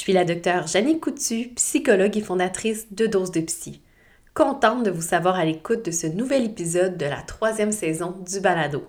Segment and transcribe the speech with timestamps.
[0.00, 3.82] suis la docteure Janine Coutu, psychologue et fondatrice de Dose de Psy.
[4.32, 8.40] Contente de vous savoir à l'écoute de ce nouvel épisode de la troisième saison du
[8.40, 8.82] balado.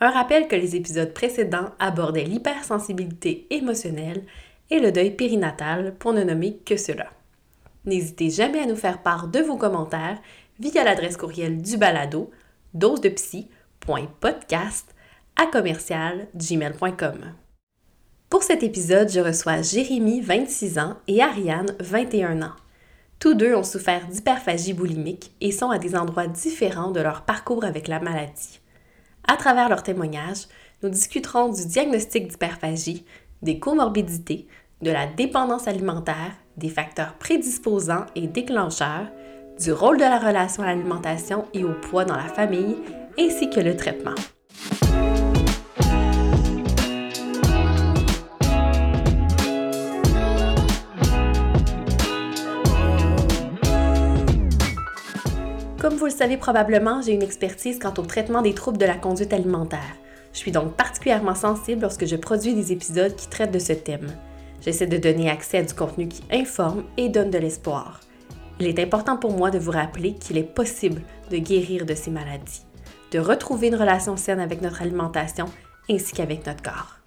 [0.00, 4.24] Un rappel que les épisodes précédents abordaient l'hypersensibilité émotionnelle
[4.70, 7.10] et le deuil périnatal pour ne nommer que cela.
[7.84, 10.20] N'hésitez jamais à nous faire part de vos commentaires
[10.58, 12.32] via l'adresse courriel du balado
[12.74, 14.92] dosedepsy.podcast
[15.36, 16.26] à commercial.
[18.32, 22.56] Pour cet épisode, je reçois Jérémy, 26 ans, et Ariane, 21 ans.
[23.18, 27.62] Tous deux ont souffert d'hyperphagie boulimique et sont à des endroits différents de leur parcours
[27.62, 28.60] avec la maladie.
[29.28, 30.46] À travers leurs témoignages,
[30.82, 33.04] nous discuterons du diagnostic d'hyperphagie,
[33.42, 34.46] des comorbidités,
[34.80, 39.08] de la dépendance alimentaire, des facteurs prédisposants et déclencheurs,
[39.60, 42.78] du rôle de la relation à l'alimentation et au poids dans la famille,
[43.18, 44.14] ainsi que le traitement.
[55.82, 58.94] Comme vous le savez probablement, j'ai une expertise quant au traitement des troubles de la
[58.94, 59.96] conduite alimentaire.
[60.32, 64.06] Je suis donc particulièrement sensible lorsque je produis des épisodes qui traitent de ce thème.
[64.60, 67.98] J'essaie de donner accès à du contenu qui informe et donne de l'espoir.
[68.60, 71.02] Il est important pour moi de vous rappeler qu'il est possible
[71.32, 72.64] de guérir de ces maladies,
[73.10, 75.46] de retrouver une relation saine avec notre alimentation
[75.90, 77.00] ainsi qu'avec notre corps.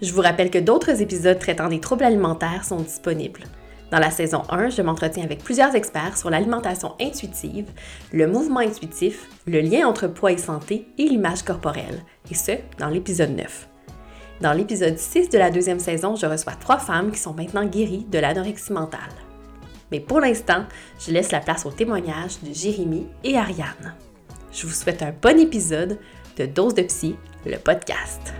[0.00, 3.42] Je vous rappelle que d'autres épisodes traitant des troubles alimentaires sont disponibles.
[3.92, 7.66] Dans la saison 1, je m'entretiens avec plusieurs experts sur l'alimentation intuitive,
[8.10, 12.88] le mouvement intuitif, le lien entre poids et santé et l'image corporelle, et ce, dans
[12.88, 13.68] l'épisode 9.
[14.40, 18.06] Dans l'épisode 6 de la deuxième saison, je reçois trois femmes qui sont maintenant guéries
[18.10, 19.12] de l'anorexie mentale.
[19.90, 20.64] Mais pour l'instant,
[20.98, 23.94] je laisse la place aux témoignages de Jérémy et Ariane.
[24.52, 25.98] Je vous souhaite un bon épisode
[26.38, 28.32] de Dose de Psy, le podcast.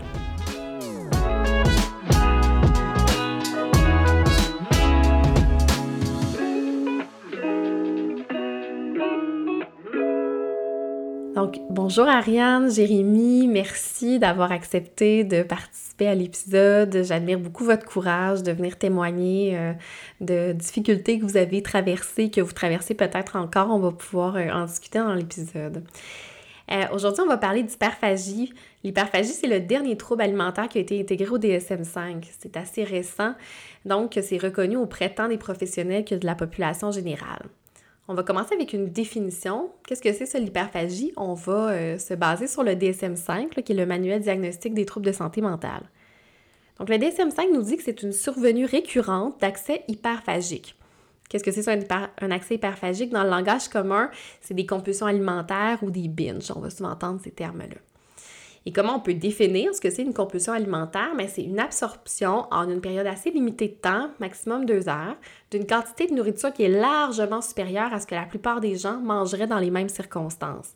[11.43, 17.03] Donc, bonjour Ariane, Jérémy, merci d'avoir accepté de participer à l'épisode.
[17.03, 19.73] J'admire beaucoup votre courage de venir témoigner euh,
[20.21, 23.71] de difficultés que vous avez traversées, que vous traversez peut-être encore.
[23.71, 25.83] On va pouvoir euh, en discuter dans l'épisode.
[26.71, 28.53] Euh, aujourd'hui, on va parler d'hyperphagie.
[28.85, 32.23] L'hyperphagie, c'est le dernier trouble alimentaire qui a été intégré au DSM-5.
[32.39, 33.33] C'est assez récent,
[33.83, 37.49] donc c'est reconnu auprès tant des professionnels que de la population générale.
[38.09, 39.71] On va commencer avec une définition.
[39.87, 41.13] Qu'est-ce que c'est ça l'hyperphagie?
[41.15, 45.05] On va euh, se baser sur le DSM-5, qui est le manuel diagnostique des troubles
[45.05, 45.83] de santé mentale.
[46.79, 50.75] Donc le DSM-5 nous dit que c'est une survenue récurrente d'accès hyperphagique.
[51.29, 51.75] Qu'est-ce que c'est ça
[52.21, 53.11] un, accès hyperphagique?
[53.11, 56.51] Dans le langage commun, c'est des compulsions alimentaires ou des binges.
[56.55, 57.77] On va souvent entendre ces termes-là.
[58.65, 61.11] Et comment on peut définir ce que c'est une compulsion alimentaire?
[61.15, 65.17] Mais c'est une absorption en une période assez limitée de temps, maximum deux heures,
[65.51, 68.99] d'une quantité de nourriture qui est largement supérieure à ce que la plupart des gens
[68.99, 70.75] mangeraient dans les mêmes circonstances.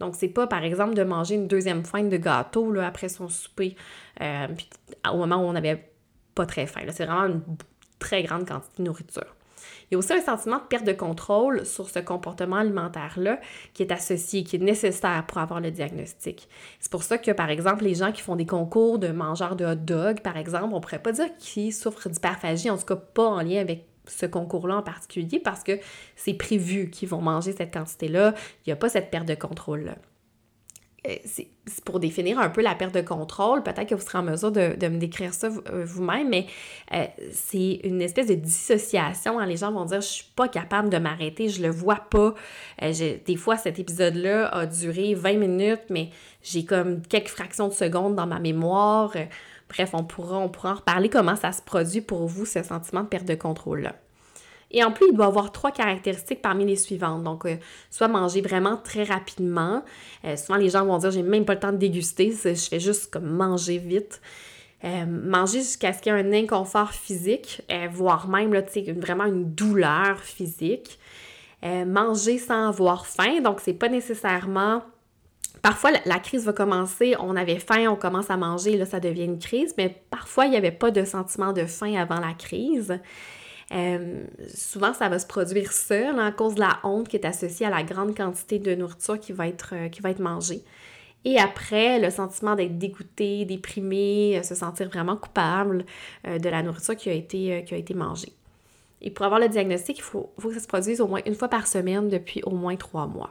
[0.00, 3.28] Donc, c'est pas, par exemple, de manger une deuxième fointe de gâteau là, après son
[3.28, 3.76] souper,
[4.20, 4.46] euh,
[5.12, 5.90] au moment où on n'avait
[6.34, 6.82] pas très faim.
[6.90, 7.42] C'est vraiment une
[7.98, 9.37] très grande quantité de nourriture.
[9.90, 13.40] Il y a aussi un sentiment de perte de contrôle sur ce comportement alimentaire-là
[13.72, 16.48] qui est associé, qui est nécessaire pour avoir le diagnostic.
[16.78, 19.64] C'est pour ça que, par exemple, les gens qui font des concours de mangeurs de
[19.64, 23.26] hot dog, par exemple, on pourrait pas dire qu'ils souffrent d'hyperphagie, en tout cas pas
[23.26, 25.78] en lien avec ce concours-là en particulier parce que
[26.16, 28.34] c'est prévu qu'ils vont manger cette quantité-là.
[28.64, 29.96] Il n'y a pas cette perte de contrôle-là.
[31.06, 31.48] Euh, c'est
[31.84, 34.88] pour définir un peu la perte de contrôle, peut-être que vous serez en mesure de,
[34.88, 36.46] me décrire ça euh, vous-même, mais
[36.92, 39.38] euh, c'est une espèce de dissociation.
[39.38, 39.46] Hein.
[39.46, 42.34] Les gens vont dire, je suis pas capable de m'arrêter, je le vois pas.
[42.80, 46.10] des fois, cet épisode-là a duré 20 minutes, mais
[46.42, 49.14] j'ai comme quelques fractions de secondes dans ma mémoire.
[49.68, 53.02] Bref, on pourra, on pourra en reparler comment ça se produit pour vous, ce sentiment
[53.02, 53.94] de perte de contrôle-là.
[54.70, 57.22] Et en plus, il doit avoir trois caractéristiques parmi les suivantes.
[57.22, 57.56] Donc, euh,
[57.90, 59.82] soit manger vraiment très rapidement.
[60.24, 62.80] Euh, souvent, les gens vont dire, j'ai même pas le temps de déguster, je fais
[62.80, 64.20] juste comme manger vite.
[64.84, 68.54] Euh, manger jusqu'à ce qu'il y ait un inconfort physique, voire même
[68.98, 70.98] vraiment une douleur physique.
[71.62, 74.82] manger sans avoir faim, donc c'est pas nécessairement
[75.62, 79.24] Parfois, la, crise va commencer, on avait faim, on commence à manger, là, ça devient
[79.24, 83.00] une crise, mais parfois, il n'y avait pas de sentiment de faim avant la crise.
[83.72, 84.24] Euh,
[84.54, 87.70] souvent, ça va se produire seul à cause de la honte qui est associée à
[87.70, 90.62] la grande quantité de nourriture qui va être, euh, mangée.
[91.24, 95.84] Et après, le sentiment d'être dégoûté, déprimé, euh, se sentir vraiment coupable
[96.24, 98.32] de la nourriture qui a été, mangée.
[99.02, 101.48] Et pour avoir le diagnostic, il faut, que ça se produise au moins une fois
[101.48, 103.30] par semaine depuis au moins trois mois.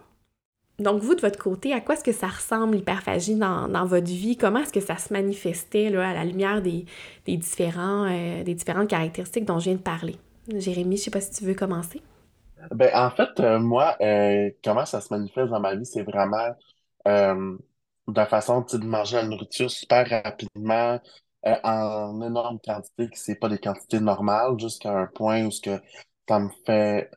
[0.79, 4.37] donc, vous, de votre côté, à quoi est-ce que ça ressemble l'hyperphagie dans, votre vie?
[4.37, 6.85] Comment est-ce que ça se manifestait là, à la lumière des,
[7.25, 8.07] différents,
[8.43, 10.17] des différentes caractéristiques dont je viens de parler?
[10.53, 12.01] Jérémy, je sais pas si tu veux commencer.
[12.71, 16.55] Ben, en fait, euh, moi, euh, comment ça se manifeste dans ma vie, c'est vraiment
[17.07, 17.57] euh,
[18.07, 20.99] de façon de manger la nourriture super rapidement,
[21.45, 25.61] euh, en énorme quantité, que c'est pas des quantités normales, jusqu'à un point où ce
[25.61, 25.81] que
[26.27, 27.11] ça me fait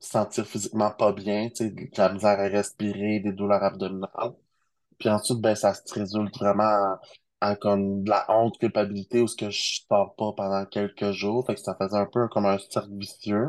[0.00, 4.34] sentir physiquement pas bien, de la misère à respirer, des douleurs abdominales.
[4.98, 6.96] Puis ensuite, ben, ça se résulte vraiment
[7.42, 11.46] en comme de la honte, culpabilité, où ce que je sors pas pendant quelques jours.
[11.46, 13.48] Fait que ça faisait un peu comme un cercle vicieux.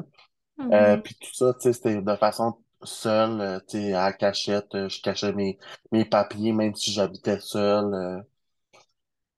[0.74, 1.04] Euh, Mhm.
[1.04, 4.74] puis tout ça, tu sais, c'était de façon seule, euh, tu sais, à cachette.
[4.76, 5.58] euh, je cachais mes,
[5.92, 7.94] mes papiers, même si j'habitais seul.
[7.94, 8.22] euh.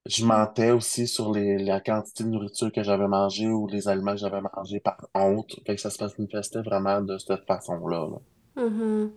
[0.04, 4.12] je mentais aussi sur les, la quantité de nourriture que j'avais mangée ou les aliments
[4.12, 5.58] que j'avais mangés par honte.
[5.66, 8.06] Fait que ça se manifestait vraiment de cette façon-là.
[8.10, 8.18] là.
[8.56, 9.12] Mhm.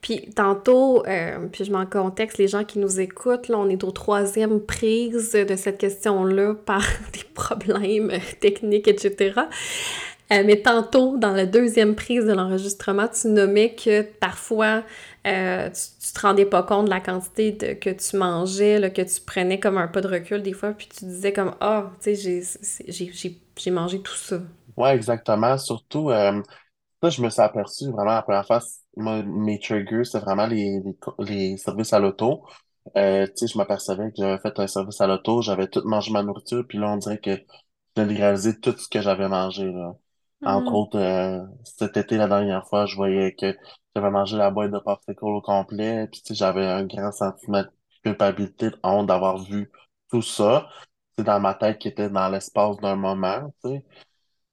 [0.00, 3.68] Puis tantôt, euh, puis je mets en contexte les gens qui nous écoutent, là, on
[3.68, 9.48] est au troisième prise de cette question-là par des problèmes techniques, etc.
[10.32, 14.84] Euh, mais tantôt, dans la deuxième prise de l'enregistrement, tu nommais que parfois,
[15.26, 18.90] euh, tu, tu te rendais pas compte de la quantité de- que tu mangeais, là,
[18.90, 21.90] que tu prenais comme un pas de recul des fois, puis tu disais comme, ah,
[22.02, 22.42] tu sais,
[22.88, 24.40] j'ai, mangé tout ça.
[24.76, 25.58] Ouais, exactement.
[25.58, 26.10] Surtout,
[27.02, 28.60] ça, je me suis aperçu vraiment la première fois,
[28.96, 30.96] moi, mes triggers, c'est vraiment les, les,
[31.50, 32.44] les services à l'auto.
[32.96, 36.10] Euh, tu sais, je m'apercevais que j'avais fait un service à l'auto, j'avais tout mangé
[36.12, 37.42] ma nourriture, puis là, on dirait que je
[37.96, 39.94] viens de réaliser tout ce que j'avais mangé, là.
[40.44, 40.74] Entre Mhm.
[40.74, 43.56] autres, euh, cet été, la dernière fois, je voyais que
[43.94, 47.62] j'avais mangé la boîte de popsicle au complet, puis tu sais, j'avais un grand sentiment
[47.62, 47.70] de
[48.04, 49.70] culpabilité, de honte d'avoir vu
[50.10, 50.68] tout ça.
[51.18, 53.84] C'est dans ma tête qui était dans l'espace d'un moment, tu sais.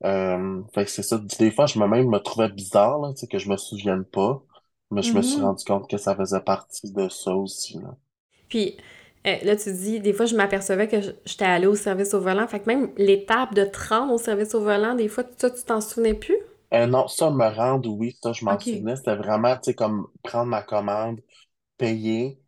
[0.03, 1.17] Euh, fait que c'est ça.
[1.39, 4.43] Des fois, je me même me trouvais bizarre, là, que je me souvienne pas.
[4.91, 5.41] Mais je me suis Mhm.
[5.41, 7.97] rendu compte que ça faisait partie de ça aussi, là.
[8.49, 8.77] Puis
[9.27, 12.47] euh, là, tu dis, des fois, je m'apercevais que j'étais allée au service au volant.
[12.47, 15.63] Fait que même l'étape de te rendre au service au volant, des fois, ça, tu
[15.63, 16.35] t'en souvenais plus?
[16.73, 18.95] Euh, non, ça, me rendre, oui, ça, je m'en souvenais.
[18.95, 21.21] C'était vraiment, tu sais, comme prendre ma commande,
[21.77, 22.39] payer,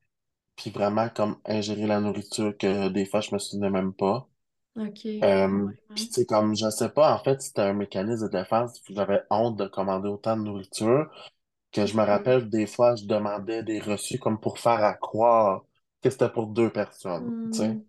[0.57, 4.29] puis vraiment comme ingérer la nourriture que des fois, je me souvenais même pas.
[4.77, 8.31] OK, Euh, puis tu sais, comme, je sais pas, en fait, c'était un mécanisme de
[8.37, 8.81] défense.
[8.89, 11.09] J'avais honte de commander autant de nourriture
[11.71, 12.03] que je me Mhm.
[12.03, 15.65] rappelle, des fois, je demandais des reçus comme pour faire à croire
[16.03, 17.77] que c'était pour deux personnes, tu sais.
[17.77, 17.83] Hmm.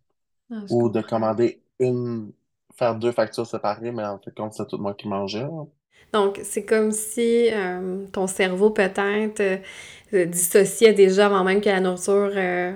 [0.51, 2.33] Ah, Ou de commander une,
[2.77, 5.43] faire deux factures séparées, mais en fait, compte, c'est tout moi qui mangeais.
[5.43, 5.67] là.
[6.13, 9.59] Donc, c'est comme si euh, ton cerveau, peut-être, euh,
[10.15, 12.73] euh, dissociait déjà avant même que la nourriture, euh,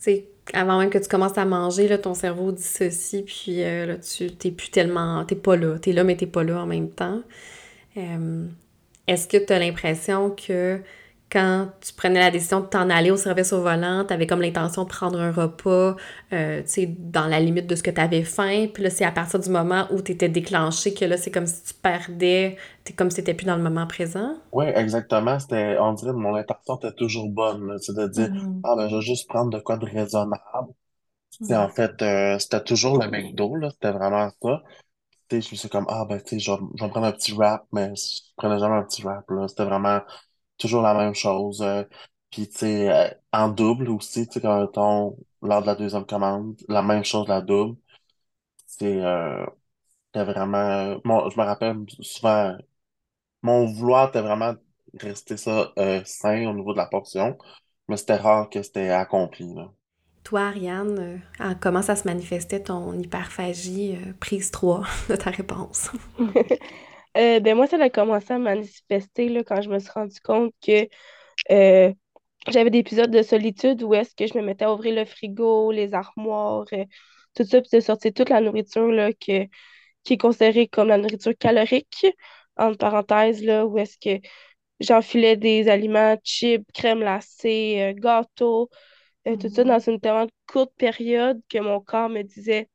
[0.00, 3.86] tu sais, avant même que tu commences à manger, là, ton cerveau dissocie, puis euh,
[3.86, 5.24] là, tu t'es plus tellement...
[5.24, 5.78] T'es pas là.
[5.78, 7.22] T'es là, mais t'es pas là en même temps.
[7.96, 8.46] Euh,
[9.06, 10.80] Est-ce que tu as l'impression que
[11.34, 14.42] quand tu prenais la décision de t'en aller au service au volant, tu avais comme
[14.42, 15.96] l'intention de prendre un repas,
[16.34, 19.04] euh, tu sais, dans la limite de ce que tu avais faim, puis là, c'est
[19.06, 22.56] à partir du moment où tu étais déclenché que là, c'est comme si tu perdais,
[22.84, 24.36] t'es comme si tu plus dans le moment présent?
[24.52, 25.38] Oui, exactement.
[25.40, 27.76] C'était, on dirait que mon intention était toujours bonne.
[27.80, 28.64] C'est de dire, Mhm.
[28.64, 30.40] ah ben, je vais juste prendre de quoi de raisonnable.
[31.50, 33.70] En fait, euh, c'était toujours le McDo, là.
[33.70, 34.62] C'était vraiment ça.
[35.28, 37.06] Tu sais, je me suis comme, ah ben, tu sais, je vais, je vais prendre
[37.06, 39.48] un petit wrap, mais je prenais jamais un petit wrap, là.
[39.48, 40.00] C'était vraiment
[40.58, 41.62] toujours la même chose.
[41.62, 41.84] euh.
[42.30, 46.06] puis, tu sais, euh, en double aussi, tu sais, quand on, lors de la deuxième
[46.06, 47.78] commande, la même chose, la double.
[48.66, 49.46] C'est, euh,
[50.14, 52.56] vraiment, moi, je me rappelle souvent,
[53.42, 54.60] mon vouloir était vraiment de
[55.00, 57.38] rester ça, euh, sain au niveau de la portion,
[57.88, 59.72] mais c'était rare que c'était accompli, là.
[60.24, 65.90] Toi, Ariane, euh, comment ça se manifestait ton hyperphagie, euh, prise 3 de ta réponse?
[67.16, 70.52] Euh, ben moi, ça a commencé à manifester là, quand je me suis rendu compte
[70.66, 70.88] que
[71.52, 71.92] euh,
[72.48, 75.72] j'avais des épisodes de solitude où est-ce que je me mettais à ouvrir le frigo,
[75.72, 76.84] les armoires, euh,
[77.36, 79.46] tout ça, puis de sortir toute la nourriture là, que,
[80.04, 82.06] qui est considérée comme la nourriture calorique,
[82.58, 84.26] entre parenthèses, là, où est-ce que
[84.80, 88.70] j'enfilais des aliments, chips, crème glacée, gâteaux,
[89.40, 89.94] tout ça dans Mhm.
[89.94, 92.68] une tellement courte période que mon corps me disait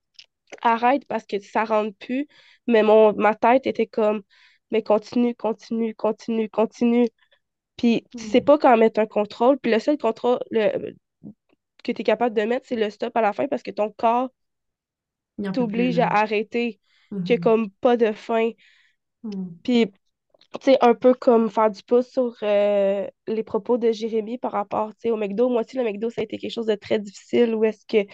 [0.62, 2.28] arrête parce que ça rentre plus.
[2.68, 4.24] Mais mon, ma tête était comme,
[4.72, 7.08] mais continue, continue, continue, continue.
[7.78, 8.42] Puis tu sais Mhm.
[8.42, 9.60] pas quand mettre un contrôle.
[9.60, 10.96] Puis le seul contrôle le-
[11.84, 13.92] que tu es capable de mettre, c'est le stop à la fin parce que ton
[13.92, 14.30] corps
[15.52, 16.80] t'oblige à arrêter,
[17.30, 17.38] a Mhm.
[17.38, 18.52] comme pas de fin.
[19.24, 19.60] Mhm.
[19.64, 19.88] Puis,
[20.54, 24.52] tu sais, un peu comme faire du pouce sur euh, les propos de Jérémy par
[24.54, 25.50] rapport, tu sais, au McDo.
[25.50, 28.10] Moi aussi, le McDo, ça a été quelque chose de très difficile où est-ce que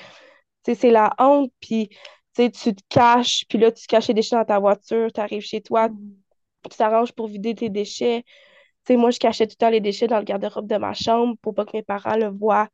[0.65, 1.89] sais, c'est la honte, puis
[2.35, 5.19] tu sais, tu te caches, puis là, tu caches les déchets dans ta voiture, tu
[5.21, 6.23] arrives chez toi, Mhm.
[6.69, 8.23] tu t'arranges pour vider tes déchets.
[8.87, 11.35] sais, moi, je cachais tout le temps les déchets dans le garde-robe de ma chambre
[11.41, 12.69] pour pas que mes parents le voient.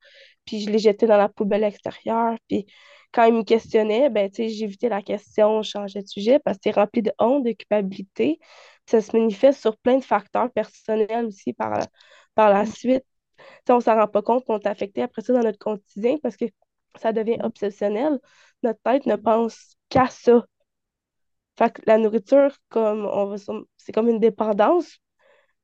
[0.45, 2.37] Puis je les jetais dans la poubelle extérieure.
[2.49, 2.65] Puis
[3.13, 6.57] quand ils me questionnaient, ben, tu sais, j'évitais la question, je changeais de sujet parce
[6.57, 8.39] que c'est rempli de honte, de culpabilité.
[8.87, 11.87] Ça se manifeste sur plein de facteurs personnels aussi par,
[12.35, 13.05] par la suite.
[13.67, 16.37] sais, on s'en rend pas compte qu'on est affecté après ça dans notre quotidien parce
[16.37, 16.45] que
[16.99, 18.19] ça devient obsessionnel.
[18.63, 20.45] Notre tête ne pense qu'à ça.
[21.57, 23.35] Fait que la nourriture, comme on
[23.77, 24.97] c'est comme une dépendance.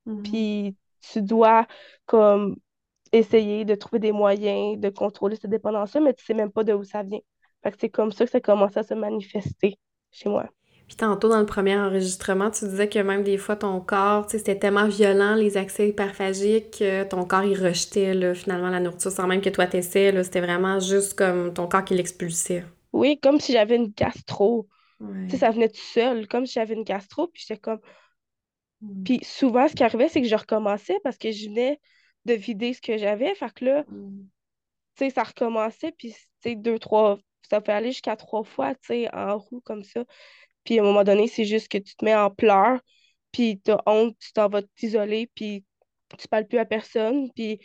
[0.06, 0.22] Mm-hmm.
[0.22, 1.66] Puis tu dois
[2.06, 2.56] comme
[3.12, 6.72] essayer de trouver des moyens de contrôler cette dépendance-là, mais tu sais même pas de
[6.72, 7.20] où ça vient.
[7.62, 9.78] Fait que c'est comme ça que ça commence à se manifester
[10.10, 10.48] chez moi.
[10.86, 14.32] Puis tantôt, dans le premier enregistrement, tu disais que même des fois, ton corps, tu
[14.32, 18.80] sais, c'était tellement violent, les accès hyperphagiques, que ton corps, il rejetait, là, finalement, la
[18.80, 20.22] nourriture, sans même que toi t'essaies.
[20.24, 22.64] C'était vraiment juste comme ton corps qui l'expulsait.
[22.92, 24.68] Oui, comme si j'avais une gastro.
[25.00, 27.80] Tu sais, ça venait tout seul, comme si j'avais une gastro, puis j'étais comme...
[28.80, 29.04] Mm.
[29.04, 31.80] Puis souvent, ce qui arrivait, c'est que je recommençais parce que je venais
[32.24, 33.32] de vider ce que j'avais.
[33.36, 34.26] Fait que là, mm.
[34.96, 37.18] tu sais, ça recommençait, puis, tu sais, deux, trois...
[37.48, 40.04] Ça peut aller jusqu'à trois fois, tu sais, en roue, comme ça.
[40.64, 42.80] Puis à un moment donné, c'est juste que tu te mets en pleurs,
[43.32, 45.64] puis tu as honte, tu t'en vas t'isoler, puis
[46.18, 47.60] tu parles plus à personne, puis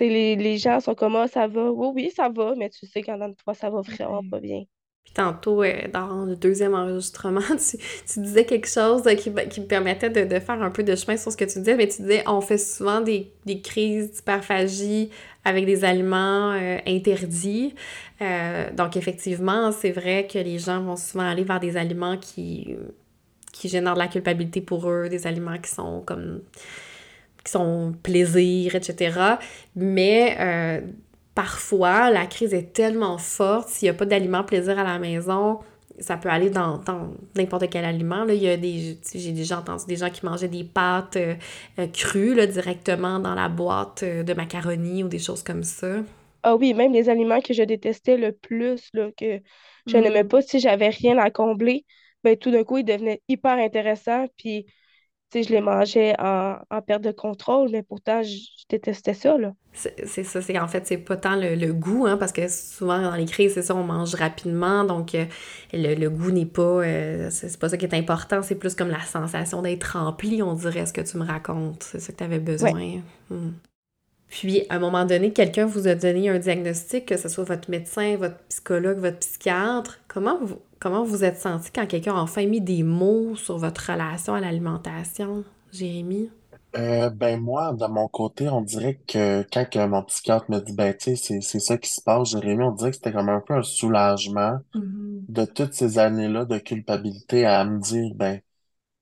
[0.00, 1.70] les, les gens sont comme ah, ça va.
[1.70, 4.40] Oui, oui, ça va, mais tu sais qu'en dedans de toi, ça va vraiment pas
[4.40, 4.64] bien.
[5.04, 7.40] Puis tantôt, euh, dans le deuxième enregistrement,
[8.06, 11.32] tu, disais quelque chose qui, qui me permettait de, faire un peu de chemin sur
[11.32, 13.32] ce que tu disais, mais tu disais on fait souvent des,
[13.62, 15.10] crises d'hyperphagie
[15.44, 17.74] avec des aliments euh, interdits.
[18.20, 22.76] Euh, donc effectivement, c'est vrai que les gens vont souvent aller vers des aliments qui,
[23.52, 26.42] qui génèrent de la culpabilité pour eux, des aliments qui sont comme
[27.44, 29.36] qui sont plaisir, etc.
[29.76, 30.80] Mais euh,
[31.34, 35.58] parfois, la crise est tellement forte, s'il n'y a pas d'aliment plaisir à la maison,
[35.98, 36.80] ça peut aller dans,
[37.36, 38.24] n'importe quel aliment.
[38.24, 41.86] Là, il y a des, j'ai déjà entendu des gens qui mangeaient des pâtes euh,
[41.92, 45.98] crues là, directement dans la boîte de macaroni ou des choses comme ça.
[46.42, 49.40] Ah oui, même les aliments que je détestais le plus, là, que
[49.86, 50.28] je n'aimais mm.
[50.28, 51.84] pas, si j'avais rien à combler,
[52.24, 54.26] ben, tout d'un coup, ils devenaient hyper intéressants.
[54.36, 54.66] Puis,
[55.34, 58.36] je les mangeais en, perte de contrôle, mais pourtant, je,
[58.68, 59.36] détestais ça.
[59.72, 63.14] C'est ça, c'est en fait, c'est pas tant le, goût, hein, parce que souvent dans
[63.14, 65.24] les crises, c'est ça, on mange rapidement, donc euh,
[65.72, 69.00] le, goût n'est pas, euh, c'est pas ça qui est important, c'est plus comme la
[69.00, 71.82] sensation d'être rempli, on dirait, ce que tu me racontes.
[71.82, 73.00] C'est ça que tu avais besoin.
[73.30, 73.52] Hmm.
[74.32, 77.70] Puis, à un moment donné, quelqu'un vous a donné un diagnostic, que ce soit votre
[77.70, 79.98] médecin, votre psychologue, votre psychiatre.
[80.08, 83.92] Comment vous comment vous êtes senti quand quelqu'un a enfin mis des mots sur votre
[83.92, 86.28] relation à l'alimentation, Jérémy?
[86.76, 90.92] Euh, ben moi, de mon côté, on dirait que quand mon psychiatre me dit ben
[90.92, 93.54] tu sais, c'est ça qui se passe, Jérémy, on dirait que c'était comme un peu
[93.54, 95.24] un soulagement mm-hmm.
[95.28, 98.40] de toutes ces années-là de culpabilité à me dire ben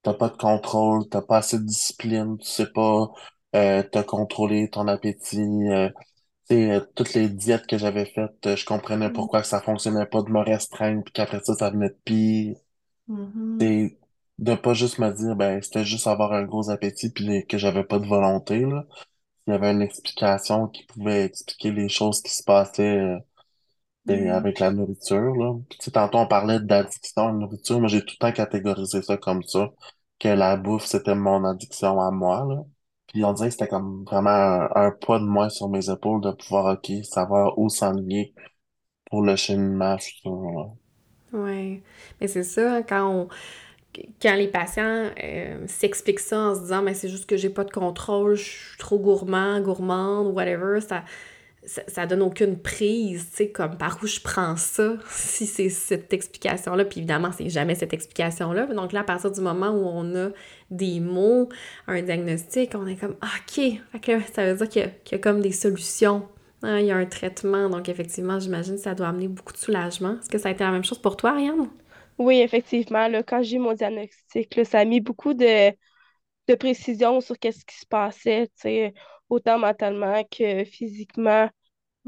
[0.03, 3.11] t'as pas de contrôle, t'as pas assez de discipline, tu sais pas
[3.57, 5.41] euh, t'as contrôlé ton appétit.
[5.41, 5.89] Euh,
[6.53, 9.13] euh, toutes les diètes que j'avais faites, euh, je comprenais mm.
[9.13, 12.57] pourquoi ça fonctionnait pas de me restreindre, puis qu'après ça, ça venait de pire.
[13.09, 13.97] Mm-hmm.
[14.39, 17.85] de pas juste me dire, ben, c'était juste avoir un gros appétit, puis que j'avais
[17.85, 18.87] pas de volonté, là.
[19.47, 23.19] Il y avait une explication qui pouvait expliquer les choses qui se passaient
[24.07, 24.29] mm.
[24.31, 25.55] avec la nourriture, là.
[25.69, 29.17] Puis, tantôt, on parlait d'addiction à la nourriture, mais j'ai tout le temps catégorisé ça
[29.17, 29.73] comme ça,
[30.19, 32.65] que la bouffe, c'était mon addiction à moi, là.
[33.13, 36.31] Puis on dirait que c'était comme vraiment un, poids de moins sur mes épaules de
[36.31, 38.35] pouvoir, OK, savoir où s'enligner
[39.11, 40.77] pour le cheminement futur.
[41.33, 41.83] Oui,
[42.21, 43.29] mais c'est ça, hein, quand on
[44.23, 47.65] quand les patients euh, s'expliquent ça en se disant mais c'est juste que j'ai pas
[47.65, 51.05] de contrôle, je suis trop gourmand, gourmande, whatever, ça,
[51.65, 56.13] ça, donne aucune prise, tu sais, comme par où je prends ça, si c'est cette
[56.13, 56.85] explication-là.
[56.85, 58.67] Puis évidemment, c'est jamais cette explication-là.
[58.67, 60.31] Donc là, à partir du moment où on a
[60.71, 61.49] des mots,
[61.87, 65.53] un diagnostic, on est comme, ah, OK, ça veut dire qu'il y, a comme des
[65.53, 66.29] solutions.
[66.63, 67.69] Hein, il y a un traitement.
[67.69, 70.19] Donc effectivement, j'imagine que ça doit amener beaucoup de soulagement.
[70.21, 71.69] Est-ce que ça a été la même chose pour toi, Ariane?
[72.19, 73.09] Oui, effectivement.
[73.09, 75.71] Là, quand j'ai eu mon diagnostic, ça a mis beaucoup de,
[76.49, 78.95] de précision sur qu'est-ce qui se passait, tu sais,
[79.31, 81.49] autant mentalement que physiquement.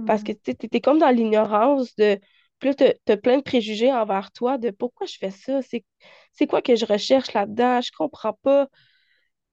[0.07, 2.19] Parce que tu es comme dans l'ignorance de.
[2.59, 6.63] Plus tu as plein de préjugés envers toi de pourquoi je fais ça, c'est quoi
[6.63, 8.69] que je recherche là-dedans, je comprends pas.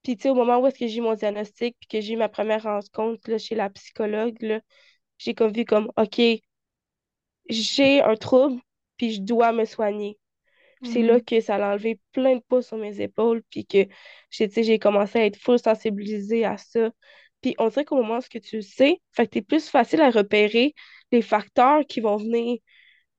[0.03, 2.13] Puis, tu sais, au moment où est-ce que j'ai eu mon diagnostic, puis que j'ai
[2.13, 4.61] eu ma première rencontre là, chez la psychologue,
[5.17, 6.21] j'ai comme vu comme, OK,
[7.49, 8.61] j'ai un trouble,
[8.97, 10.17] puis je dois me soigner.
[10.83, 11.25] c'est là mm-hmm.
[11.25, 13.87] que ça a enlevé plein de poids sur mes épaules, puis que
[14.29, 16.91] j'ai commencé à être full sensibilisée à ça.
[17.41, 20.09] Puis on dirait qu'au moment où tu le sais, fait que t'es plus facile à
[20.09, 20.73] repérer
[21.11, 22.57] les facteurs qui vont venir,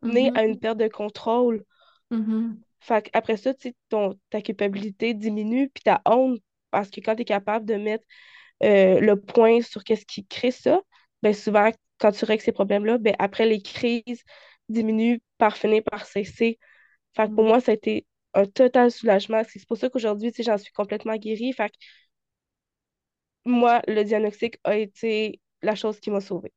[0.03, 0.61] venir à une mm-hmm.
[0.61, 1.65] perte de contrôle.
[2.11, 2.57] Mm-hmm.
[2.81, 3.75] Fait qu'après ça, tu
[4.31, 8.05] ta culpabilité diminue, puis ta honte parce que quand tu es capable de mettre
[8.63, 10.81] euh, le point sur qu'est-ce qui crée ça,
[11.23, 14.23] ben souvent, quand tu règles ces problèmes-là, ben après, les crises
[14.69, 16.59] diminuent par finir par cesser.
[17.15, 17.49] Fait que pour Mm.
[17.49, 19.43] moi, ça a été un total soulagement.
[19.49, 21.53] C'est pour ça qu'aujourd'hui, j'en suis complètement guérie.
[21.53, 21.77] Fait que
[23.51, 26.53] moi, le diagnostic a été la chose qui m'a sauvée.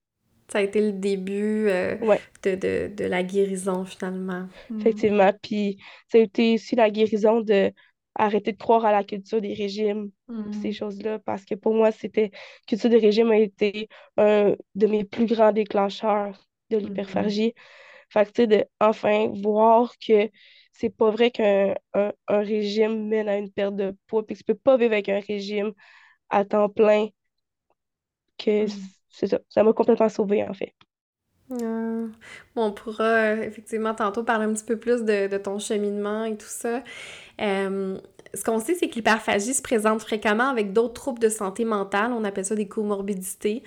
[0.50, 4.48] Ça a été le début euh, Ouais, de, de, de la guérison, finalement.
[4.70, 4.80] Mm.
[4.80, 5.32] effectivement.
[5.42, 5.78] Puis
[6.12, 7.72] ça a été aussi la guérison de
[8.16, 10.12] arrêter de croire à la culture des régimes,
[10.52, 10.74] ces Mm.
[10.74, 12.32] choses-là, parce que pour moi, c'était
[12.68, 16.88] culture des régimes a été un de mes plus grands déclencheurs de Mhm.
[16.88, 17.54] l'hyperphagie.
[18.10, 20.30] Fait que, tu sais, de enfin voir que
[20.74, 24.40] c'est pas vrai qu'un un, un régime mène à une perte de poids, puis que
[24.40, 25.74] tu peux pas vivre avec un régime
[26.34, 27.08] à temps plein,
[28.38, 28.94] que Mm.
[29.10, 29.40] c'est ça.
[29.50, 30.74] Ça m'a complètement sauvée, en fait.
[31.52, 32.08] Euh,
[32.56, 36.36] on pourra euh, effectivement tantôt parler un petit peu plus de, de ton cheminement et
[36.38, 36.82] tout ça.
[37.42, 37.98] Euh,
[38.34, 42.12] ce qu'on sait, c'est que l'hyperphagie se présente fréquemment avec d'autres troubles de santé mentale.
[42.14, 43.62] On appelle ça des comorbidités.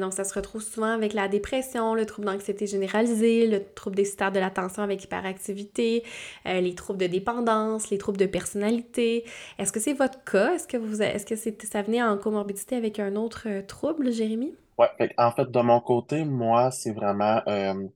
[0.00, 4.32] Donc, ça se retrouve souvent avec la dépression, le trouble d'anxiété généralisée, le trouble déficitaire
[4.32, 6.02] de l'attention avec hyperactivité,
[6.44, 9.24] les troubles de dépendance, les troubles de personnalité.
[9.60, 10.54] Est-ce que c'est votre cas?
[10.54, 14.56] Est-ce que vous, est-ce que c'est, ça venait en comorbidité avec un autre trouble, Jérémy?
[14.80, 17.88] Ouais, fait en fait, de mon côté, moi, c'est vraiment euh,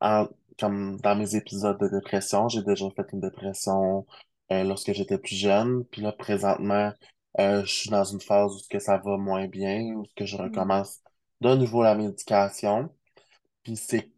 [0.00, 4.06] en- comme dans mes épisodes de dépression, j'ai déjà fait une dépression
[4.52, 5.84] euh, lorsque j'étais plus jeune.
[5.86, 6.92] Puis là, présentement,
[7.40, 10.14] euh, je suis dans une phase où ce que ça va moins bien, où ce
[10.14, 11.00] que je recommence
[11.42, 12.90] de nouveau la médication.
[13.64, 14.10] Puis c'est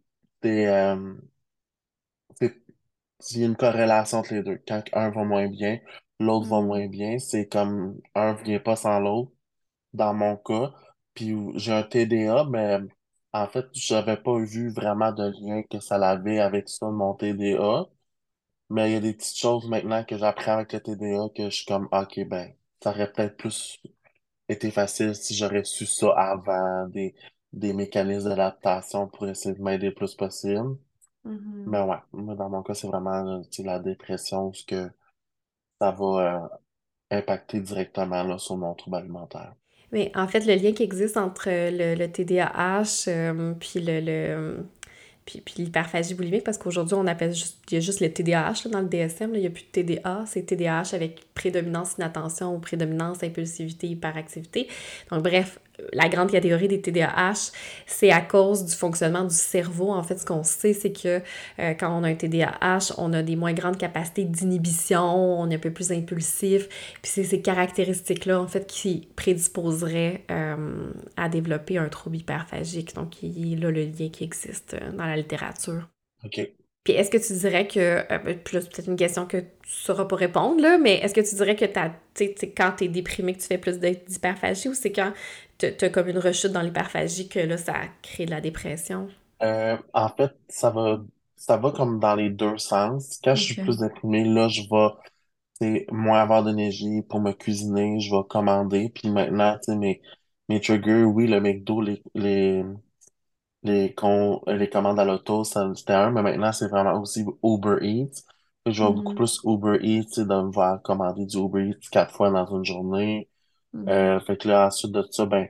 [0.47, 1.17] euh,
[3.31, 4.61] il y a une corrélation entre les deux.
[4.69, 5.79] Quand un va moins bien,
[6.21, 6.67] l'autre va Mm.
[6.67, 7.19] moins bien.
[7.19, 9.33] C'est comme un vient pas sans l'autre
[9.95, 10.73] dans mon cas.
[11.15, 12.79] Puis j'ai un TDA, mais
[13.33, 17.87] en fait, j'avais pas vu vraiment de lien que ça l'avait avec ça, mon TDA.
[18.71, 21.57] Mais il y a des petites choses maintenant que j'apprends avec le TDA que je
[21.57, 23.81] suis comme, OK, ben, ça aurait peut-être plus
[24.49, 27.15] été facile si j'aurais su ça avant, des,
[27.53, 30.77] des mécanismes d'adaptation pour essayer de m'aider le plus possible.
[31.25, 31.67] Mhm.
[31.67, 34.91] Mais ouais, moi, dans mon cas, c'est vraiment euh, tu sais, la dépression, ce que
[35.81, 36.51] ça va
[37.13, 39.55] euh, impacter directement là, sur mon trouble alimentaire.
[39.95, 44.67] Mais en fait, le lien qui existe entre le, le TDAH euh, puis le, le-
[45.25, 48.69] puis, puis l'hyperphagie boulimique, parce qu'aujourd'hui, on appelle juste, il y a juste le TDAH
[48.71, 52.59] dans le DSM, il n'y a plus de TDA, c'est TDAH avec prédominance inattention ou
[52.59, 54.69] prédominance impulsivité, hyperactivité.
[55.11, 55.59] Donc, bref,
[55.93, 57.51] la grande catégorie des TDAH,
[57.87, 59.91] c'est à cause du fonctionnement du cerveau.
[59.91, 61.21] En fait, ce qu'on sait, c'est que
[61.59, 65.57] euh, quand on a un TDAH, on a des moins grandes capacités d'inhibition, on est
[65.57, 66.69] un peu plus impulsif,
[67.03, 72.95] puis c'est ces caractéristiques-là, en fait, qui prédisposeraient euh, à développer un trouble hyperphagique.
[72.95, 75.89] Donc, il y a là le lien qui existe euh, dans la littérature.
[76.25, 76.41] OK.
[76.85, 79.39] Puis est-ce que tu dirais que, euh, ben, puis là, c'est peut-être une question que
[79.39, 82.73] tu sauras pas répondre, là, mais est-ce que tu dirais que t'as, tu sais, quand
[82.77, 85.13] t'es déprimé que tu fais plus d'hy- d'hyperphagie ou c'est quand
[85.71, 89.09] t'as t'as comme une rechute dans l'hyperphagie que là, ça crée de la dépression?
[89.43, 90.99] Euh, en fait, ça va,
[91.37, 93.19] ça va comme dans les deux sens.
[93.23, 94.89] Quand je suis plus déprimé, là, je vais,
[95.61, 98.91] tu moins avoir d'énergie pour me cuisiner, je vais commander.
[98.91, 100.03] Puis maintenant, tu sais, mes,
[100.49, 102.65] mes triggers, oui, le McDo, les, les,
[103.63, 108.23] les, con- les commandes à l'auto, c'était un, mais maintenant, c'est vraiment aussi Uber Eats.
[108.67, 109.15] Je vais beaucoup Mhm.
[109.15, 112.65] plus Uber Eats, tu de me voir commander du Uber Eats quatre fois dans une
[112.65, 113.29] journée.
[113.75, 113.91] Mhm.
[113.91, 115.49] Euh, fait que là, ensuite de ça, ben,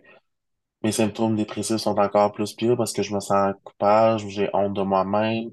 [0.82, 4.74] mes symptômes dépressifs sont encore plus pires parce que je me sens coupable, j'ai honte
[4.74, 5.52] de moi-même,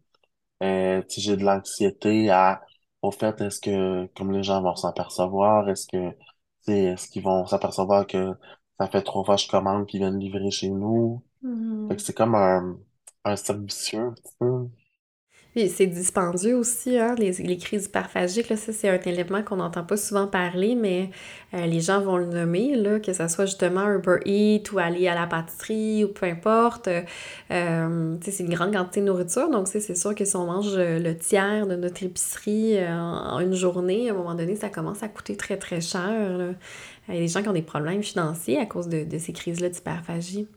[0.64, 2.62] euh, tu sais, j'ai de l'anxiété à,
[3.02, 6.18] au fait, est-ce que, comme les gens vont s'en apercevoir, est-ce que, tu
[6.64, 8.34] sais, est-ce qu'ils vont s'apercevoir que
[8.80, 11.24] ça fait trois fois que je commande qu'ils viennent livrer chez nous?
[11.90, 11.98] Fait Mhm.
[11.98, 12.78] que c'est comme un,
[13.26, 14.70] un cercle vicieux, un petit peu.
[15.54, 19.84] C'est dispendieux aussi, hein, les, les crises hyperphagiques, là, ça c'est un élément qu'on n'entend
[19.84, 21.10] pas souvent parler, mais
[21.54, 25.10] euh, les gens vont le nommer, là, que ça soit justement Uber Eats ou aller
[25.10, 26.88] à la pâtisserie ou peu importe.
[27.52, 31.00] Euh, c'est une grande quantité de nourriture, donc c'est sûr que si on mange euh,
[31.00, 35.04] le tiers de notre épicerie en, en une journée, à un moment donné, ça commence
[35.04, 36.38] à coûter très très cher.
[36.38, 36.54] là.
[37.10, 39.34] Il y a des gens qui ont des problèmes financiers à cause de, de ces
[39.34, 40.48] crises-là d'hyperphagie.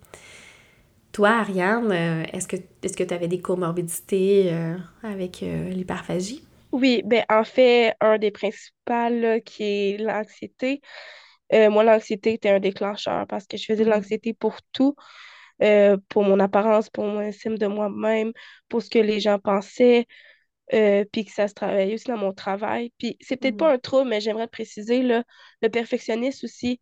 [1.14, 6.42] Toi, Ariane, euh, est-ce que est-ce que tu avais des comorbidités euh, avec euh, l'hyperphagie?
[6.72, 10.80] Oui, ben en fait, un des principaux, là, qui est l'anxiété.
[11.52, 13.92] Euh, moi, l'anxiété était un déclencheur parce que je faisais de Mm.
[13.92, 14.96] l'anxiété pour tout,
[16.08, 18.32] pour mon apparence, pour mon estime de moi-même,
[18.68, 20.06] pour ce que les gens pensaient,
[20.68, 22.92] puis que ça se travaillait aussi dans mon travail.
[22.98, 23.74] Puis c'est peut-être pas Mm.
[23.74, 25.22] un trouble, mais j'aimerais préciser, là,
[25.62, 26.80] le perfectionnisme aussi,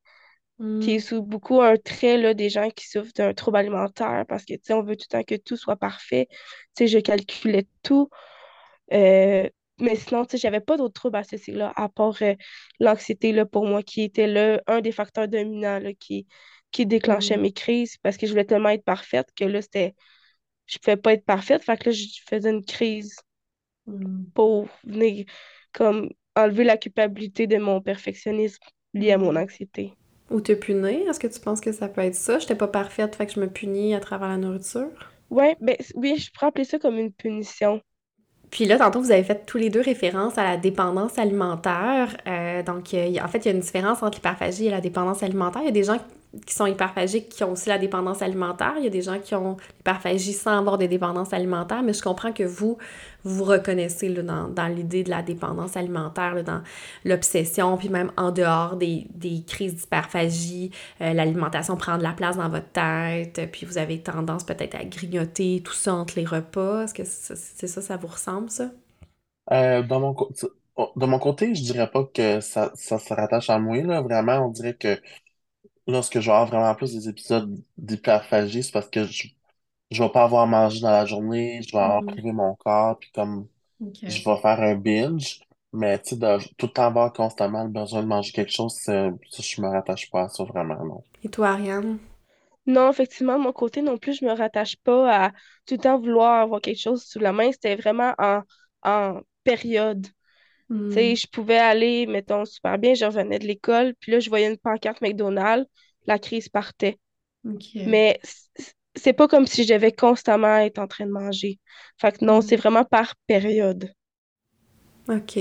[0.81, 1.01] qui est Mm.
[1.01, 4.61] sous beaucoup un trait là, des gens qui souffrent d'un trouble alimentaire parce que, tu
[4.65, 6.29] sais, on veut tout le temps que tout soit parfait.
[6.31, 8.09] Tu sais, je calculais tout.
[8.93, 9.49] Euh,
[9.81, 12.35] mais sinon, tu sais, j'avais pas d'autres troubles associés-là, à part euh,
[12.81, 16.27] l'anxiété, là, pour moi, qui était là, un des facteurs dominants, là, qui,
[16.73, 17.43] qui déclenchait Mm.
[17.43, 19.95] mes crises, parce que je voulais tellement être parfaite que là, c'était...
[20.67, 23.17] Je pouvais pas être parfaite, fait que là, je faisais une crise
[23.87, 24.33] Mm.
[24.35, 25.27] pour venir,
[25.73, 28.63] comme, enlever la culpabilité de mon perfectionnisme
[28.95, 29.37] lié à mon Mm.
[29.37, 29.93] anxiété.
[30.33, 32.39] Ou te punir, est-ce que tu penses que ça peut être ça?
[32.39, 34.89] J'étais pas parfaite, fait que je me punis à travers la nourriture.
[35.31, 37.83] Ouais, ben, oui, je pourrais appeler ça comme une punition.
[38.51, 42.17] Puis là, tantôt, vous avez fait tous les deux référence à la dépendance alimentaire.
[42.27, 45.23] Euh, donc, euh, en fait, il y a une différence entre l'hyperphagie et la dépendance
[45.23, 45.63] alimentaire.
[45.63, 45.99] Il y a des gens
[46.47, 48.75] qui sont hyperphagiques qui ont aussi la dépendance alimentaire.
[48.79, 51.83] Il y a des gens qui ont l'hyperphagie sans avoir de dépendance alimentaire.
[51.83, 52.79] Mais je comprends que vous,
[53.25, 56.63] vous reconnaissez dans, dans l'idée de la dépendance alimentaire, là, dans
[57.05, 60.71] l'obsession, puis même en dehors des, des crises d'hyperphagie.
[61.01, 64.85] euh, l'alimentation prend de la place dans votre tête, puis vous avez tendance peut-être à
[64.85, 66.85] grignoter tout ça entre les repas.
[66.85, 68.71] Est-ce que c'est ça, ça vous ressemble, ça?
[69.53, 70.33] Euh, dans mon, co-
[70.97, 74.01] de mon côté, je dirais pas que ça, ça se rattache à moi, là.
[74.03, 75.01] Vraiment, on dirait que
[75.87, 79.29] lorsque je vais avoir vraiment plus des épisodes d'hyperphagie, c'est parce que je,
[79.91, 82.07] je vais pas avoir mangé dans la journée, je vais avoir Mhm.
[82.07, 83.49] privé mon corps, puis comme
[84.09, 85.41] je vais faire un binge.
[85.73, 88.75] Mais tu sais, de tout le temps avoir constamment le besoin de manger quelque chose,
[88.77, 91.05] ça, je me rattache pas à ça vraiment, non.
[91.23, 91.99] Et toi, Ariane?
[92.67, 95.31] Non, effectivement, de mon côté non plus, je me rattache pas à
[95.67, 97.53] tout le temps vouloir avoir quelque chose sous la main.
[97.53, 98.43] C'était vraiment en,
[98.85, 100.07] en période.
[100.89, 101.17] Tu sais, Hmm.
[101.17, 104.59] je pouvais aller, mettons, super bien, je revenais de l'école, puis là, je voyais une
[104.59, 105.69] pancarte McDonald's,
[106.07, 106.99] la crise partait.
[107.45, 107.77] Ok.
[107.85, 108.21] Mais
[108.97, 111.61] c'est pas comme si je devais constamment être en train de manger.
[112.01, 112.43] Fait que non, Hmm.
[112.43, 113.93] c'est vraiment par période.
[115.09, 115.39] OK.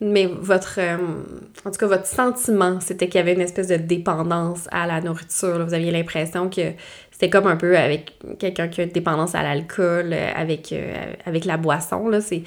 [0.00, 0.96] Mais votre, euh,
[1.66, 5.00] en tout cas, votre sentiment, c'était qu'il y avait une espèce de dépendance à la
[5.00, 5.58] nourriture.
[5.58, 5.64] là.
[5.64, 6.72] Vous aviez l'impression que
[7.12, 11.14] c'était comme un peu avec quelqu'un qui a une dépendance à l'alcool, euh, avec, euh,
[11.26, 12.08] avec la boisson.
[12.08, 12.20] Là.
[12.20, 12.42] C'est,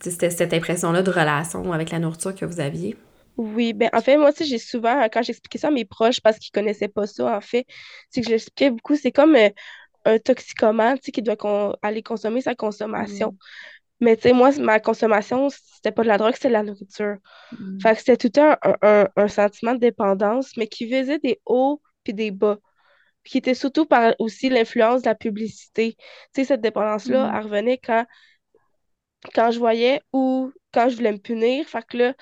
[0.00, 2.96] c'était cette impression-là de relation avec la nourriture que vous aviez?
[3.36, 6.38] Oui, ben en fait, moi aussi, j'ai souvent, quand j'expliquais ça à mes proches, parce
[6.38, 7.66] qu'ils connaissaient pas ça, en fait,
[8.10, 9.50] c'est que je l'expliquais beaucoup, c'est comme euh,
[10.06, 13.32] un toxicomane, tu sais, qui doit con- aller consommer sa consommation.
[13.32, 13.36] Mm.
[14.00, 17.16] Mais tu sais, moi, ma consommation, c'était pas de la drogue, c'était de la nourriture.
[17.52, 17.80] Mm.
[17.80, 18.56] Fait que c'était tout un,
[19.16, 22.58] un, sentiment de dépendance, mais qui faisait des hauts puis des bas.
[23.24, 25.96] Qui était surtout par aussi l'influence de la publicité.
[26.34, 27.36] Tu sais, cette dépendance-là, Mm.
[27.36, 28.06] elle revenait quand,
[29.34, 31.66] quand je voyais ou quand je voulais me punir.
[31.68, 32.14] Fait que là,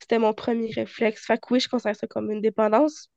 [0.00, 1.24] c'était mon premier réflexe.
[1.26, 3.08] Fait que oui, je considère ça comme une dépendance.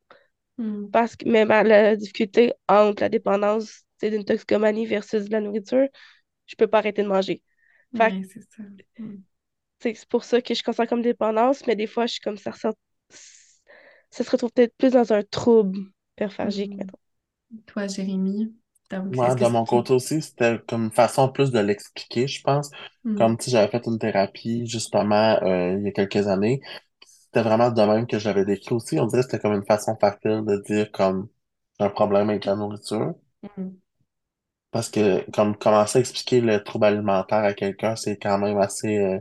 [0.58, 0.93] Mm.
[0.93, 5.88] Parce que, mais ma- la difficulté entre la dépendance, d'une toxicomanie versus de la nourriture,
[6.47, 7.43] je peux pas arrêter de manger.
[7.95, 8.63] Fait Ouais, c'est ça.
[8.99, 9.17] Mm.
[10.10, 14.32] pour ça que je considère comme dépendance, mais des fois, je suis comme ça se
[14.32, 15.77] retrouve peut-être plus dans un trouble
[16.15, 16.77] hyperphagique, Mm.
[16.77, 16.97] mettons.
[17.67, 18.53] Toi, Jérémy,
[18.99, 22.69] donc, que de mon côté aussi, c'était comme une façon plus de l'expliquer, je pense.
[23.06, 23.17] Mm.
[23.17, 26.62] Comme, sais, j'avais fait une thérapie, justement, euh, il y a quelques années.
[27.06, 28.99] C'était vraiment de même que j'avais décrit aussi.
[28.99, 31.29] On dirait que c'était comme une façon facile de dire comme
[31.79, 33.15] un problème avec la nourriture.
[33.43, 33.77] Mm.
[34.71, 38.97] Parce que, comme, commencer à expliquer le trouble alimentaire à quelqu'un, c'est quand même assez,
[38.97, 39.19] euh,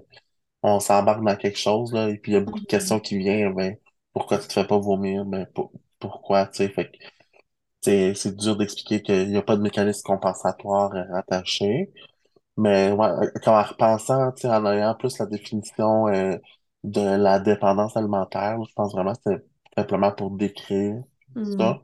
[0.63, 3.19] on s'embarque dans quelque chose, là, et puis il y a beaucoup de questions qui
[3.19, 3.77] viennent, ben,
[4.13, 5.25] pourquoi tu te fais pas vomir?
[5.27, 6.93] Ben, pour- pourquoi, tu sais, fait
[7.83, 11.93] c'est, c'est dur d'expliquer qu'il n'y a pas de mécanisme compensatoire euh, rattaché.
[12.57, 16.37] Mais, ouais, euh, comme en repensant, en ayant plus la définition, euh,
[16.85, 19.45] de la dépendance alimentaire, je pense vraiment que c'était
[19.77, 21.03] simplement pour décrire
[21.37, 21.73] Mm.
[21.73, 21.83] ça.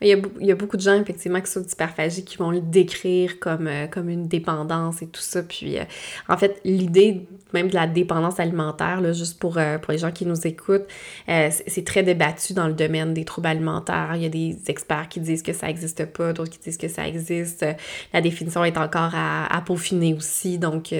[0.00, 0.08] Il
[0.40, 3.86] y a, beaucoup de gens, effectivement, qui sont d'hyperphagie qui vont le décrire comme, euh,
[3.86, 5.42] comme une dépendance et tout ça.
[5.42, 5.84] Puis, euh,
[6.28, 10.10] en fait, l'idée même de la dépendance alimentaire, là, juste pour, euh, pour les gens
[10.10, 10.86] qui nous écoutent,
[11.26, 14.12] c'est très débattu dans le domaine des troubles alimentaires.
[14.16, 16.88] Il y a des experts qui disent que ça n'existe pas, d'autres qui disent que
[16.88, 17.64] ça existe.
[18.12, 20.58] La définition est encore à, à peaufiner aussi.
[20.58, 20.92] Donc,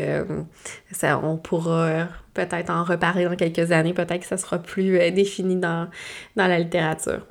[0.92, 3.92] ça, on pourra peut-être en reparler dans quelques années.
[3.92, 5.88] Peut-être que ça sera plus défini dans,
[6.36, 7.26] dans la littérature.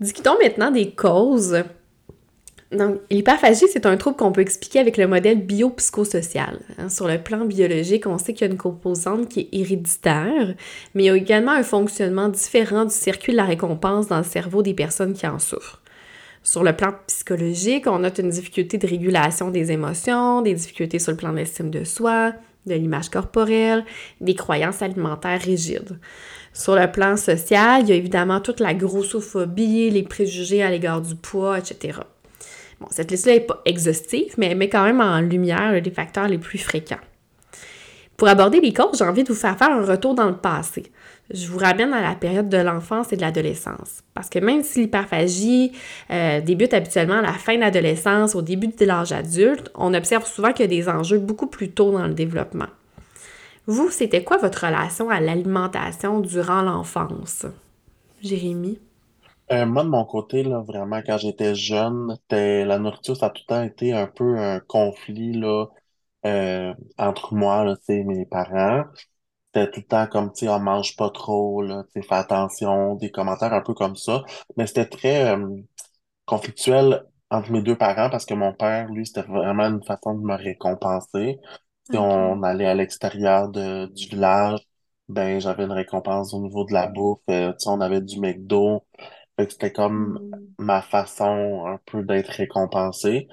[0.00, 1.64] Discutons maintenant des causes.
[2.72, 6.58] Donc, l'hyperphagie, c'est un trouble qu'on peut expliquer avec le modèle biopsychosocial.
[6.78, 10.54] Hein, sur le plan biologique, on sait qu'il y a une composante qui est héréditaire,
[10.94, 14.24] mais il y a également un fonctionnement différent du circuit de la récompense dans le
[14.24, 15.80] cerveau des personnes qui en souffrent.
[16.42, 21.12] Sur le plan psychologique, on note une difficulté de régulation des émotions, des difficultés sur
[21.12, 22.32] le plan de l'estime de soi,
[22.66, 23.84] de l'image corporelle,
[24.20, 25.98] des croyances alimentaires rigides.
[26.56, 31.02] Sur le plan social, il y a évidemment toute la grossophobie, les préjugés à l'égard
[31.02, 31.98] du poids, etc.
[32.80, 36.28] Bon, cette liste-là n'est pas exhaustive, mais elle met quand même en lumière les facteurs
[36.28, 36.96] les plus fréquents.
[38.16, 40.84] Pour aborder les causes, j'ai envie de vous faire faire un retour dans le passé.
[41.30, 44.00] Je vous ramène à la période de l'enfance et de l'adolescence.
[44.14, 45.72] Parce que même si l'hyperphagie
[46.10, 50.26] euh, débute habituellement à la fin de l'adolescence, au début de l'âge adulte, on observe
[50.26, 52.68] souvent qu'il y a des enjeux beaucoup plus tôt dans le développement.
[53.66, 57.46] Vous, c'était quoi votre relation à l'alimentation durant l'enfance?
[58.22, 58.80] Jérémy?
[59.52, 63.42] Euh, moi, de mon côté, là, vraiment, quand j'étais jeune, la nourriture, ça a tout
[63.48, 65.66] le temps été un peu un conflit là,
[66.26, 68.84] euh, entre moi, là, sais, mes parents.
[69.54, 72.16] C'était tout le temps comme, tu sais, on mange pas trop, là, tu sais, fais
[72.16, 74.24] attention, des commentaires un peu comme ça.
[74.56, 75.48] Mais c'était très euh,
[76.26, 80.24] conflictuel entre mes deux parents parce que mon père, lui, c'était vraiment une façon de
[80.26, 81.38] me récompenser.
[81.90, 84.60] Si on allait à l'extérieur de, du village,
[85.08, 87.20] ben, j'avais une récompense au niveau de la bouffe.
[87.30, 88.84] Euh, tu sais, on avait du McDo.
[89.38, 90.56] C'était comme Hmm.
[90.58, 93.28] ma façon un peu d'être récompensé.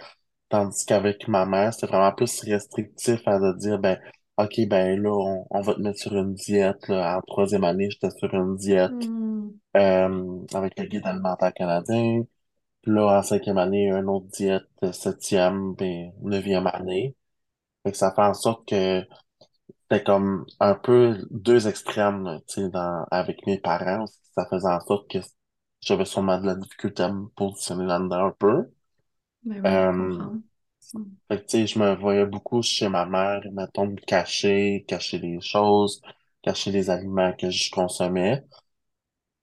[0.50, 4.00] Tandis qu'avec ma mère, c'était vraiment plus restrictif à de dire, ben,
[4.38, 6.88] OK, ben là, on, on va te mettre sur une diète.
[6.90, 7.18] Là.
[7.20, 9.60] En troisième année, j'étais sur une diète Hmm.
[9.78, 12.24] euh, avec le guide alimentaire canadien.
[12.84, 17.16] Puis là, en cinquième année, une autre diète, euh, septième, ben, neuvième année.
[17.84, 19.02] Fait que ça fait en sorte que
[19.84, 24.06] c'était comme un peu deux extrêmes, tu sais, dans, avec mes parents.
[24.36, 25.20] Ça faisait en sorte que
[25.82, 28.72] j'avais sûrement de la difficulté à me positionner là-dedans un peu.
[29.44, 30.30] Ben oui, Euh.
[30.94, 31.16] Hmm.
[31.30, 35.20] fait que, tu sais, je me voyais beaucoup chez ma mère, mettons, me cacher, cacher
[35.20, 36.02] les choses,
[36.44, 38.44] cacher les aliments que je consommais.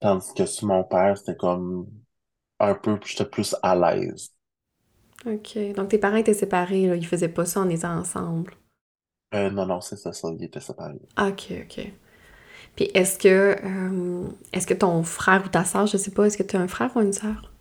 [0.01, 1.89] Tandis que sur mon père, c'était comme
[2.61, 4.33] un peu, j'étais plus à l'aise.
[5.27, 5.75] OK.
[5.75, 6.97] Donc tes parents étaient séparés, là.
[6.97, 8.55] Ils faisaient pas ça en étant ensemble.
[9.35, 10.95] Euh, non, non, c'est ça, ça, il était séparé.
[11.19, 11.93] OK, OK.
[12.77, 16.39] Puis est-ce que euh, est-ce que ton frère ou ta sœur, je sais pas, est-ce
[16.39, 17.53] que tu as un frère ou une sœur?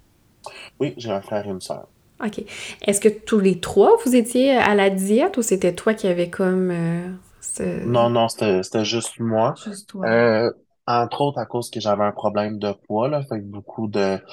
[0.80, 1.88] Oui, j'ai un frère et une sœur.
[2.24, 2.44] OK.
[2.86, 6.30] Est-ce que tous les trois, vous étiez à la diète ou c'était toi qui avais
[6.30, 7.10] comme euh,
[7.42, 7.86] ce...
[7.86, 9.54] Non, non, c'était, c'était juste moi.
[9.64, 10.06] Juste toi.
[10.08, 10.52] Euh,
[10.86, 14.18] entre autres, à cause que j'avais un problème de poids, là, fait que beaucoup de,
[14.18, 14.26] tu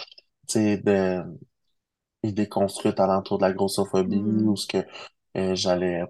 [0.49, 1.23] sais, de,
[2.27, 4.47] idées construites alentour de la grossophobie, Hmm.
[4.47, 4.79] ou ce que
[5.37, 6.03] euh, j'allais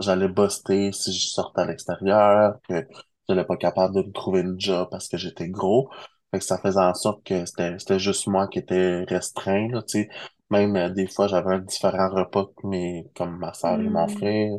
[0.00, 2.86] j'allais buster si je sortais à l'extérieur, que
[3.28, 5.90] j'allais pas capable de me trouver une job parce que j'étais gros.
[6.32, 10.08] Fait que ça faisait en sorte que c'était juste moi qui étais restreint, tu sais.
[10.50, 14.06] Même euh, des fois, j'avais un différent repas que mes, comme ma soeur et mon
[14.06, 14.08] Hmm.
[14.08, 14.52] frère.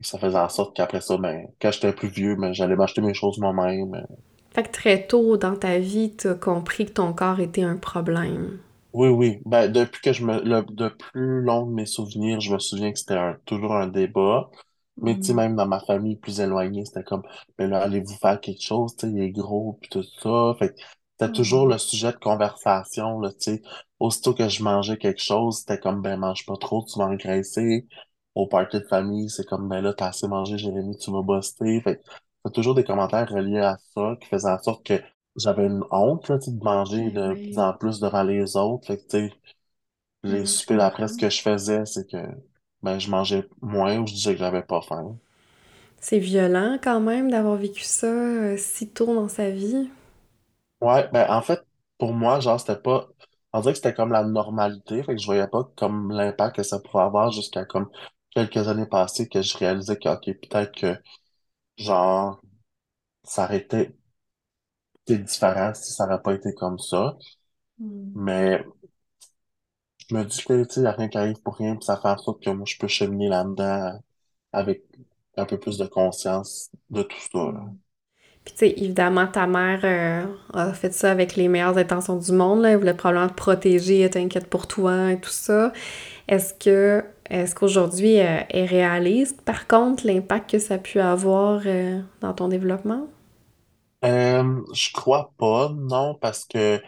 [0.00, 3.12] Ça faisait en sorte qu'après ça, ben, quand j'étais plus vieux, ben, j'allais m'acheter mes
[3.12, 3.94] choses moi-même.
[3.94, 4.16] euh,
[4.52, 8.58] Fait que très tôt dans ta vie, t'as compris que ton corps était un problème.
[8.96, 9.40] Oui, oui.
[9.44, 12.92] Ben, depuis que je me, le, de plus long de mes souvenirs, je me souviens
[12.92, 14.50] que c'était un- toujours un débat.
[15.02, 15.36] Mais tu sais, Hmm.
[15.36, 17.22] même dans ma famille plus éloignée, c'était comme,
[17.58, 20.54] ben là, allez-vous faire quelque chose, tu sais, il est gros, puis tout ça.
[20.58, 20.80] Fait que
[21.20, 21.68] c'était toujours Hmm.
[21.68, 23.62] le sujet de conversation, là, tu sais.
[24.00, 27.86] Aussitôt que je mangeais quelque chose, c'était comme, ben, mange pas trop, tu vas engraisser.
[28.34, 31.80] Au party de famille, c'est comme, ben là, t'as assez mangé, Jérémy, tu vas buster.
[31.82, 32.02] Fait que
[32.46, 34.94] c'est toujours des commentaires reliés à ça qui faisaient en sorte que
[35.36, 37.60] j'avais une honte, là, de manger de plus oui.
[37.60, 38.86] en plus devant les autres.
[38.88, 39.28] Fait que,
[40.24, 42.18] les Hmm, je soupers d'après, ce que je faisais, c'est que,
[42.82, 45.18] ben, je mangeais moins ou je disais que j'avais pas faim.
[46.00, 49.88] C'est violent quand même d'avoir vécu ça euh, si tôt dans sa vie.
[50.80, 51.60] Ouais, ben en fait,
[51.98, 53.08] pour moi, genre, c'était pas.
[53.52, 56.62] On dirait que c'était comme la normalité, fait que je voyais pas comme l'impact que
[56.62, 57.88] ça pourrait avoir jusqu'à comme
[58.30, 60.98] quelques années passées que je réalisais que, ok, peut-être que,
[61.78, 62.40] genre,
[63.24, 63.66] ça aurait
[65.06, 67.16] été différent si ça n'aurait pas été comme ça.
[67.78, 68.12] Hmm.
[68.14, 68.64] Mais
[70.08, 72.18] je me dis que, tu sais, rien qui arrive pour rien, puis ça fait en
[72.18, 73.98] sorte que moi, je peux cheminer là-dedans
[74.52, 74.84] avec
[75.36, 77.64] un peu plus de conscience de tout ça, là.
[78.44, 82.30] Puis tu sais, évidemment, ta mère euh, a fait ça avec les meilleures intentions du
[82.30, 82.70] monde, là.
[82.70, 85.72] Elle voulait probablement te protéger, elle t'inquiète pour toi et tout ça.
[86.28, 91.62] Est-ce que est-ce qu'aujourd'hui, euh, elle réalise par contre l'impact que ça a pu avoir
[91.66, 93.08] euh, dans ton développement?
[94.04, 96.80] Euh, je crois pas, non, parce que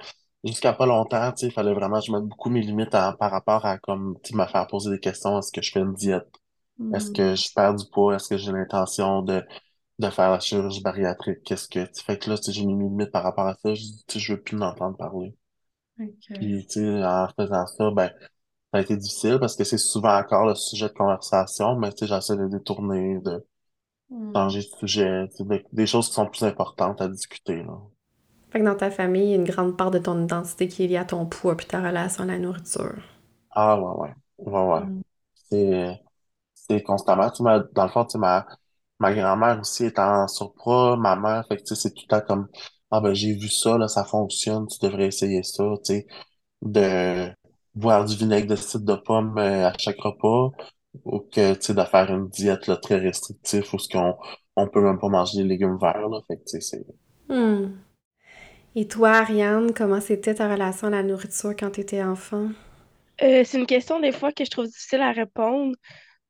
[0.45, 3.31] jusqu'à pas longtemps, tu sais, il fallait vraiment que je mette beaucoup mes limites par
[3.31, 5.39] rapport à comme, tu sais, me faire poser des questions.
[5.39, 6.29] Est-ce que je fais une diète?
[6.93, 7.37] Est-ce que Hmm.
[7.37, 8.17] je perds du poids?
[8.17, 9.45] Est-ce que j'ai l'intention de,
[10.01, 11.43] de faire la chirurgie bariatrique?
[11.45, 13.55] Qu'est-ce que, tu fait que là, tu sais, j'ai mis mes limites par rapport à
[13.57, 13.75] ça.
[13.75, 15.37] Je dis, tu sais, je veux plus en entendre parler.
[15.99, 16.31] Ok.
[16.33, 18.09] Puis, tu sais, en faisant ça, ben,
[18.73, 22.01] ça a été difficile parce que c'est souvent encore le sujet de conversation, mais tu
[22.01, 23.58] sais, j'essaie de détourner, de Hmm.
[24.35, 27.79] Changer de sujet, tu sais, de- des choses qui sont plus importantes à discuter, là.
[28.51, 30.85] Fait que dans ta famille, il y a une grande part de ton identité qui
[30.85, 33.01] est liée à ton poids puis ta relation à la nourriture.
[33.51, 34.15] Ah, ouais, ouais.
[34.39, 34.81] Ouais, ouais.
[34.81, 35.01] Hmm.
[35.35, 36.01] C'est,
[36.55, 37.31] c'est constamment.
[37.31, 38.47] Tu dans le fond, tu ma,
[39.01, 42.49] ma grand-mère aussi est en surpoids, ma mère, fait que, c'est tout le temps comme,
[42.91, 46.07] ah, ben, j'ai vu ça, là, ça fonctionne, tu devrais essayer ça, tu sais,
[46.63, 47.31] de
[47.75, 50.53] boire du vinaigre de cidre de pomme euh, à chaque repas,
[51.05, 54.17] ou que, tu sais, de faire une diète, là, très restrictive, où ce qu'on,
[54.57, 56.87] on peut même pas manger des légumes verts, là, fait que, tu sais, c'est,
[57.29, 57.79] Hmm.
[58.75, 62.51] Et toi, Ariane, comment c'était ta relation à la nourriture quand tu étais enfant?
[63.23, 65.77] Euh, c'est une question des fois que je trouve difficile à répondre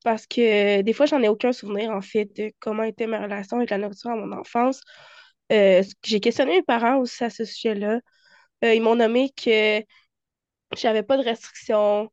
[0.05, 3.59] parce que des fois, j'en ai aucun souvenir, en fait, de comment était ma relation
[3.59, 4.81] avec la nourriture à mon enfance.
[5.53, 8.01] Euh, j'ai questionné mes parents aussi à ce sujet-là.
[8.65, 9.83] Euh, ils m'ont nommé que
[10.77, 12.11] j'avais pas de restrictions,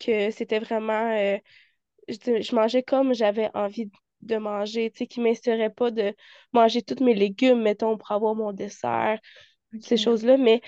[0.00, 1.38] que c'était vraiment.
[2.10, 3.90] Je, je mangeais comme j'avais envie
[4.22, 6.14] de manger, tu sais, qu'ils m'insturaient pas de
[6.52, 9.18] manger tous mes légumes, mettons, pour avoir mon dessert,
[9.80, 9.98] ces Ok.
[9.98, 10.36] choses-là.
[10.38, 10.62] Mais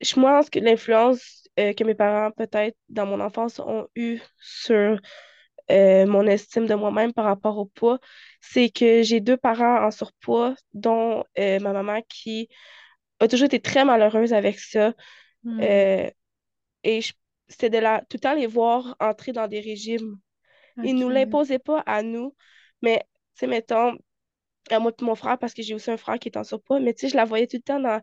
[0.00, 5.00] je pense que l'influence euh, que mes parents, peut-être, dans mon enfance, ont eue sur
[5.70, 7.98] euh, mon estime de moi-même par rapport au poids,
[8.40, 12.48] c'est que j'ai deux parents en surpoids, dont euh, ma maman qui
[13.20, 14.94] a toujours été très malheureuse avec ça.
[15.44, 15.76] Hmm.
[16.84, 17.12] Et je-
[17.48, 20.18] c'était de la, tout le temps les voir entrer dans des régimes.
[20.82, 22.34] Ils ne nous l'imposaient pas à nous,
[22.82, 23.00] mais,
[23.36, 23.96] tu sais, mettons,
[24.70, 26.80] à moi et mon frère, parce que j'ai aussi un frère qui est en surpoids,
[26.80, 28.00] mais tu sais, je la voyais tout le temps dans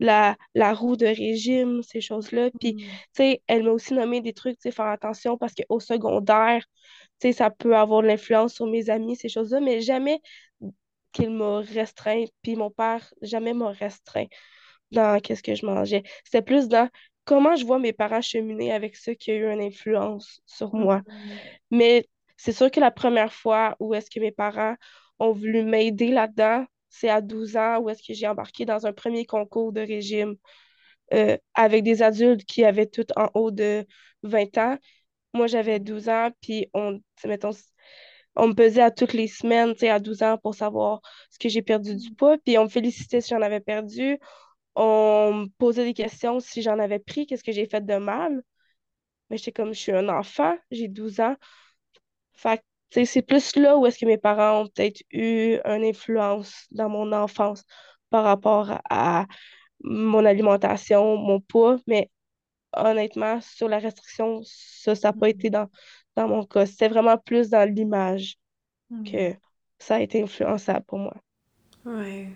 [0.00, 2.50] la, la roue de régime, ces choses-là.
[2.60, 3.00] Puis, tu Hmm.
[3.14, 6.64] sais, elle m'a aussi nommé des trucs, tu sais, faire attention parce qu'au secondaire,
[7.20, 10.20] tu sais, ça peut avoir de l'influence sur mes amis, ces choses-là, mais jamais
[11.12, 12.24] qu'il m'a restreint.
[12.42, 14.26] Puis mon père, jamais m'a restreint
[14.92, 16.02] dans qu'est-ce que je mangeais.
[16.24, 16.88] C'était plus dans
[17.24, 20.98] comment je vois mes parents cheminer avec ça qui a eu une influence sur moi.
[20.98, 21.30] Hmm.
[21.70, 24.76] Mais c'est sûr que la première fois où est-ce que mes parents
[25.18, 28.92] ont voulu m'aider là-dedans, c'est à 12 ans où est-ce que j'ai embarqué dans un
[28.92, 30.36] premier concours de régime
[31.12, 33.84] euh, avec des adultes qui avaient tout en haut de
[34.22, 34.78] 20 ans.
[35.34, 37.50] Moi, j'avais 12 ans, puis on, mettons,
[38.36, 41.38] on me pesait à toutes les semaines, tu sais, à 12 ans pour savoir ce
[41.38, 44.18] que j'ai perdu du poids, puis on me félicitait si j'en avais perdu.
[44.74, 48.42] On me posait des questions si j'en avais pris, qu'est-ce que j'ai fait de mal.
[49.30, 51.36] Mais j'étais comme, je suis un enfant, j'ai 12 ans.
[52.34, 52.62] Fait
[53.04, 57.12] c'est plus là où est-ce que mes parents ont peut-être eu une influence dans mon
[57.12, 57.64] enfance
[58.10, 59.26] par rapport à
[59.84, 62.10] mon alimentation, mon poids, mais
[62.76, 65.68] honnêtement, sur la restriction, ça, ça n'a pas été dans,
[66.16, 66.66] dans mon cas.
[66.66, 68.36] C'était vraiment plus dans l'image
[68.90, 69.04] Hmm.
[69.04, 69.34] que
[69.78, 71.16] ça a été influençable pour moi.
[71.84, 72.28] Ouais.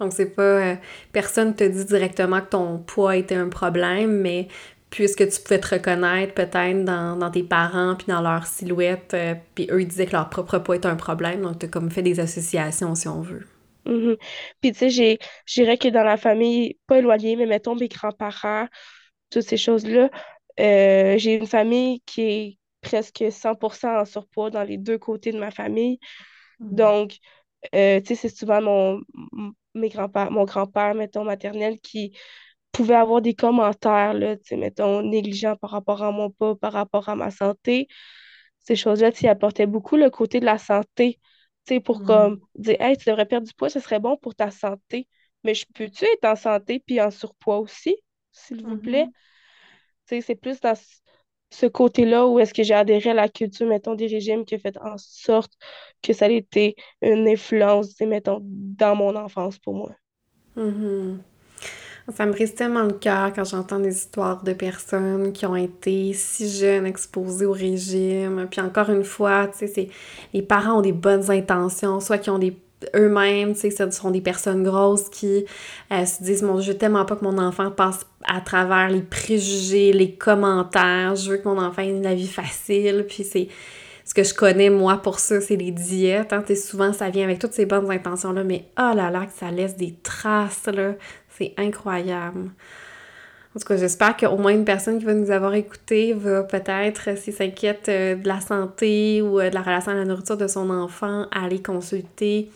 [0.00, 0.42] Donc, c'est pas.
[0.42, 0.74] euh,
[1.12, 4.48] personne te dit directement que ton poids était un problème, mais
[4.90, 9.34] puisque tu pouvais te reconnaître peut-être dans, dans tes parents puis dans leur silhouette, euh,
[9.54, 12.02] puis eux ils disaient que leur propre poids était un problème, donc t'as comme fait
[12.02, 13.46] des associations si on veut.
[13.86, 14.16] Mhm.
[14.60, 17.88] Puis, tu sais, j'ai, je dirais que dans la famille, pas éloignée, mais mettons mes
[17.88, 18.66] grands-parents,
[19.30, 20.10] toutes ces choses-là,
[20.60, 25.38] euh, j'ai une famille qui est presque 100% en surpoids dans les deux côtés de
[25.38, 26.00] ma famille.
[26.58, 26.70] Mhm.
[26.72, 27.18] Donc,
[27.74, 29.00] euh, tu sais, c'est souvent mon,
[29.76, 32.16] mes grands-pères, mon grand-père, mettons, maternel, qui
[32.72, 36.72] pouvait avoir des commentaires, là, tu sais, mettons, négligents par rapport à mon poids, par
[36.74, 37.88] rapport à ma santé.
[38.60, 41.20] Ces choses-là, tu apportaient beaucoup le côté de la santé,
[41.66, 42.46] tu sais, pour comme Mhm.
[42.56, 45.08] dire, hey, tu devrais perdre du poids, ce serait bon pour ta santé.
[45.44, 47.96] Mais je peux-tu être en santé puis en surpoids aussi,
[48.32, 49.06] s'il vous plaît?
[49.06, 49.14] Mhm.
[50.06, 50.74] Tu sais, c'est plus dans
[51.50, 54.58] ce côté-là où est-ce que j'ai adhéré à la culture, mettons, des régimes qui a
[54.58, 55.52] fait en sorte
[56.02, 59.92] que ça a été une influence, mettons, dans mon enfance pour moi.
[60.56, 61.20] Mhm.
[62.14, 66.12] Ça me brise tellement le cœur quand j'entends des histoires de personnes qui ont été
[66.12, 68.46] si jeunes exposées au régime.
[68.48, 69.88] Puis encore une fois, tu sais,
[70.32, 72.56] les parents ont des bonnes intentions, soit qui ont des
[72.94, 75.44] eux-mêmes, tu sais, ce sont des personnes grosses qui
[75.90, 78.88] euh, se disent mon Dieu, je veux tellement pas que mon enfant passe à travers
[78.88, 83.48] les préjugés, les commentaires, je veux que mon enfant ait une vie facile, puis c'est
[84.04, 86.32] ce que je connais moi pour ça, c'est les diètes.
[86.32, 89.50] Hein, souvent ça vient avec toutes ces bonnes intentions-là, mais oh là là, que ça
[89.50, 90.94] laisse des traces, là.
[91.28, 92.50] C'est incroyable.
[93.54, 97.16] En tout cas, j'espère qu'au moins une personne qui va nous avoir écouté va peut-être,
[97.16, 100.46] si s'inquiète euh, de la santé ou euh, de la relation à la nourriture de
[100.46, 102.50] son enfant, aller consulter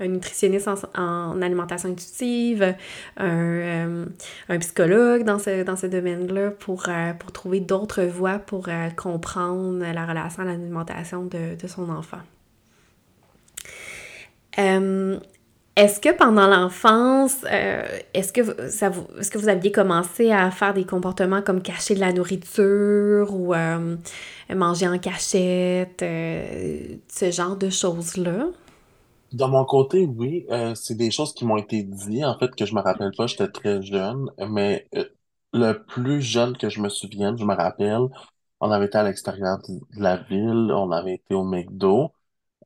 [0.00, 2.74] un nutritionniste en, en alimentation intuitive,
[3.16, 4.04] un, euh,
[4.48, 8.90] un psychologue dans ce, dans ce domaine-là pour, euh, pour trouver d'autres voies pour euh,
[8.90, 12.18] comprendre la relation à l'alimentation de, de son enfant.
[15.76, 17.44] Est-ce que pendant l'enfance,
[18.14, 21.96] est-ce que ça vous, est-ce que vous aviez commencé à faire des comportements comme cacher
[21.96, 23.52] de la nourriture ou
[24.54, 28.46] manger en cachette, ce genre de choses-là?
[29.34, 32.64] De mon côté, oui, euh, c'est des choses qui m'ont été dites, en fait, que
[32.66, 35.04] je me rappelle pas, j'étais très jeune, mais euh,
[35.52, 38.02] le plus jeune que je me souvienne, je me rappelle,
[38.60, 42.12] on avait été à l'extérieur de de la ville, on avait été au McDo,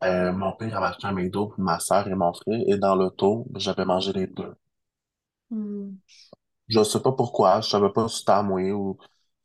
[0.04, 2.96] euh, mon père avait acheté un McDo pour ma soeur et mon frère, et dans
[2.96, 4.54] l'auto, j'avais mangé les deux.
[5.50, 5.96] Hmm.
[6.68, 8.98] Je sais pas pourquoi, je savais pas si c'était à moi ou...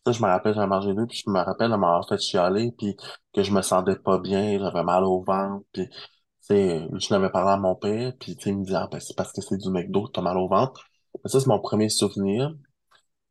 [0.06, 2.18] Ça, je me rappelle, j'avais mangé les deux, puis je me rappelle de m'avoir fait
[2.20, 2.96] chialer, puis
[3.34, 5.88] que je me sentais pas bien, j'avais mal au ventre, puis
[6.50, 9.16] je l'avais parlé à mon père, puis tu sais, il me dit, ah, ben, c'est
[9.16, 10.86] parce que c'est du McDo, t'as mal au ventre.
[11.26, 12.54] Ça, c'est mon premier souvenir.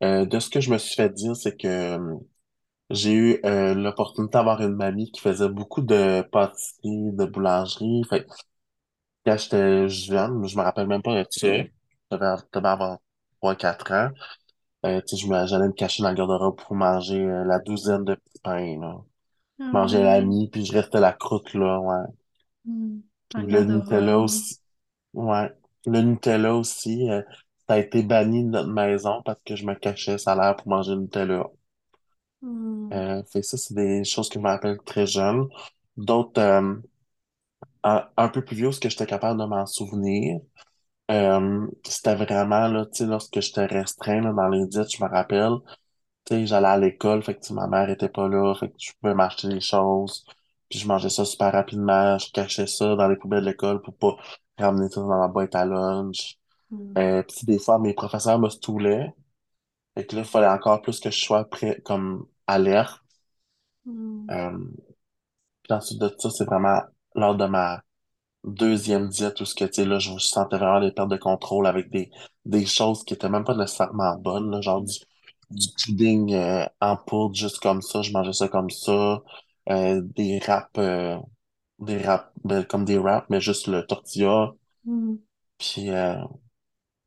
[0.05, 2.17] Euh, de ce que je me suis fait dire, c'est que euh,
[2.91, 8.03] j'ai eu euh, l'opportunité d'avoir une mamie qui faisait beaucoup de pâtisserie, de boulangerie.
[8.11, 8.27] Fait
[9.27, 11.47] quand j'étais jeune, je me rappelle même pas de ça.
[12.11, 12.99] J'avais devais avoir
[13.41, 14.11] 3-4 ans.
[14.87, 17.59] Euh, tu sais, je me- j'allais me cacher dans le garde-robe pour manger euh, la
[17.61, 18.97] douzaine de petits pains, là.
[19.61, 22.07] Je Ah mangeais la mie, puis je restais la croûte, là, ouais.
[22.65, 23.01] Hmm.
[23.35, 24.61] Le Nutella aussi.
[25.15, 25.51] Ouais.
[25.87, 27.23] Le Nutella aussi, euh,
[27.69, 30.69] ça a été banni de notre maison parce que je me cachais ça l'air pour
[30.69, 31.47] manger le Nutella.
[32.43, 32.93] Hmm.
[32.93, 35.49] Euh, fait ça, c'est des choses que je me rappelle très jeune.
[35.97, 36.75] D'autres, euh,
[37.85, 40.41] un, un peu plus vieux, ce que j'étais capable de m'en souvenir,
[41.85, 45.53] c'était vraiment, là, tu sais, lorsque j'étais restreint, là, dans les diètes, je me rappelle,
[46.27, 48.93] tu sais, j'allais à l'école, fait que ma mère était pas là, fait que je
[49.01, 50.27] pouvais m'acheter des choses,
[50.73, 53.95] puis je mangeais ça super rapidement, je cachais ça dans les poubelles de l'école pour
[53.95, 54.17] pas
[54.57, 56.39] ramener ça dans la boîte à lunch.
[56.71, 56.95] Hmm.
[56.97, 59.13] Euh, puis des fois, mes professeurs me stoulaient,
[59.95, 63.03] fait que là, il fallait encore plus que je sois prêt, comme alerte.
[63.85, 64.27] Hmm.
[64.31, 64.59] Euh,
[65.63, 66.81] puis ensuite de ça, c'est vraiment
[67.15, 67.83] lors de ma
[68.45, 71.67] deuxième diète où ce que, tu sais, là, je sentais vraiment des pertes de contrôle
[71.67, 72.11] avec des,
[72.47, 74.95] des choses qui étaient même pas nécessairement bonnes, là, genre du,
[75.51, 79.23] du pudding euh, en poudre juste comme ça, je mangeais ça comme ça,
[79.69, 81.19] des wraps, euh,
[81.81, 84.53] des wraps, ben, comme des wraps, mais juste le tortilla,
[84.85, 85.15] Hmm.
[85.59, 86.17] puis euh,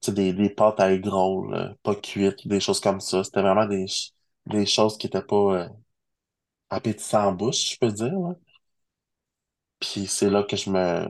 [0.01, 3.23] tu sais, des, des pâtes à euh, pas cuites, des choses comme ça.
[3.23, 3.85] C'était vraiment des,
[4.47, 5.35] des choses qui étaient pas
[5.65, 5.69] euh,
[6.69, 8.35] appétissantes en bouche, je peux dire, là.
[9.79, 11.07] Puis c'est là que je me...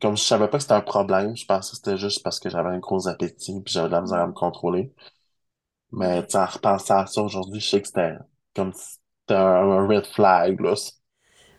[0.00, 2.50] Comme je savais pas que c'était un problème, je pensais que c'était juste parce que
[2.50, 4.92] j'avais un gros appétit puis j'avais de la misère à me contrôler.
[5.92, 8.14] Mais tu sais, en repensant à ça aujourd'hui, je sais que c'était
[8.54, 8.72] comme
[9.34, 10.74] un, un red flag, là.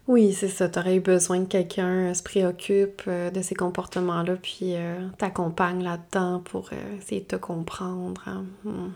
[0.07, 0.69] Oui, c'est ça.
[0.69, 5.07] Tu aurais eu besoin que quelqu'un euh, se préoccupe euh, de ces comportements-là, puis euh,
[5.17, 8.21] t'accompagne là-dedans pour euh, essayer de te comprendre.
[8.27, 8.45] hein.
[8.63, 8.89] Hmm.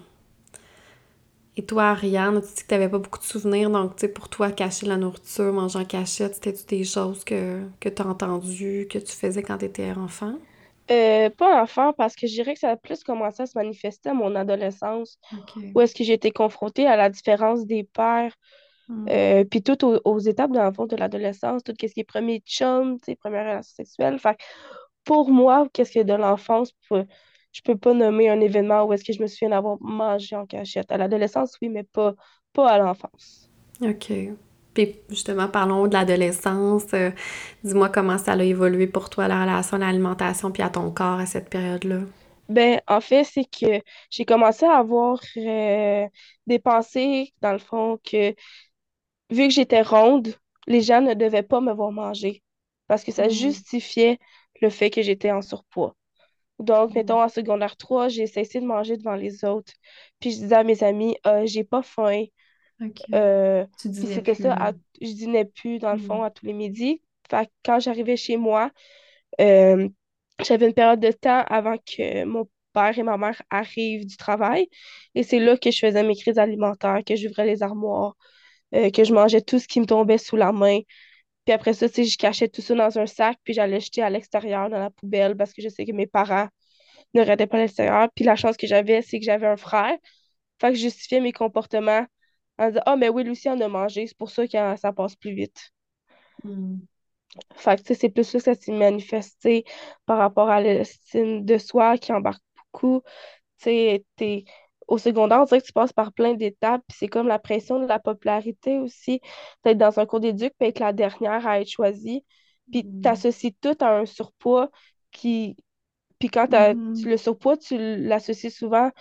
[1.57, 4.29] Et toi, Ariane, tu dis que t'avais pas beaucoup de souvenirs, donc tu sais, pour
[4.29, 8.97] toi, cacher la nourriture, manger en cachette, c'était-tu des choses que, que t'as entendues, que
[8.99, 10.35] tu faisais quand t'étais enfant?
[10.91, 14.09] Euh, pas enfant, parce que je dirais que ça a plus commencé à se manifester
[14.09, 15.19] à mon adolescence,
[15.75, 18.35] où est-ce que j'ai été confrontée à la différence des pères,
[18.91, 19.07] Hmm.
[19.09, 22.03] euh, puis tout aux, aux étapes dans le fond de l'adolescence, tout ce qui est
[22.03, 24.19] premier chum, première relation sexuelle.
[24.19, 24.37] Fait
[25.05, 27.03] pour moi, qu'est-ce que de l'enfance, je
[27.53, 30.45] je peux pas nommer un événement où est-ce que je me souviens d'avoir mangé en
[30.45, 30.91] cachette.
[30.91, 32.13] À l'adolescence, oui, mais pas,
[32.53, 33.49] pas à l'enfance.
[33.81, 34.13] OK.
[34.73, 36.85] Puis justement, parlons de l'adolescence.
[36.93, 37.11] Euh,
[37.63, 41.19] dis-moi comment ça a évolué pour toi, la relation à l'alimentation puis à ton corps
[41.19, 42.01] à cette période-là.
[42.47, 46.07] Ben, en fait, c'est que j'ai commencé à avoir euh,
[46.47, 48.33] des pensées, dans le fond, que
[49.31, 50.35] vu que j'étais ronde,
[50.67, 52.43] les gens ne devaient pas me voir manger
[52.87, 53.61] parce que ça Hmm.
[53.69, 54.19] justifiait
[54.61, 55.95] le fait que j'étais en surpoids.
[56.59, 56.95] Donc, Hmm.
[56.95, 59.73] mettons, en secondaire 3, j'ai cessé de manger devant les autres.
[60.19, 62.25] Puis je disais à mes amis, Euh, j'ai pas faim.
[62.81, 63.01] OK.
[63.13, 63.65] Euh,
[64.03, 65.97] c'était ça, à- je dînais plus, dans le Hmm.
[65.97, 67.01] fond, à tous les midis.
[67.29, 68.71] Fait que quand j'arrivais chez moi,
[69.41, 69.89] euh,
[70.45, 74.69] j'avais une période de temps avant que mon père et ma mère arrivent du travail.
[75.15, 78.15] Et c'est là que je faisais mes crises alimentaires, que j'ouvrais les armoires,
[78.75, 80.79] euh, que je mangeais tout ce qui me tombait sous la main.
[81.45, 84.69] Puis après ça, je cachais tout ça dans un sac, puis j'allais jeter à l'extérieur,
[84.69, 86.47] dans la poubelle, parce que je sais que mes parents
[87.13, 88.09] ne regardaient pas à l'extérieur.
[88.15, 89.95] Puis la chance que j'avais, c'est que j'avais un frère.
[90.61, 92.05] Fait que je justifiais mes comportements
[92.59, 95.15] en disant, Ah, mais oui, Lucie en a mangé, c'est pour ça que ça passe
[95.15, 95.71] plus vite.
[96.43, 96.87] Hmm.
[97.55, 99.65] Fait que, tu sais, c'est plus ça que ça s'est manifesté
[100.05, 103.01] par rapport à l'estime de soi qui embarque beaucoup.
[103.59, 104.45] Tu sais, t'es-
[104.91, 107.79] au secondaire, on dirait que tu passes par plein d'étapes, puis c'est comme la pression
[107.79, 109.21] de la popularité aussi,
[109.65, 112.25] d'être dans un cours d'éduc, puis être la dernière à être choisie,
[112.71, 112.91] puis Hmm.
[113.01, 114.69] t'associes tout à un surpoids
[115.11, 115.57] qui...
[116.19, 118.91] Puis quand t'as- tu- le surpoids, tu l'associes souvent,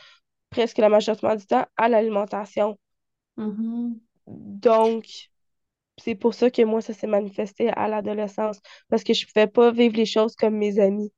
[0.51, 2.79] presque la majorité du temps, à l'alimentation.
[3.37, 4.01] Mhm.
[4.27, 5.07] Donc,
[5.99, 9.71] c'est pour ça que moi, ça s'est manifesté à l'adolescence, parce que je pouvais pas
[9.73, 11.13] vivre les choses comme mes amis.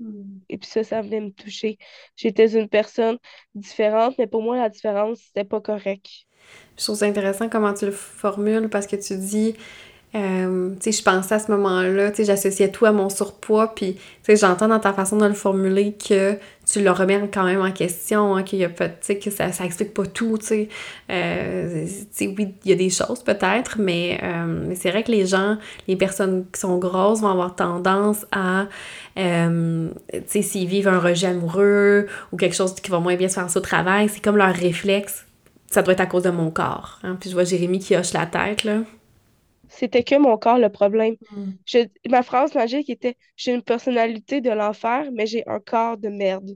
[0.00, 0.38] Hmm.
[0.48, 1.78] Et puis ça, ça venait me toucher.
[2.16, 3.18] J'étais une personne
[3.54, 6.06] différente, mais pour moi, la différence, c'était pas correct.
[6.78, 9.54] Je trouve ça intéressant comment tu le formules parce que tu dis,
[10.14, 13.74] euh, tu sais, je pensais à ce moment-là, tu sais, j'associais tout à mon surpoids,
[13.74, 16.38] puis, tu sais, j'entends dans ta façon de le formuler que
[16.72, 19.92] tu le remets quand même en question, hein, qu'il y a que ça, ça explique
[19.92, 20.68] pas tout, tu sais.
[21.10, 25.02] Euh, tu sais, oui, il y a des choses peut-être, mais, euh, mais c'est vrai
[25.02, 25.56] que les gens,
[25.88, 28.66] les personnes qui sont grosses vont avoir tendance à,
[29.18, 33.28] euh, tu sais, s'ils vivent un rejet amoureux ou quelque chose qui va moins bien
[33.28, 35.24] se faire au travail, c'est comme leur réflexe
[35.70, 36.98] ça doit être à cause de mon corps.
[37.04, 37.16] Hein?
[37.20, 38.80] Puis je vois Jérémy qui hoche la tête, là.
[39.70, 41.16] C'était que mon corps le problème.
[41.30, 41.58] Mm.
[41.66, 46.08] Je- ma phrase magique était J'ai une personnalité de l'enfer, mais j'ai un corps de
[46.10, 46.50] merde.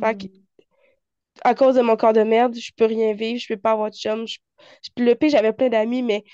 [0.00, 0.42] Fait que, Mm.
[1.44, 3.90] à cause de mon corps de merde, je peux rien vivre, je peux pas avoir
[3.90, 4.26] de chum.
[4.26, 4.38] Je,
[4.96, 6.24] le pire, j'avais plein d'amis, mais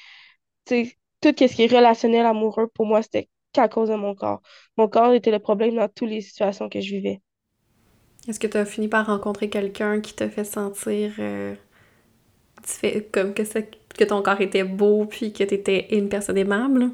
[0.67, 4.43] tout ce qui est relationnel, amoureux, pour moi, c'était qu'à cause de mon corps.
[4.77, 7.21] Mon corps était le problème dans toutes les situations que je vivais.
[8.29, 11.55] Est-ce que tu as fini par rencontrer quelqu'un qui te fait sentir euh,
[13.13, 16.91] comme que, que ton corps était beau puis que tu étais une personne aimable?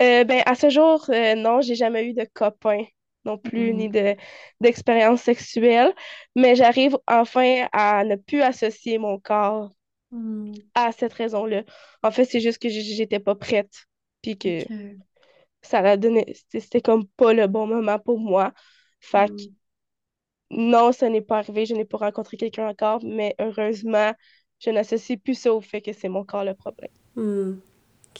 [0.00, 2.84] Euh, ben, à ce jour, euh, non, j'ai jamais eu de copain
[3.24, 3.92] non plus, ni mm.
[3.92, 4.16] de,
[4.60, 5.94] d'expérience sexuelle,
[6.34, 9.70] mais j'arrive enfin à ne plus associer mon corps
[10.10, 10.52] mm.
[10.74, 11.62] à cette raison-là.
[12.02, 13.86] En fait, c'est juste que j'étais pas prête,
[14.22, 14.60] puis que
[15.62, 18.52] ça l'a donné, c'était comme pas le bon moment pour moi.
[19.00, 20.70] Fait que mm.
[20.70, 24.12] non, ça n'est pas arrivé, je n'ai pas rencontré quelqu'un encore, mais heureusement,
[24.64, 26.90] je n'associe plus ça au fait que c'est mon corps le problème.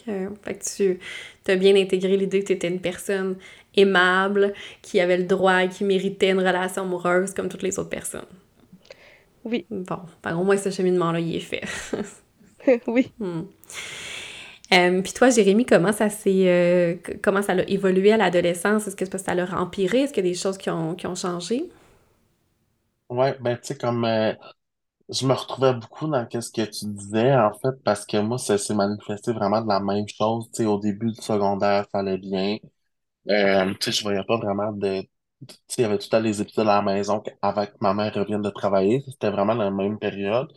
[0.04, 3.36] Fait que tu as bien intégré l'idée que tu étais une personne
[3.76, 7.90] aimable, qui avait le droit et qui méritait une relation amoureuse comme toutes les autres
[7.90, 8.26] personnes.
[9.44, 9.66] Oui.
[9.70, 11.62] Bon, ben, au moins ce cheminement-là, il est fait.
[12.86, 13.12] oui.
[13.18, 13.42] Hmm.
[14.72, 18.86] Euh, puis toi, Jérémy, comment ça s'est euh, comment ça a évolué à l'adolescence?
[18.86, 20.02] Est-ce que ça l'a empiré?
[20.02, 21.64] Est-ce qu'il y a des choses qui ont, qui ont changé?
[23.10, 24.32] Ouais, ben tu sais, comme euh,
[25.08, 28.58] je me retrouvais beaucoup dans ce que tu disais, en fait, parce que moi, ça
[28.58, 30.46] s'est manifesté vraiment de la même chose.
[30.52, 32.56] Tu sais, au début du secondaire, ça allait bien.
[33.30, 35.02] Euh, tu sais, je voyais pas vraiment de...
[35.48, 37.94] Tu sais, il y avait tout à les épisodes à la maison avant que ma
[37.94, 39.04] mère revienne de travailler.
[39.08, 40.48] C'était vraiment la même période.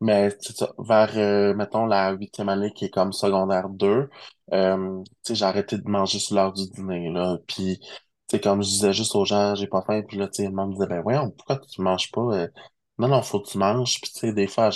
[0.00, 0.30] Mais
[0.78, 4.10] vers, euh, mettons, la huitième année qui est comme secondaire 2,
[4.52, 7.38] euh, j'ai arrêté de manger sur l'heure du dîner, là.
[7.48, 7.80] Puis,
[8.42, 10.02] comme je disais juste aux gens, j'ai pas faim.
[10.06, 12.48] Puis là, sais, me disait, ben voyons, pourquoi tu manges pas?
[12.98, 14.00] Non, non, faut que tu manges.
[14.00, 14.70] Puis, tu sais, des fois,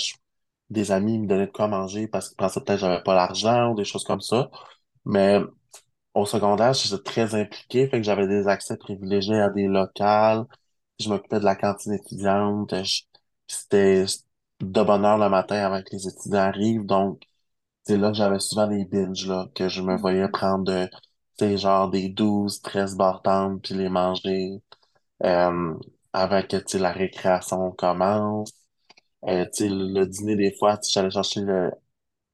[0.71, 3.73] des amis me donnaient de quoi manger parce qu'ils pensaient peut-être que j'avais pas l'argent
[3.73, 4.51] ou des choses comme ça.
[5.05, 5.41] Mais
[6.14, 10.45] au secondaire, j'étais très impliqué, fait que j'avais des accès privilégiés à des locales.
[11.01, 12.75] Je m'occupais de la cantine étudiante.
[13.47, 14.05] C'était
[14.61, 16.87] de bonne heure le matin avant que les étudiants arrivent.
[16.87, 17.23] Donc,
[17.85, 20.89] c'est là que j'avais souvent des binges, là, que je me voyais prendre de,
[21.39, 24.62] tu genre des 12, 13 bartendes puis les manger.
[25.25, 25.75] Euh,
[26.12, 28.52] avant que la récréation commence.
[29.26, 31.42] Euh, le dîner, des fois, j'allais chercher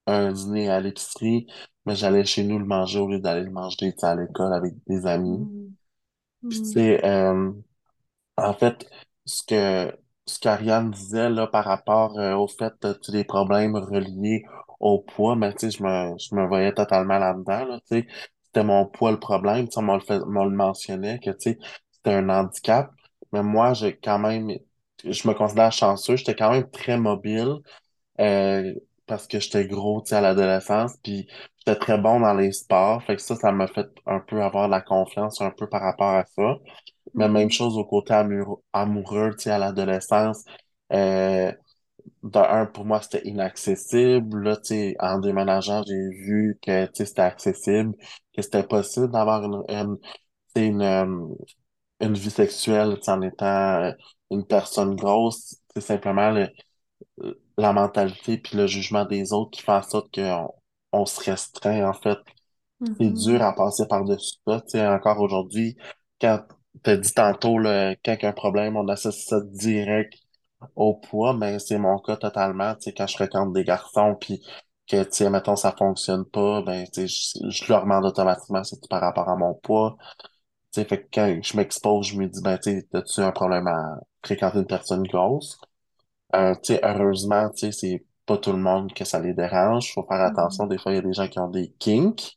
[0.07, 1.47] un dîner à l'épicerie,
[1.85, 5.07] mais j'allais chez nous le manger au lieu d'aller le manger à l'école avec des
[5.07, 5.39] amis.
[6.43, 6.49] Mm.
[6.49, 7.53] Puis, tu sais, euh,
[8.37, 8.89] en fait,
[9.25, 9.97] ce que
[10.27, 14.45] ce qu'Ariane disait là par rapport euh, au fait de tous les problèmes reliés
[14.81, 18.07] au poids, mais tu sais, je me, je me voyais totalement là-dedans, là, tu sais.
[18.45, 21.59] C'était mon poids le problème, on le, on le mentionnait que, c'était
[22.07, 22.91] un handicap.
[23.33, 24.51] Mais moi, j'ai quand même,
[25.05, 27.57] je me considère chanceux, j'étais quand même très mobile
[28.21, 28.75] euh,
[29.07, 33.03] parce que j'étais gros, à l'adolescence, puis j'étais très bon dans les sports.
[33.05, 35.83] Fait que ça, ça m'a fait un peu avoir de la confiance un peu par
[35.83, 36.57] rapport à ça.
[37.15, 38.15] Mais même chose au côté
[38.73, 40.45] amoureux, à l'adolescence.
[40.93, 41.53] Euh,
[42.23, 44.43] de un, pour moi, c'était inaccessible.
[44.43, 44.59] Là,
[45.01, 47.95] en déménageant, j'ai vu que, c'était accessible,
[48.35, 49.99] que c'était possible d'avoir une, une,
[50.57, 51.35] une, euh,
[52.01, 53.93] une vie sexuelle en étant euh,
[54.31, 55.57] une personne grosse.
[55.75, 56.47] C'est simplement
[57.59, 60.53] la mentalité puis le jugement des autres qui fait en sorte qu'on
[60.93, 62.19] on se restreint, en fait.
[62.81, 63.25] C'est mm-hmm.
[63.25, 64.61] dur à passer par-dessus ça.
[64.63, 65.77] Tu sais, encore aujourd'hui,
[66.21, 66.41] quand
[66.83, 70.15] t'as dit tantôt, là, quand il y a un problème, on associe ça direct
[70.75, 72.75] au poids, mais c'est mon cas totalement.
[72.75, 74.43] Tu sais, quand je fréquente des garçons, puis
[74.87, 78.63] que, tu sais, mettons, ça fonctionne pas, ben, tu sais, je, je leur demande automatiquement
[78.65, 79.97] c'est par rapport à mon poids
[80.85, 84.59] fait que quand je m'expose, je me dis, ben, tu as-tu un problème à fréquenter
[84.59, 85.59] une personne grosse?
[86.35, 89.93] Euh, tu sais, heureusement, tu sais, c'est pas tout le monde que ça les dérange.
[89.93, 90.65] Faut faire attention.
[90.65, 90.69] Mm-hmm.
[90.69, 92.37] Des fois, il y a des gens qui ont des kinks,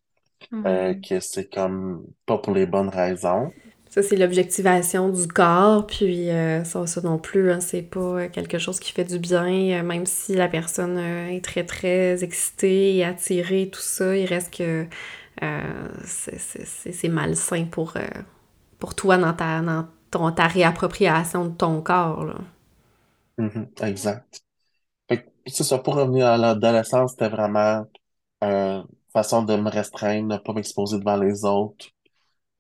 [0.54, 1.08] euh, mm-hmm.
[1.08, 3.52] que c'est comme pas pour les bonnes raisons.
[3.90, 8.60] Ça, c'est l'objectivation du corps, puis euh, ça, ça non plus, hein, c'est pas quelque
[8.60, 13.72] chose qui fait du bien, même si la personne est très, très excitée et attirée,
[13.72, 14.86] tout ça, il reste que
[16.06, 18.02] c'est malsain pour, euh,
[18.78, 22.26] pour toi dans ta, dans ton, ta réappropriation de ton corps.
[22.26, 22.36] Là.
[23.38, 24.42] Mm-hmm, exact.
[25.46, 27.86] C'est ça, pour revenir à l'adolescence, c'était vraiment
[28.42, 31.88] une façon de me restreindre, de ne pas m'exposer devant les autres.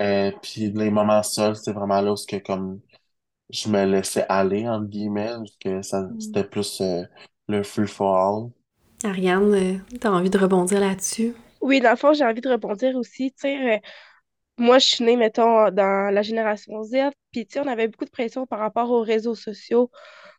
[0.02, 2.80] Euh, puis les moments seuls, c'est vraiment là où que, comme
[3.50, 6.20] je me laissais aller, entre guillemets, que ça, mm.
[6.20, 6.82] c'était plus
[7.48, 8.50] le free for all.
[9.04, 11.36] Ariane, t'as envie de rebondir là-dessus?
[11.62, 13.32] Oui, dans le fond, j'ai envie de rebondir aussi.
[13.32, 13.78] Tu sais, euh,
[14.58, 18.06] moi, je suis née, mettons, dans la génération Z, puis tu sais, on avait beaucoup
[18.06, 19.92] de pression par rapport aux réseaux sociaux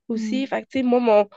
[0.09, 0.45] aussi.
[0.45, 0.47] Mm.
[0.47, 1.29] Fait que, tu sais, moi, mon,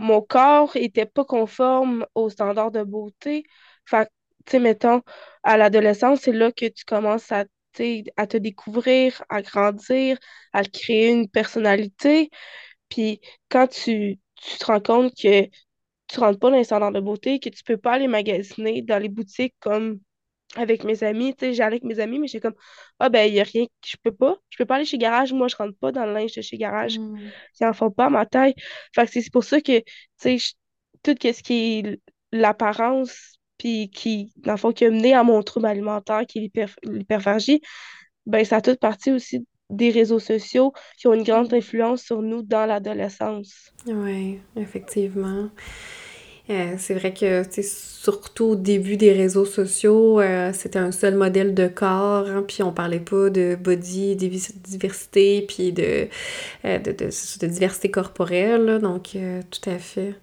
[0.00, 3.44] mon, corps était pas conforme aux standards de beauté.
[3.86, 4.10] Fait que,
[4.46, 5.02] tu sais, mettons,
[5.42, 7.44] à l'adolescence, c'est là que tu commences à,
[8.16, 10.18] à te découvrir, à grandir,
[10.52, 12.30] à créer une personnalité.
[12.88, 15.48] Puis quand tu, tu te rends compte que
[16.12, 18.98] tu rentres pas dans les standards de beauté, que tu peux pas aller magasiner dans
[18.98, 20.00] les boutiques comme
[20.56, 22.56] avec mes amis, tu sais, j'allais avec mes amis, mais j'étais comme,
[22.98, 25.32] ah ben, il y a rien, je peux pas, je peux pas aller chez Garage,
[25.32, 27.18] moi, je rentre pas dans le linge de chez Garage, Mm.
[27.52, 28.54] ça en font pas à ma taille.
[28.92, 29.84] Fait que c'est pour ça que, tu
[30.16, 30.52] sais, je-
[31.04, 32.00] tout ce qui est
[32.32, 36.42] l'apparence, puis qui, dans le fond, qui a mené à mon trouble alimentaire, qui est
[36.42, 37.60] l'hyper- l'hyperphagie,
[38.26, 42.22] ben, ça a toute partie aussi des réseaux sociaux qui ont une grande influence sur
[42.22, 43.72] nous dans l'adolescence.
[43.86, 45.48] Oui, effectivement.
[46.50, 51.54] Euh, c'est vrai que, surtout au début des réseaux sociaux, euh, c'était un seul modèle
[51.54, 56.08] de corps, hein, puis on parlait pas de body divi- diversité, puis de,
[56.64, 59.16] euh, de, de, de diversité corporelle, donc
[59.50, 60.14] tout à fait.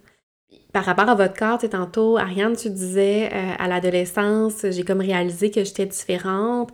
[0.74, 5.50] Par rapport à votre corps, tu tantôt, Ariane, tu disais, à l'adolescence, j'ai comme réalisé
[5.50, 6.72] que j'étais différente.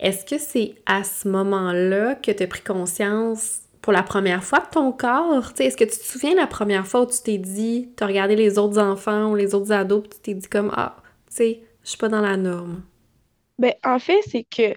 [0.00, 4.60] Est-ce que c'est à ce moment-là que tu as pris conscience pour la première fois
[4.60, 5.50] de ton corps?
[5.54, 8.04] Tu sais, est-ce que tu te souviens la première fois où tu t'es dit, tu
[8.04, 10.96] as regardé les autres enfants ou les autres ados, puis tu t'es dit comme, ah,
[11.30, 12.82] tu sais, je suis pas dans la norme?
[13.58, 14.74] Ben, en fait, c'est que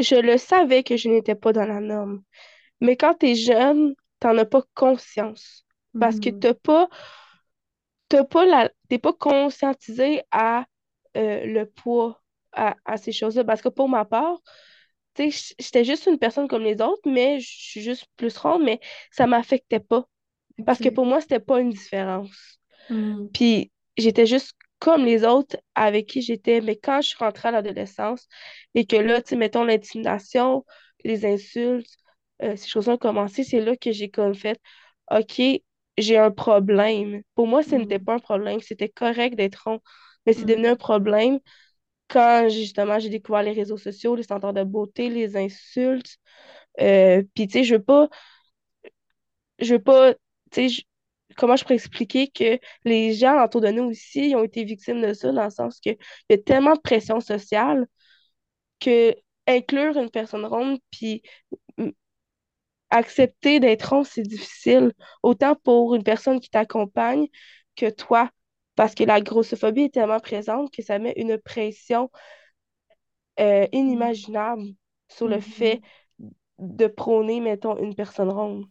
[0.00, 2.22] je le savais que je n'étais pas dans la norme.
[2.80, 5.66] Mais quand tu es jeune, t'en as pas conscience.
[5.98, 6.30] Parce que Mhm.
[6.30, 6.88] t'as pas,
[8.08, 10.66] t'as pas la, t'es pas conscientisé à
[11.16, 12.22] euh, le poids,
[12.52, 13.44] à, à ces choses-là.
[13.44, 14.38] Parce que pour ma part,
[15.16, 18.36] tu sais, j- j'étais juste une personne comme les autres, mais je suis juste plus
[18.38, 18.80] ronde, mais
[19.12, 20.06] ça m'affectait pas.
[20.66, 22.60] Parce que pour moi, c'était pas une différence.
[22.88, 23.30] Mhm.
[23.32, 26.60] Puis j'étais juste comme les autres avec qui j'étais.
[26.60, 28.28] Mais quand je suis rentrée à l'adolescence
[28.74, 30.64] et que là, tu sais, mettons l'intimidation,
[31.04, 31.90] les insultes,
[32.42, 34.60] euh, ces choses-là ont commencé, c'est là que j'ai comme fait,
[35.10, 35.40] OK,
[35.98, 37.22] j'ai un problème.
[37.34, 38.00] Pour moi, ce n'était Mhm.
[38.00, 39.80] pas un problème, c'était correct d'être rond.
[40.26, 40.68] Mais c'est devenu Mhm.
[40.68, 41.38] un problème
[42.08, 46.18] quand justement j'ai découvert les réseaux sociaux, les standards de beauté, les insultes.
[46.80, 48.08] Euh, puis tu sais, je veux pas
[49.58, 50.14] je veux pas,
[50.50, 50.82] tu sais,
[51.36, 55.12] comment je pourrais expliquer que les gens autour de nous aussi ont été victimes de
[55.12, 55.96] ça, dans le sens que il
[56.30, 57.86] y a tellement de pression sociale
[58.80, 59.14] que
[59.48, 61.22] inclure une personne ronde puis
[62.90, 64.92] accepter d'être ronde, c'est difficile,
[65.22, 67.26] autant pour une personne qui t'accompagne
[67.76, 68.30] que toi,
[68.76, 72.10] parce que la grossophobie est tellement présente que ça met une pression
[73.40, 74.74] euh, inimaginable
[75.08, 76.26] sur le fait Mhm.
[76.58, 78.66] de prôner, mettons, une personne ronde.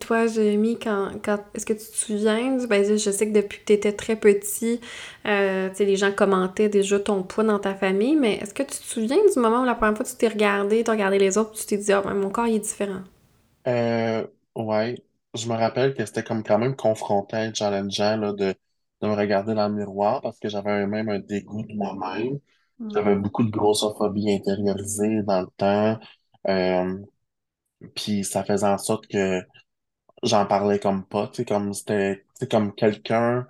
[0.00, 3.58] Toi, Jérémy, quand, quand est-ce que tu te souviens, du- ben, je sais que depuis
[3.58, 4.80] que tu étais très petit,
[5.26, 8.62] euh, tu sais, les gens commentaient déjà ton poids dans ta famille, mais est-ce que
[8.62, 11.18] tu te souviens du moment où la première fois tu t'es regardé, tu as regardé
[11.18, 13.02] les autres, puis tu t'es dit, ah, ben, mon corps, il est différent.
[13.68, 14.26] Euh,
[14.56, 14.96] ouais,
[15.34, 18.54] je me rappelle que c'était comme quand même confrontant, challengeant, là, de,
[19.02, 22.38] de me regarder dans le miroir parce que j'avais même un dégoût de moi-même.
[22.94, 26.00] J'avais beaucoup de grossophobie intériorisée dans le temps.
[26.48, 26.98] Euh,
[27.94, 29.42] puis ça faisait en sorte que
[30.24, 33.46] j'en parlais comme pas, tu sais, comme c'était, comme quelqu'un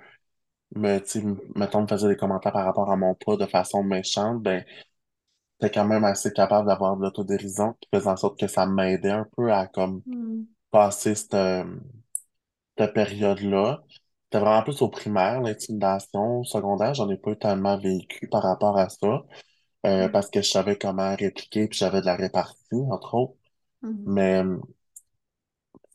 [0.76, 1.22] me, tu
[1.56, 4.64] mettons, me faisait des commentaires par rapport à mon poids de façon méchante, ben,
[5.60, 9.10] j'étais quand même assez capable d'avoir de l'autodérision qui faisait en sorte que ça m'aidait
[9.10, 10.46] un peu à, comme, Mm.
[10.70, 11.36] passer cette,
[12.78, 13.82] cette période-là.
[14.32, 16.40] C'était vraiment plus au primaire, l'intimidation.
[16.40, 19.24] Au secondaire, j'en ai pas eu tellement vécu par rapport à ça,
[19.86, 20.10] euh, Mm.
[20.10, 23.34] parce que je savais comment répliquer, puis j'avais de la répartie, entre autres.
[23.82, 24.06] Mm.
[24.06, 24.58] Mais euh,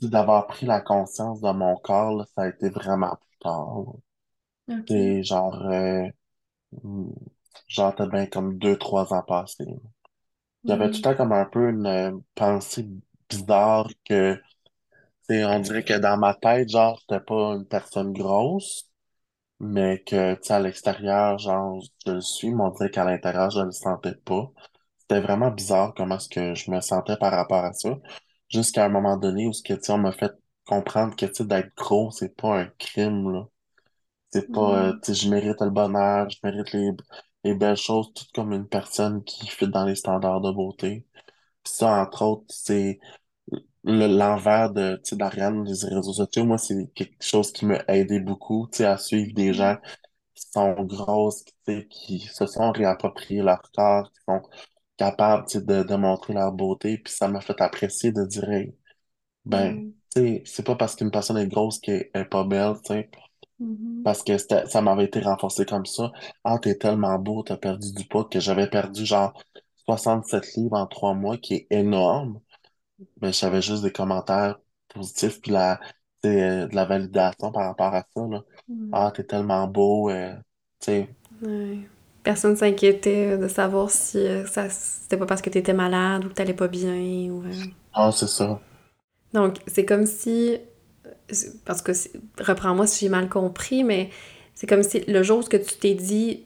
[0.01, 3.79] d'avoir pris la conscience de mon corps, là, ça a été vraiment plus tard.
[3.85, 3.93] là.
[4.67, 4.91] Ok.
[4.91, 6.07] C'est genre, euh,
[6.83, 7.11] hmm,
[7.67, 9.65] genre, peut-être bien comme deux, trois ans passés.
[10.67, 11.03] J'avais tout le Mm.
[11.03, 12.87] temps comme un peu une pensée
[13.29, 14.41] bizarre que,
[15.29, 18.89] on dirait que dans ma tête, genre, j'étais pas une personne grosse,
[19.59, 23.51] mais que, tu sais, à l'extérieur, genre, je le suis, mais on dirait qu'à l'intérieur,
[23.51, 24.51] je le sentais pas.
[24.99, 27.97] C'était vraiment bizarre comment est-ce que je me sentais par rapport à ça.
[28.49, 30.33] Jusqu'à un moment donné où, ce que, tu sais, on m'a fait
[30.67, 33.47] comprendre que, tu sais, d'être gros, c'est pas un crime, là.
[34.31, 36.91] C'est pas, euh, tu sais, je mérite le bonheur, je mérite les,
[37.43, 41.05] les belles choses, tout comme une personne qui fit dans les standards de beauté.
[41.63, 42.99] Puis ça, entre autres, c'est
[43.87, 46.45] l'envers de, tu sais, d'Ariane, les réseaux sociaux.
[46.45, 49.53] Moi, c'est quelque chose qui m'a aidé beaucoup, tu sais, à suivre des Mm.
[49.53, 49.77] gens
[50.35, 54.41] qui sont grosses, qui, tu sais, qui se sont réappropriés leur corps, qui sont
[54.97, 56.97] capables, tu sais, de, de montrer leur beauté.
[56.99, 58.75] Puis ça m'a fait apprécier de dire, Hey,
[59.45, 59.93] ben, Mm.
[60.15, 63.09] tu sais, c'est pas parce qu'une personne est grosse qu'elle est pas belle, tu sais.
[63.59, 64.03] Mhm.
[64.03, 66.11] Parce que ça m'avait été renforcé comme ça.
[66.43, 69.33] Ah, t'es tellement beau, t'as perdu du poids que j'avais perdu genre
[69.85, 72.39] 67 livres en trois mois, qui est énorme.
[73.21, 75.79] Mais j'avais juste des commentaires positifs puis la,
[76.25, 78.43] euh, de la validation par rapport à ça, là.
[78.69, 78.91] Mm.
[78.91, 80.35] Ah, t'es tellement beau, euh,
[80.79, 81.07] tu.
[81.41, 81.79] Ouais.
[82.23, 86.33] Personne s'inquiétait de savoir si euh, ça c'était pas parce que t'étais malade ou que
[86.33, 86.93] t'allais pas bien
[87.31, 87.53] ou euh,
[87.93, 88.61] Ah, c'est ça.
[89.33, 90.57] Donc, c'est comme si
[91.65, 91.91] parce que
[92.39, 94.09] reprends-moi si j'ai mal compris, mais
[94.53, 96.43] c'est comme si le jour où tu t'es dit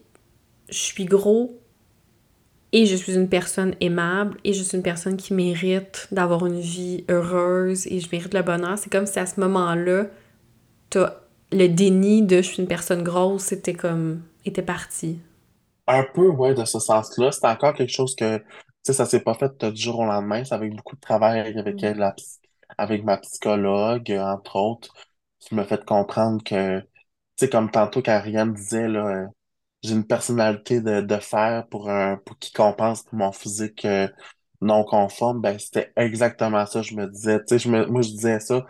[0.69, 1.60] je suis gros
[2.73, 6.59] et je suis une personne aimable et je suis une personne qui mérite d'avoir une
[6.59, 10.05] vie heureuse et je mérite le bonheur, c'est comme si à ce moment-là,
[11.51, 15.19] le déni de je suis une personne grosse, c'était comme était parti.
[15.87, 17.31] Un peu, ouais, de ce sens-là.
[17.31, 18.45] C'est encore quelque chose que, tu
[18.83, 20.43] sais, ça s'est pas fait du jour au lendemain.
[20.45, 22.15] C'est avec beaucoup de travail avec, la,
[22.77, 24.93] avec ma psychologue, entre autres,
[25.39, 26.87] qui m'a fait comprendre que, tu
[27.37, 29.27] sais, comme tantôt qu'Ariane disait, là, euh,
[29.83, 34.07] j'ai une personnalité de, de fer pour un, pour qui compense pour mon physique euh,
[34.61, 38.09] non conforme, ben, c'était exactement ça, je me disais, tu sais, je me, moi, je
[38.09, 38.65] disais ça,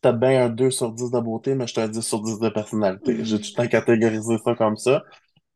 [0.00, 2.38] t'as bien un 2 sur 10 de beauté, mais je suis un 10 sur 10
[2.40, 3.24] de personnalité.
[3.24, 5.02] J'ai tout le temps catégorisé ça comme ça.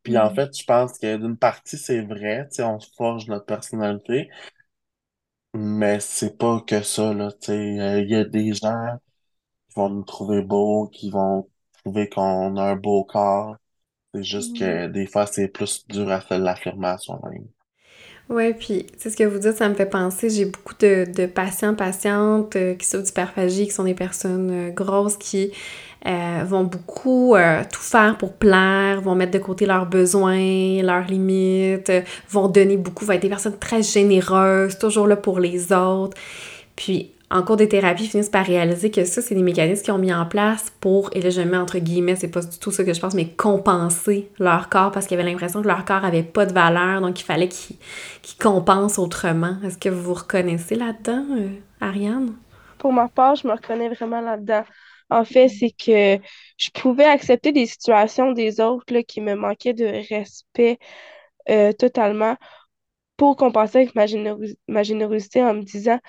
[0.03, 0.35] Puis en mm.
[0.35, 4.29] fait, je pense que d'une partie, c'est vrai, tu sais, on forge notre personnalité,
[5.53, 8.01] mais c'est pas que ça, là, tu sais.
[8.03, 8.97] Il y a des gens
[9.69, 11.49] qui vont nous trouver beaux, qui vont
[11.83, 13.57] trouver qu'on a un beau corps.
[14.13, 14.91] C'est juste que mm.
[14.91, 17.47] des fois, c'est plus dur à faire l'affirmer soi-même.
[18.29, 21.25] Oui, puis c'est ce que vous dites, ça me fait penser, j'ai beaucoup de, de
[21.25, 25.51] patients, patientes euh, qui souffrent d'hyperphagie, qui sont des personnes euh, grosses, qui
[26.05, 27.35] euh, vont beaucoup
[27.71, 31.91] tout faire pour plaire, vont mettre de côté leurs besoins, leurs limites,
[32.29, 36.15] vont donner beaucoup, vont être des personnes très généreuses, toujours là pour les autres.
[36.75, 39.99] Puis en cours de thérapie, finissent par réaliser que ça, c'est des mécanismes qu'ils ont
[39.99, 42.83] mis en place pour, et là je mets entre guillemets, c'est pas du tout ça
[42.83, 46.23] que je pense, mais compenser leur corps parce qu'ils avaient l'impression que leur corps avait
[46.23, 47.77] pas de valeur, donc il fallait qu'ils
[48.39, 49.57] compensent autrement.
[49.63, 51.49] Est-ce que vous vous reconnaissez là-dedans, euh,
[51.81, 52.33] Ariane?
[52.79, 54.63] Pour ma part, je me reconnais vraiment là-dedans.
[55.11, 56.23] En fait, c'est que
[56.57, 60.77] je pouvais accepter des situations des autres qui me manquaient de respect
[61.49, 62.37] euh, totalement
[63.17, 65.99] pour compenser avec ma générosité en me disant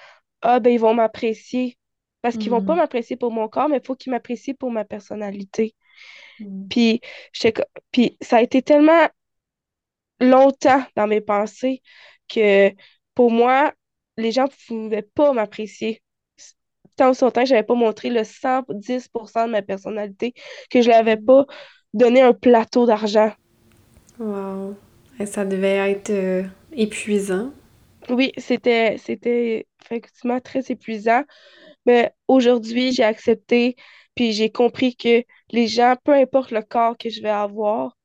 [0.42, 1.76] ah, ben, ils vont m'apprécier.
[2.22, 2.78] Parce qu'ils vont pas mm.
[2.78, 5.74] m'apprécier pour mon corps, mais il faut qu'ils m'apprécient pour ma personnalité.
[6.38, 6.68] Mm.
[6.68, 7.00] Puis,
[7.90, 9.08] puis, ça a été tellement
[10.20, 11.82] longtemps dans mes pensées
[12.28, 12.70] que
[13.14, 13.72] pour moi,
[14.16, 16.02] les gens ne pouvaient pas m'apprécier.
[16.96, 20.34] Tant longtemps que je n'avais pas montré le 110% de ma personnalité,
[20.70, 21.46] que je n'avais pas
[21.94, 23.32] donné un plateau d'argent.
[24.18, 24.76] Wow.
[25.18, 27.52] Et ça devait être euh, épuisant.
[28.10, 31.22] Oui, c'était, c'était effectivement très épuisant.
[31.86, 33.76] Mais aujourd'hui, j'ai accepté,
[34.14, 37.96] puis j'ai compris que les gens, peu importe le corps que je vais avoir,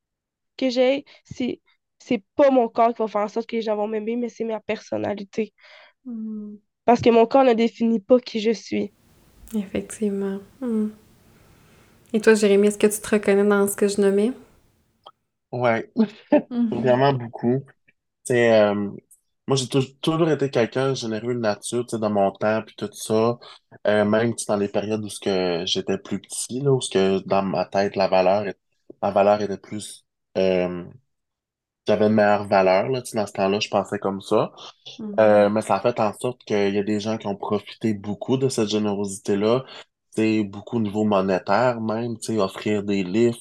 [0.56, 1.60] que j'ai, c'est,
[1.98, 4.28] c'est pas mon corps qui va faire en sorte que les gens vont m'aimer, mais
[4.28, 5.52] c'est ma personnalité.
[6.04, 6.56] Hmm.
[6.84, 8.92] Parce que mon corps ne définit pas qui je suis.
[9.54, 10.38] Effectivement.
[10.60, 10.88] Hmm.
[12.12, 14.32] Et toi, Jérémy, est-ce que tu te reconnais dans ce que je nommais?
[15.52, 16.68] Ouais, mm-hmm.
[16.80, 17.62] vraiment beaucoup.
[18.24, 18.90] C'est euh,
[19.48, 22.90] moi, j'ai toujours été quelqu'un généreux de nature, tu sais, dans mon temps, puis tout
[22.92, 23.38] ça.
[23.86, 27.18] Euh, même dans les périodes où ce que j'étais plus petit, là, où ce que
[27.26, 28.52] dans ma tête, la valeur,
[29.02, 30.04] ma valeur était plus...
[30.36, 30.84] Euh,
[31.86, 34.52] j'avais une meilleure valeur, là, tu sais, dans ce temps-là, je pensais comme ça.
[34.98, 35.20] Mm-hmm.
[35.20, 37.94] Euh, mais ça a fait en sorte qu'il y a des gens qui ont profité
[37.94, 39.64] beaucoup de cette générosité-là.
[40.10, 43.38] C'est beaucoup au niveau monétaire même, tu sais, offrir des livres,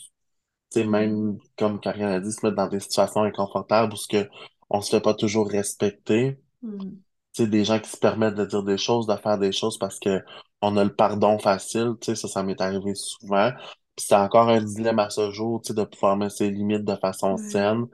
[0.72, 4.08] tu sais, même, comme Karine a dit, se mettre dans des situations inconfortables où ce
[4.08, 4.30] que
[4.70, 6.40] on se fait pas toujours respecter.
[6.62, 6.92] Mm.
[7.34, 10.00] Tu des gens qui se permettent de dire des choses, de faire des choses parce
[10.00, 10.22] que
[10.62, 13.52] on a le pardon facile, tu sais, ça, ça m'est arrivé souvent.
[13.96, 16.86] Puis c'est encore un dilemme à ce jour, tu sais, de pouvoir mettre ses limites
[16.86, 17.88] de façon saine.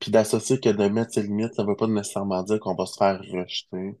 [0.00, 2.96] Puis d'associer que de mettre ses limites, ça veut pas nécessairement dire qu'on va se
[2.96, 3.98] faire rejeter.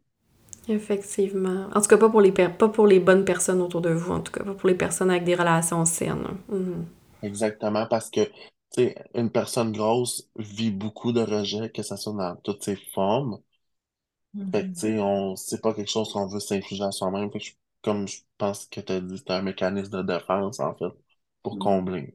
[0.68, 1.68] Effectivement.
[1.74, 4.20] En tout cas, pas pour les, pas pour les bonnes personnes autour de vous, en
[4.20, 6.38] tout cas, pas pour les personnes avec des relations saines.
[6.48, 6.84] Mm.
[7.22, 8.20] Exactement, parce que
[8.70, 13.40] sais, une personne grosse vit beaucoup de rejet, que ce soit dans toutes ses formes.
[14.52, 17.30] Fait que, tu sais, on, c'est pas quelque chose qu'on veut s'infliger à soi-même.
[17.82, 20.92] comme je pense que tu as dit, c'est un mécanisme de défense, en fait,
[21.42, 21.58] pour mm.
[21.58, 22.14] combler.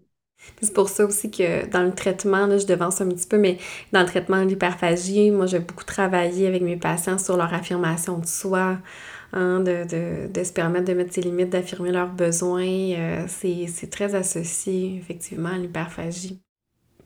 [0.61, 3.57] C'est pour ça aussi que dans le traitement, là, je devance un petit peu, mais
[3.91, 8.17] dans le traitement de l'hyperphagie, moi, j'ai beaucoup travaillé avec mes patients sur leur affirmation
[8.17, 8.79] de soi,
[9.33, 12.63] hein, de, de, de, se permettre de mettre ses limites, d'affirmer leurs besoins.
[12.63, 16.39] Euh, c'est très associé, effectivement, à l'hyperphagie.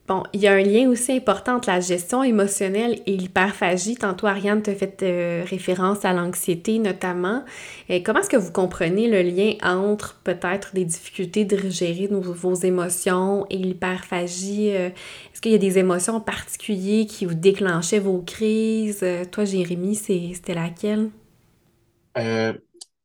[0.07, 3.97] Bon, il y a un lien aussi important entre la gestion émotionnelle et l'hyperphagie.
[3.97, 7.43] Tantôt, Ariane te fait euh, référence à l'anxiété notamment.
[7.89, 12.53] Et comment est-ce que vous comprenez le lien entre peut-être des difficultés de gérer vos
[12.53, 14.71] émotions et l'hyperphagie?
[14.73, 14.87] Euh,
[15.33, 19.01] est-ce qu'il y a des émotions en particulier qui vous déclenchaient vos crises?
[19.03, 21.09] Euh, toi, Jérémy, c'était laquelle?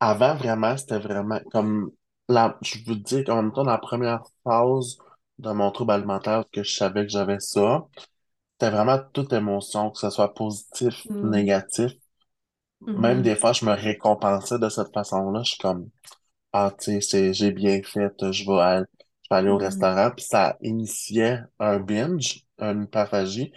[0.00, 1.90] Avant, vraiment, c'était vraiment comme...
[2.28, 4.96] La, je veux dire qu'en même temps, la première phase
[5.38, 7.86] dans mon trouble alimentaire que je savais que j'avais ça.
[8.52, 11.30] C'était vraiment toute émotion, que ce soit positif, mm.
[11.30, 11.92] négatif.
[12.80, 13.22] Même mm-hmm.
[13.22, 15.42] des fois, je me récompensais de cette façon-là.
[15.44, 15.90] Je suis comme,
[16.52, 18.86] ah, tu sais, j'ai bien fait, je vais aller,
[19.24, 19.62] je vais aller au Mm.
[19.62, 20.10] restaurant.
[20.16, 23.52] Puis ça initiait un binge, une hyperphagie.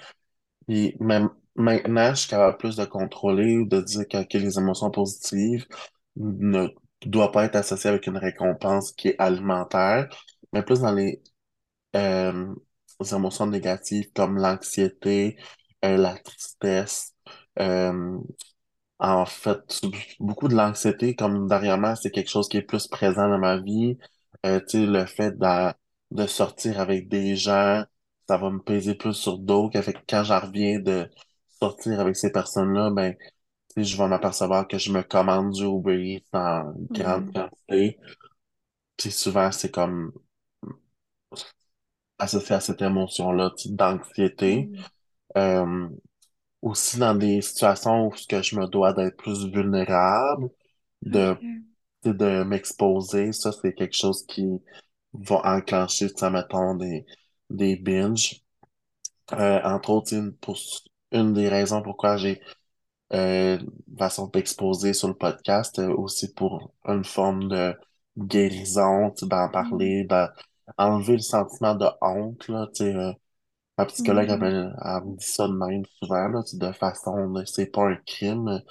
[0.67, 4.91] Puis même maintenant, je suis capable plus de contrôler ou de dire que, les émotions
[4.91, 5.65] positives
[6.17, 6.67] ne
[7.05, 10.07] doivent pas être associées avec une récompense qui est alimentaire,
[10.53, 11.21] mais plus dans les,
[11.95, 12.53] euh,
[13.13, 15.37] émotions négatives comme l'anxiété,
[15.85, 17.13] euh, la tristesse.
[17.59, 18.17] euh,
[18.99, 19.81] en fait,
[20.19, 23.97] beaucoup de l'anxiété, comme dernièrement, c'est quelque chose qui est plus présent dans ma vie.
[24.45, 25.73] Euh, le fait de,
[26.11, 27.83] de sortir avec des gens,
[28.27, 29.79] ça va me peser plus sur d'autres.
[30.07, 31.09] Quand j'en reviens de
[31.59, 33.15] sortir avec ces personnes-là, ben,
[33.77, 37.33] je vais m'apercevoir que je me commande du Uber Eats en grande Mhm.
[37.33, 37.99] quantité.
[38.97, 40.11] Puis souvent, c'est comme
[42.19, 44.71] associé à cette émotion-là, d'anxiété.
[44.71, 44.85] Mhm.
[45.37, 45.89] Euh,
[46.61, 50.49] aussi dans des situations où ce que je me dois d'être plus vulnérable,
[51.03, 51.37] de
[52.05, 54.61] de m'exposer, ça, c'est quelque chose qui
[55.13, 57.05] va enclencher, mettons, des,
[57.51, 58.41] des binges.
[59.33, 60.57] Euh, entre autres, une, pour,
[61.11, 62.41] une des raisons pourquoi j'ai
[63.13, 67.75] euh, une façon d'exposer sur le podcast, euh, aussi pour une forme de
[68.17, 70.05] guérison, d'en parler,
[70.77, 73.13] d'enlever le sentiment de honte, là, euh,
[73.77, 74.41] ma psychologue, elle, Mhm.
[74.41, 78.61] me elle me dit ça de même souvent, là, de façon, c'est pas un crime,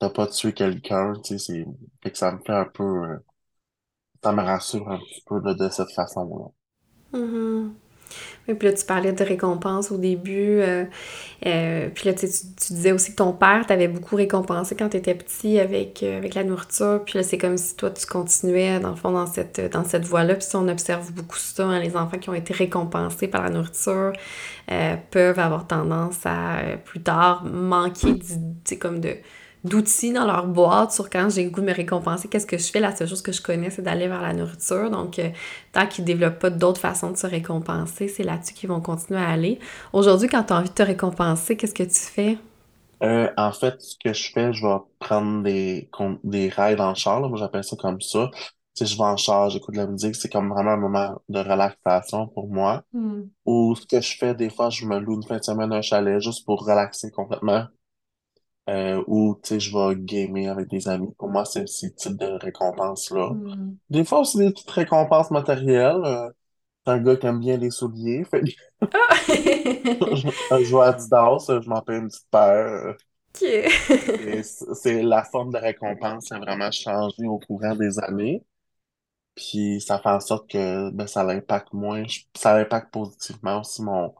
[0.00, 1.38] t'as pas tué quelqu'un, c'est,
[2.02, 3.18] fait que ça me fait un peu, euh,
[4.24, 6.50] ça me rassure un petit peu là, de cette façon-là.
[7.12, 7.76] Mhm.
[8.48, 10.60] Et puis là, tu parlais de récompense au début.
[10.60, 10.84] euh,
[11.46, 14.96] euh, puis là, tu, tu- disais aussi que ton père t'avait beaucoup récompensé quand tu
[14.96, 17.02] étais petit avec, euh, avec la nourriture.
[17.04, 19.60] Puis là, c'est comme si toi, tu continuais, dans le fond, dans cette,
[20.04, 20.34] voie-là.
[20.34, 23.50] Puis si on observe beaucoup ça, hein, les enfants qui ont été récompensés par la
[23.50, 24.12] nourriture
[25.10, 28.14] peuvent avoir tendance à, plus tard, manquer
[28.80, 29.16] comme de
[29.64, 32.70] d'outils dans leur boîte sur quand j'ai le goût de me récompenser, qu'est-ce que je
[32.70, 32.80] fais?
[32.80, 34.90] La seule chose que je connais, c'est d'aller vers la nourriture.
[34.90, 35.30] Donc, euh,
[35.72, 39.28] tant qu'ils développent pas d'autres façons de se récompenser, c'est là-dessus qu'ils vont continuer à
[39.30, 39.58] aller.
[39.92, 42.38] Aujourd'hui, quand tu as envie de te récompenser, qu'est-ce que tu fais?
[43.02, 45.90] Euh, en fait, ce que je fais, je vais prendre des,
[46.24, 47.28] des rides en char, là.
[47.28, 48.30] Moi, j'appelle ça comme ça.
[48.76, 51.22] Tu sais, je vais en char, j'écoute de la musique, c'est comme vraiment un moment
[51.28, 52.82] de relaxation pour moi.
[52.92, 53.22] Hmm.
[53.46, 55.82] Ou ce que je fais, des fois, je me loue une fin de semaine un
[55.82, 57.66] chalet juste pour relaxer complètement.
[58.70, 61.12] Euh, ou, tu sais, je vais gamer avec des amis.
[61.18, 63.30] Pour moi, c'est ce type de récompense-là.
[63.30, 63.76] Hmm.
[63.90, 66.02] Des fois aussi des petites récompenses matérielles.
[66.04, 66.30] Euh,
[66.86, 68.24] c'est un gars qui aime bien les souliers.
[68.24, 68.42] Fait
[68.80, 69.16] Ah!
[69.26, 72.96] je, joue à Adidas, je m'en paye une petite paire.
[74.74, 78.44] c'est la forme de récompense a vraiment changé au courant des années.
[79.34, 82.04] Puis ça fait en sorte que ben, ça l'impacte moins.
[82.36, 84.14] Ça impacte positivement aussi mon,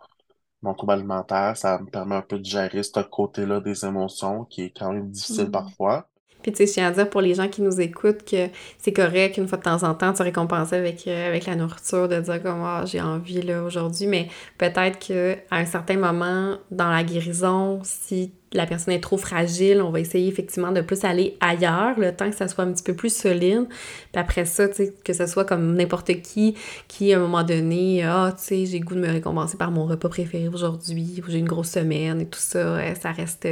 [0.64, 1.56] mon trouble alimentaire.
[1.56, 5.10] Ça me permet un peu de gérer ce côté-là des émotions qui est quand même
[5.10, 5.50] difficile Hmm.
[5.50, 6.08] parfois.
[6.42, 8.48] Puis tu sais, je tiens à dire pour les gens qui nous écoutent que
[8.78, 11.56] c'est correct une fois de temps en temps de se récompenser avec, euh, avec la
[11.56, 16.58] nourriture, de dire comme ah, j'ai envie là aujourd'hui, mais peut-être qu'à un certain moment
[16.70, 21.04] dans la guérison, si la personne est trop fragile, on va essayer effectivement de plus
[21.04, 23.66] aller ailleurs, le temps que ça soit un petit peu plus solide.
[23.68, 26.54] Puis après ça, tu sais, que ce soit comme n'importe qui
[26.88, 29.86] qui, à un moment donné, ah, tu sais, j'ai goût de me récompenser par mon
[29.86, 33.48] repas préféré aujourd'hui, ou j'ai une grosse semaine et tout ça, euh, ça reste,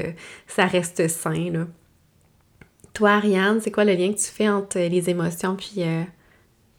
[0.46, 1.66] ça reste sain, là.
[2.94, 6.02] Toi, Ariane, c'est quoi le lien que tu fais entre les émotions puis, euh,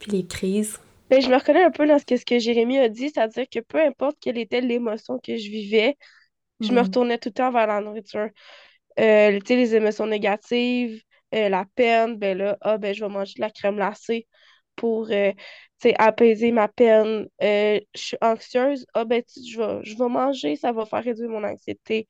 [0.07, 0.79] les crises?
[1.09, 3.79] Ben, je me reconnais un peu dans ce que Jérémy a dit, c'est-à-dire que peu
[3.79, 5.97] importe quelle était l'émotion que je vivais,
[6.63, 6.83] je me Mhm.
[6.83, 8.29] retournais tout le temps vers la nourriture.
[8.99, 11.01] Euh, les émotions négatives,
[11.35, 14.27] euh, la peine, ben là, ah, ben, je vais manger de la crème glacée
[14.75, 15.31] pour euh,
[15.99, 17.27] apaiser ma peine.
[17.43, 21.29] Euh, je suis anxieuse, ah, ben, je vais, je vais manger, ça va faire réduire
[21.29, 22.07] mon anxiété.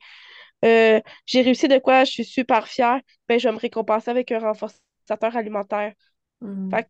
[1.26, 4.39] J'ai réussi de quoi, je suis super fière, ben, je vais me récompenser avec un
[4.39, 5.93] renforçateur alimentaire.
[6.41, 6.74] Mhm.
[6.74, 6.89] Fait que,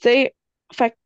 [0.00, 0.34] tu sais,
[0.74, 0.96] fait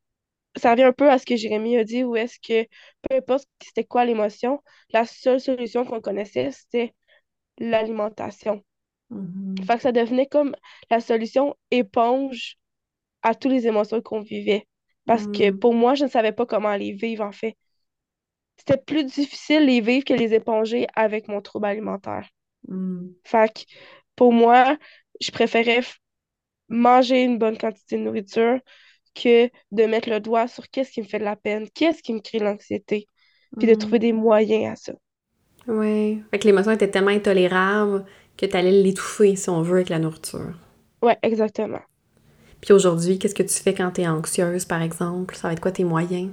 [0.57, 2.69] ça revient un peu à ce que Jérémy a dit, où est-ce que,
[3.03, 6.95] peu importe c'était quoi l'émotion, la seule solution qu'on connaissait, c'était
[7.59, 8.65] l'alimentation.
[9.11, 9.57] Mhm.
[9.67, 10.55] Fait que ça devenait comme
[10.91, 12.57] la solution éponge
[13.23, 14.67] à toutes les émotions qu'on vivait.
[15.07, 15.61] Parce que Mhm.
[15.61, 17.57] pour moi, je ne savais pas comment les vivre, en fait.
[18.59, 22.29] C'était plus difficile les vivre que les éponger avec mon trouble alimentaire.
[22.69, 23.17] Mhm.
[23.25, 23.61] Fait que
[24.17, 24.79] pour moi,
[25.21, 25.81] je préférais
[26.69, 28.61] manger une bonne quantité de nourriture
[29.17, 32.15] que de mettre le doigt sur qu'est-ce qui me fait de la peine, qu'est-ce qui
[32.15, 33.09] me crée l'anxiété,
[33.59, 34.01] puis de trouver Mhm.
[34.01, 34.95] des moyens à ça.
[35.69, 36.19] Ouais.
[36.31, 38.05] Fait que l'émotion était tellement intolérable
[38.37, 40.55] que tu allais l'étouffer, si on veut, avec la nourriture.
[41.03, 41.81] Ouais, exactement.
[42.61, 45.35] Puis aujourd'hui, qu'est-ce que tu fais quand tu es anxieuse, par exemple?
[45.35, 46.31] Ça va être quoi tes moyens?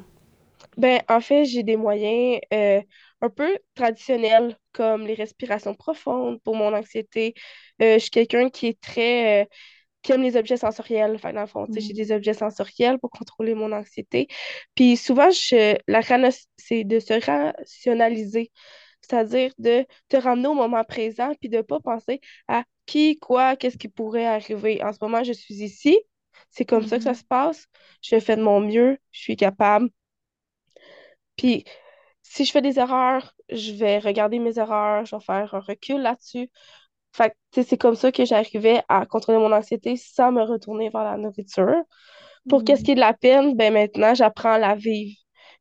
[0.78, 2.82] Ben, en fait, j'ai des moyens euh,
[3.22, 7.34] un peu traditionnels, comme les respirations profondes pour mon anxiété.
[7.82, 9.44] Euh, je suis quelqu'un qui est très...
[9.44, 9.46] euh,
[10.04, 11.16] qui les objets sensoriels.
[11.16, 11.96] Enfin, dans le fond, j'ai Mm.
[11.96, 14.28] des objets sensoriels pour contrôler mon anxiété.
[14.76, 16.02] Puis souvent, je, la
[16.58, 18.52] c'est de se rationaliser,
[19.02, 23.78] c'est-à-dire de te ramener au moment présent, puis de pas penser à qui, quoi, qu'est-ce
[23.78, 24.84] qui pourrait arriver.
[24.84, 25.98] En ce moment, je suis ici,
[26.52, 27.16] c'est comme ça que ça Mhm.
[27.16, 27.68] se passe,
[28.02, 29.90] je fais de mon mieux, je suis capable.
[31.38, 31.66] Puis
[32.24, 36.02] si je fais des erreurs, je vais regarder mes erreurs, je vais faire un recul
[36.02, 36.50] là-dessus.
[37.14, 41.18] Fait c'est comme ça que j'arrivais à contrôler mon anxiété sans me retourner vers la
[41.18, 41.84] nourriture.
[42.48, 42.86] Pour qu'est-ce Mhm.
[42.86, 45.18] qui est de la peine, ben maintenant, j'apprends à la vivre,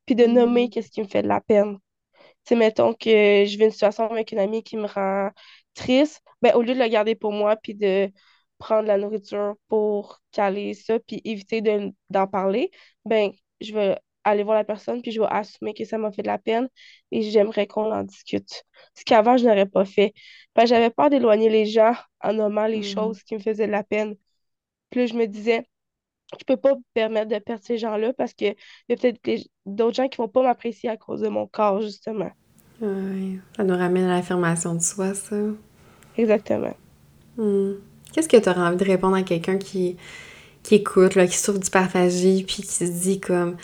[0.07, 0.71] puis de nommer Mhm.
[0.71, 1.79] qu'est-ce qui me fait de la peine.
[2.47, 3.11] Tu mettons que
[3.47, 5.31] je vis une situation avec une amie qui me rend
[5.75, 8.11] triste, ben au lieu de le garder pour moi, puis de
[8.59, 12.71] prendre la nourriture pour caler ça, puis éviter de, d'en parler,
[13.05, 16.23] ben je vais aller voir la personne, puis je vais assumer que ça m'a fait
[16.23, 16.69] de la peine
[17.11, 18.65] et j'aimerais qu'on en discute.
[18.95, 20.15] Ce qu'avant, je n'aurais pas fait.
[20.65, 22.83] J'avais peur d'éloigner les gens en nommant les Mhm.
[22.83, 24.15] choses qui me faisaient de la peine.
[24.91, 25.69] Puis là, je me disais,
[26.41, 28.57] je peux pas me permettre de perdre ces gens-là parce qu'il
[28.89, 29.21] y a peut-être
[29.67, 32.31] d'autres gens qui vont pas m'apprécier à cause de mon corps, justement.
[32.83, 33.39] Ouais.
[33.57, 35.37] Ça nous ramène à l'affirmation de soi, ça.
[36.15, 36.75] Exactement.
[37.37, 37.73] Hmm.
[38.13, 39.97] Qu'est-ce que tu aurais envie de répondre à quelqu'un qui,
[40.63, 43.57] qui écoute, là, qui souffre d'hyperphagie, puis qui se dit comme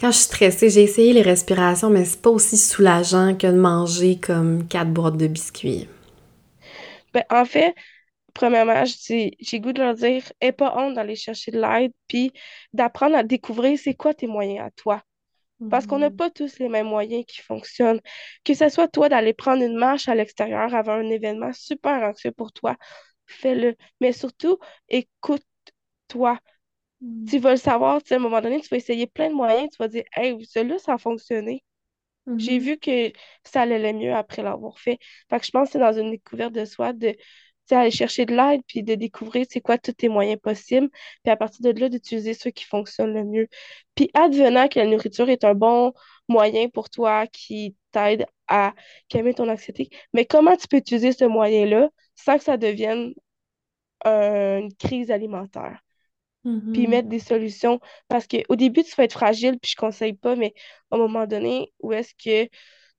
[0.00, 3.52] quand je suis stressée, j'ai essayé les respirations, mais c'est pas aussi soulageant que de
[3.58, 5.86] manger comme quatre boîtes de biscuits.
[7.12, 7.74] Ben, en fait,
[8.34, 11.92] premièrement, je dis- j'ai goût de leur dire, aie pas honte d'aller chercher de l'aide,
[12.08, 12.32] puis
[12.72, 15.02] d'apprendre à découvrir c'est quoi tes moyens à toi.
[15.70, 16.12] Parce qu'on n'a Mhm.
[16.12, 18.00] pas tous les mêmes moyens qui fonctionnent.
[18.44, 22.32] Que ce soit toi d'aller prendre une marche à l'extérieur avant un événement super anxieux
[22.32, 22.76] pour toi,
[23.26, 23.76] fais-le.
[24.00, 26.38] Mais surtout, écoute-toi.
[27.26, 29.34] Tu vas le savoir, tu sais, à un moment donné, tu vas essayer plein de
[29.34, 31.62] moyens, tu vas dire, hey, celui-là, ça a fonctionné.
[32.36, 32.60] J'ai Mhm.
[32.60, 33.12] vu que
[33.44, 34.98] ça allait mieux après l'avoir fait.
[35.30, 37.18] Fait que je pense que c'est dans une découverte de soi, de tu
[37.66, 40.88] sais, aller chercher de l'aide, puis de découvrir c'est quoi tous tes moyens possibles,
[41.24, 43.48] puis à partir de là, d'utiliser ceux qui fonctionnent le mieux.
[43.94, 45.92] Puis advenant que la nourriture est un bon
[46.28, 48.74] moyen pour toi qui t'aide à
[49.08, 53.14] calmer ton anxiété, mais comment tu peux utiliser ce moyen-là sans que ça devienne
[54.04, 55.80] une crise alimentaire?
[56.72, 56.88] Puis Mhm.
[56.88, 57.80] mettre des solutions.
[58.08, 60.54] Parce qu'au début, tu vas être fragile, puis je conseille pas, mais
[60.90, 62.48] à un moment donné, où est-ce que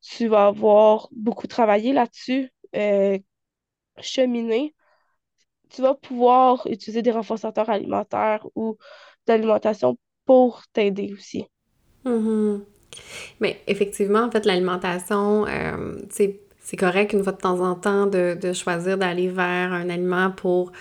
[0.02, 3.18] tu vas avoir beaucoup travaillé là-dessus, euh,
[4.02, 4.76] cheminer,
[5.70, 8.78] tu vas pouvoir utiliser des renforçateurs alimentaires ou
[9.28, 11.46] d'alimentation pour t'aider aussi.
[12.06, 12.64] Mhm.
[13.42, 18.38] Mais effectivement, en fait, l'alimentation, euh, c'est correct une fois de temps en temps de,
[18.42, 20.72] de choisir d'aller vers un aliment pour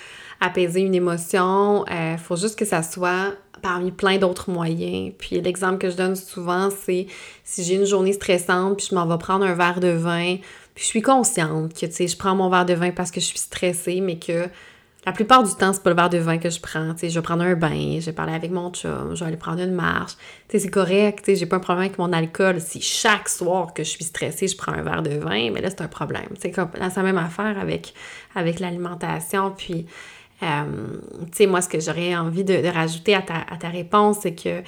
[0.41, 1.84] apaiser une émotion.
[1.88, 5.12] Il faut juste que ça soit parmi plein d'autres moyens.
[5.18, 7.07] Puis l'exemple que je donne souvent, c'est
[7.45, 10.36] si j'ai une journée stressante, puis je m'en vais prendre un verre de vin,
[10.74, 13.20] puis je suis consciente que, tu sais, je prends mon verre de vin parce que
[13.20, 14.49] je suis stressée, mais que
[15.07, 16.93] la plupart du temps, c'est pas le verre de vin que je prends.
[16.93, 19.28] Tu sais, je vais prendre un bain, je vais parler avec mon chum, je vais
[19.28, 20.16] aller prendre une marche.
[20.49, 22.61] Tu sais, c'est correct, tu sais, j'ai pas un problème avec mon alcool.
[22.61, 25.70] Si chaque soir que je suis stressée, je prends un verre de vin, mais là,
[25.70, 26.28] c'est un problème.
[26.38, 27.95] C'est comme, c'est la même affaire avec,
[28.34, 29.55] avec l'alimentation.
[29.57, 29.86] Puis,
[30.43, 30.64] euh,
[31.30, 34.34] tu sais, moi, ce que j'aurais envie de, rajouter à ta, à ta réponse, c'est
[34.34, 34.62] que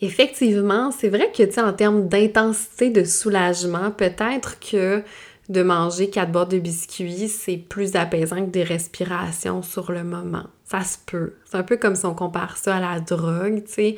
[0.00, 5.02] effectivement, c'est vrai que, tu sais, en termes d'intensité de soulagement, peut-être que
[5.48, 10.44] de manger quatre boîtes de biscuits, c'est plus apaisant que des respirations sur le moment.
[10.64, 11.34] Ça se peut.
[11.44, 13.96] C'est un peu comme si on compare ça à la drogue, tu sais.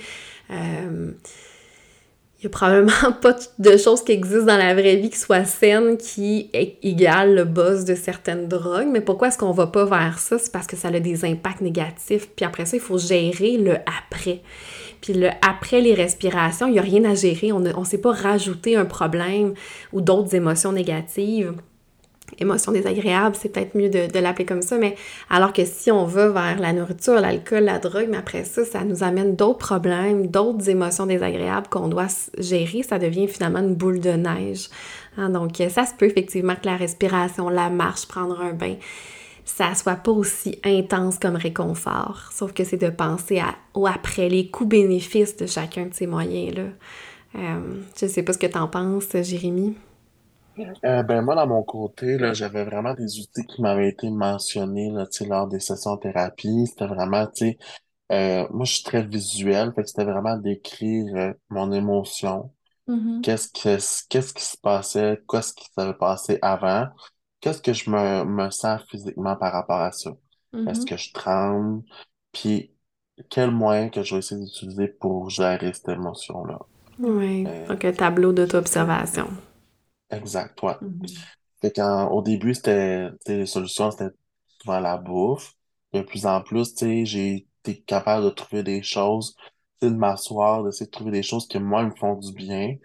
[0.50, 1.12] Euh,
[2.44, 5.46] il y a probablement pas de choses qui existent dans la vraie vie qui soient
[5.46, 6.50] saines qui
[6.82, 8.88] égalent le buzz de certaines drogues.
[8.90, 10.38] Mais pourquoi est-ce qu'on va pas vers ça?
[10.38, 12.28] C'est parce que ça a des impacts négatifs.
[12.36, 14.42] Puis après ça, il faut gérer le après.
[15.00, 17.50] Puis le après les respirations, il n'y a rien à gérer.
[17.50, 19.54] On ne s'est pas rajouté un problème
[19.94, 21.54] ou d'autres émotions négatives.
[22.38, 24.96] Émotions désagréables, c'est peut-être mieux de, l'appeler comme ça, mais
[25.30, 28.82] alors que si on va vers la nourriture, l'alcool, la drogue, mais après ça, ça
[28.82, 32.08] nous amène d'autres problèmes, d'autres émotions désagréables qu'on doit
[32.38, 34.68] gérer, ça devient finalement une boule de neige.
[35.16, 38.76] Hein, donc ça se peut effectivement que la respiration, la marche, prendre un bain,
[39.44, 42.30] ça soit pas aussi intense comme réconfort.
[42.32, 46.64] Sauf que c'est de penser à, au après, les coûts-bénéfices de chacun de ces moyens-là.
[47.36, 47.60] Euh,
[48.00, 49.74] je sais pas ce que t'en penses, Jérémy.
[50.84, 54.90] Euh, ben moi, dans mon côté, là, j'avais vraiment des outils qui m'avaient été mentionnés
[54.90, 56.66] là, tu sais, lors des sessions de thérapie.
[56.66, 57.58] C'était vraiment, tu sais,
[58.12, 62.52] euh, moi, je suis très visuel, fait que c'était vraiment d'écrire euh, mon émotion.
[62.88, 63.20] Mm-hmm.
[63.22, 66.86] Qu'est-ce que, qu'est-ce qui se passait, qu'est-ce qui s'avait passé avant,
[67.40, 70.10] qu'est-ce que je me, me sens physiquement par rapport à ça.
[70.52, 70.70] Mm-hmm.
[70.70, 71.82] Est-ce que je tremble?
[72.32, 72.70] Puis,
[73.30, 76.58] quel moyen que je vais essayer d'utiliser pour gérer cette émotion-là?
[76.98, 79.28] Oui, donc un tableau d'auto-observation.
[80.16, 80.74] Exact, ouais.
[80.82, 81.16] Mm-hmm.
[81.60, 84.14] Fait au début, c'était, les solutions, c'était
[84.60, 85.54] souvent la bouffe.
[85.92, 89.36] de plus en plus, j'ai été capable de trouver des choses,
[89.82, 92.76] de m'asseoir, d'essayer de trouver des choses qui, moi, me font du bien,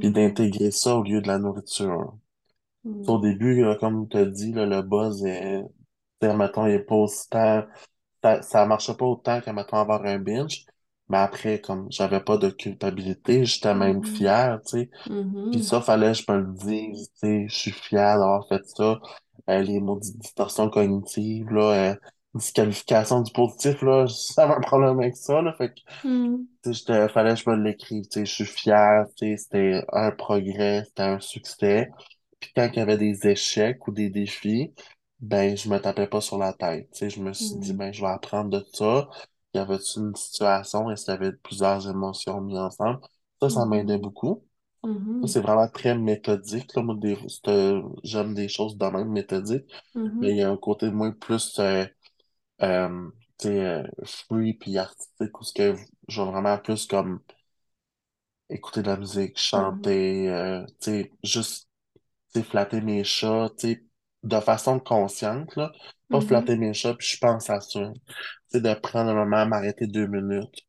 [0.00, 0.14] puis Mhm.
[0.14, 2.14] d'intégrer ça au lieu de la nourriture.
[3.02, 5.62] Tu sais, Au début, là, comme tu as dit, là, le buzz est,
[6.22, 7.66] mettons, il est pas aussi tant-
[8.22, 10.66] ça, ça marchait pas autant qu'à, mettons, avoir un binge,
[11.08, 14.04] mais après, comme j'avais pas de culpabilité, j'étais même Mhm.
[14.04, 14.90] fier, tu sais,
[15.50, 15.64] puis Mhm.
[15.64, 19.00] ça, fallait que je me le dise, tu sais, je suis fier d'avoir fait ça.
[19.50, 21.96] Euh, les maudites distorsions cognitives, là, euh,
[22.34, 25.80] disqualification du positif, là, j'avais un problème avec ça, là, fait que,
[26.62, 29.36] tu sais, j'étais- fallait que je me l'écrive, tu sais, je suis fier, tu sais,
[29.36, 31.90] c'était un progrès, c'était un succès.
[32.40, 34.74] Puis quand il y avait des échecs ou des défis,
[35.20, 37.74] ben, je me tapais pas sur la tête, tu sais, je me suis dit, Mhm.
[37.74, 39.08] ben, je vais apprendre de ça.
[39.54, 43.00] Il y avait une situation, est-ce qu'il y avait plusieurs émotions mises ensemble?
[43.40, 43.98] Ça, ça m'aidait Mhm.
[43.98, 44.44] beaucoup.
[45.22, 45.28] Ça, Mhm.
[45.28, 46.74] c'est vraiment très méthodique.
[46.76, 46.82] Là.
[46.82, 47.16] Moi, des,
[47.48, 49.66] euh, j'aime des choses de même méthodiques,
[50.20, 50.32] mais Mhm.
[50.32, 51.86] il y a un côté de moi plus euh,
[52.62, 53.10] euh,
[53.46, 55.76] euh, free puis artistique où ce que
[56.08, 57.20] je vais vraiment plus comme
[58.50, 60.64] écouter de la musique, chanter, euh,
[61.22, 61.68] juste
[62.50, 63.50] flatter mes chats,
[64.24, 65.72] de façon consciente, là.
[66.10, 66.22] Pas Mhm.
[66.22, 67.92] flatter mes chats, puis je pense à ça.
[68.48, 70.66] Sais, de prendre un moment, m'arrêter deux minutes,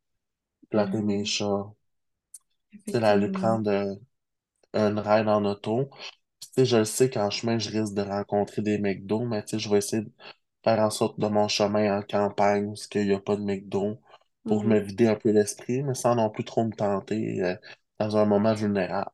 [0.70, 1.26] flatter mes Mhm.
[1.26, 1.72] chats,
[2.88, 3.28] tu sais, aller Effectivement.
[3.28, 3.94] prendre euh,
[4.74, 5.90] une ride en auto.
[6.40, 9.50] Tu sais, je le sais qu'en chemin, je risque de rencontrer des McDo, mais tu
[9.52, 10.12] sais, je vais essayer de
[10.64, 13.98] faire en sorte de mon chemin en campagne, parce qu'il n'y a pas de McDo,
[14.46, 14.80] pour me Mhm.
[14.80, 17.56] vider un peu l'esprit, mais sans non plus trop me tenter euh,
[18.00, 19.10] dans un moment vulnérable.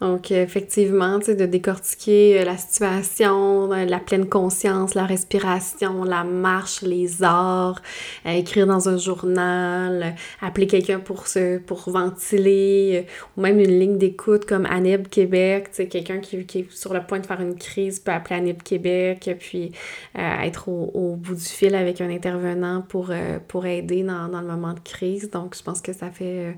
[0.00, 6.82] Donc, effectivement, de décortiquer euh, la situation, euh, la pleine conscience, la respiration, la marche,
[6.82, 7.82] les arts,
[8.24, 13.98] euh, écrire dans un journal, appeler quelqu'un pour se, pour ventiler, ou même une ligne
[13.98, 17.98] d'écoute comme Anib Québec, quelqu'un qui, qui est sur le point de faire une crise
[17.98, 19.72] peut appeler Anib Québec, puis
[20.14, 23.10] être au, au bout du fil avec un intervenant pour,
[23.48, 25.28] pour aider dans, dans le moment de crise.
[25.30, 26.56] Donc, je pense que ça fait...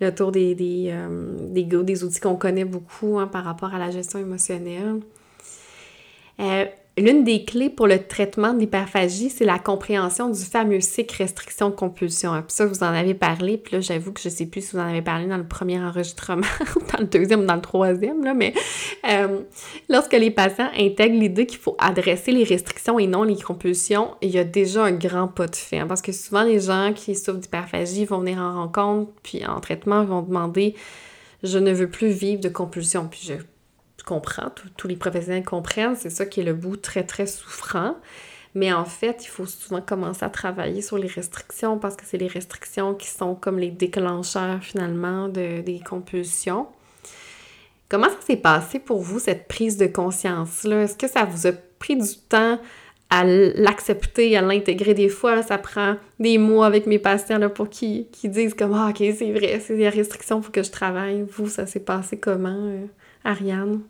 [0.00, 0.94] le tour des, des,
[1.50, 5.00] des, des outils qu'on connaît beaucoup hein, par rapport à la gestion émotionnelle.
[6.40, 6.66] Euh,
[6.98, 12.32] L'une des clés pour le traitement de l'hyperphagie, c'est la compréhension du fameux cycle restriction-compulsion.
[12.32, 14.82] Puis ça, vous en avez parlé, puis là, j'avoue que je sais plus si vous
[14.82, 16.46] en avez parlé dans le premier enregistrement,
[16.92, 18.52] dans le deuxième ou dans le troisième, là, mais
[19.08, 19.40] euh,
[19.88, 24.30] lorsque les patients intègrent l'idée qu'il faut adresser les restrictions et non les compulsions, il
[24.30, 25.78] y a déjà un grand pas de fait.
[25.78, 29.60] Hein, parce que souvent, les gens qui souffrent d'hyperphagie vont venir en rencontre, puis en
[29.60, 30.74] traitement, ils vont demander
[31.42, 33.08] «je ne veux plus vivre de compulsion».
[33.10, 37.26] Puis je comprends, tous les professionnels comprennent, c'est ça qui est le bout très, très
[37.26, 37.96] souffrant.
[38.54, 42.16] Mais en fait, il faut souvent commencer à travailler sur les restrictions parce que c'est
[42.16, 46.66] les restrictions qui sont comme les déclencheurs finalement de, des compulsions.
[47.88, 50.82] Comment ça s'est passé pour vous, cette prise de conscience-là?
[50.82, 52.58] Est-ce que ça vous a pris du temps
[53.10, 55.34] à l'accepter, à l'intégrer des fois?
[55.36, 58.98] Là, ça prend des mois avec mes patients là, pour qu'ils disent comme ah, ok,
[59.16, 61.22] c'est vrai, c'est des restrictions, il faut que je travaille.
[61.22, 62.86] Vous, ça s'est passé comment, euh,
[63.24, 63.80] Ariane?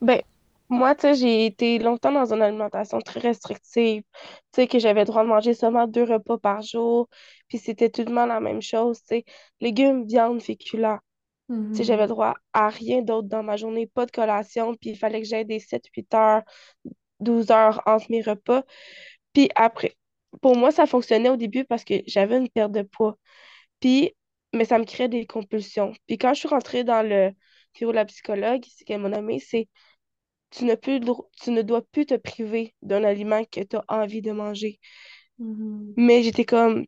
[0.00, 0.22] Ben,
[0.68, 4.02] moi, tu sais, j'ai été longtemps dans une alimentation très restrictive.
[4.52, 7.08] Tu sais, que j'avais le droit de manger seulement deux repas par jour.
[7.48, 9.24] Puis c'était tout le temps la même chose, tu sais.
[9.60, 10.98] Légumes, viande, féculents.
[11.72, 12.08] Tu sais, j'avais Mhm.
[12.08, 14.74] droit à rien d'autre dans ma journée, pas de collation.
[14.76, 16.42] Puis il fallait que j'aie des sept huit heures,
[17.20, 18.64] 12 heures entre mes repas.
[19.34, 19.96] Puis après,
[20.42, 23.18] pour moi, ça fonctionnait au début parce que j'avais une perte de poids.
[23.80, 24.14] Puis,
[24.54, 25.92] mais ça me créait des compulsions.
[26.06, 27.32] Puis quand je suis rentrée dans le
[27.78, 29.68] bureau de la psychologue, c'est qu'elle m'a nommé, c'est
[30.50, 31.00] tu ne, peux,
[31.42, 34.80] tu ne dois plus te priver d'un aliment que tu as envie de manger.
[35.38, 35.98] Mhm.
[35.98, 36.86] Mais j'étais comme,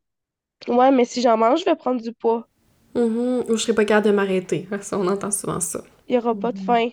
[0.69, 2.49] ouais, mais si j'en mange, je vais prendre du poids.
[2.95, 3.45] Mhm.
[3.49, 4.69] Ou je serais pas capable de m'arrêter.
[4.93, 5.83] On entend souvent ça.
[6.09, 6.59] Il n'y aura pas de Mhm.
[6.59, 6.91] faim.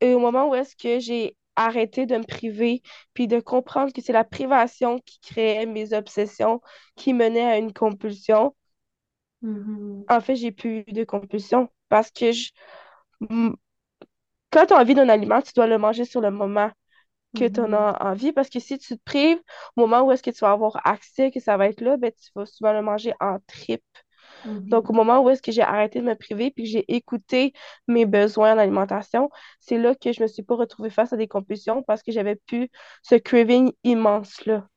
[0.00, 2.82] Et au moment où est-ce que j'ai arrêté de me priver,
[3.14, 6.60] puis de comprendre que c'est la privation qui créait mes obsessions,
[6.96, 8.54] qui menait à une compulsion,
[9.42, 10.08] Mhm.
[10.08, 11.68] en fait, j'ai plus eu de compulsion.
[11.88, 12.50] Parce que je,
[14.50, 16.70] quand tu as envie d'un aliment, tu dois le manger sur le moment.
[17.34, 17.74] que tu en Mhm.
[17.74, 18.32] as envie.
[18.32, 19.38] Parce que si tu te prives,
[19.76, 22.12] au moment où est-ce que tu vas avoir accès, que ça va être là, ben,
[22.12, 23.38] tu vas souvent le manger en
[24.44, 24.68] trip.
[24.70, 24.94] Donc, au Mhm.
[24.94, 27.52] moment où est-ce que j'ai arrêté de me priver puis que j'ai écouté
[27.88, 29.30] mes besoins en alimentation,
[29.60, 32.36] c'est là que je me suis pas retrouvée face à des compulsions parce que j'avais
[32.36, 32.68] plus
[33.02, 34.68] ce craving immense-là.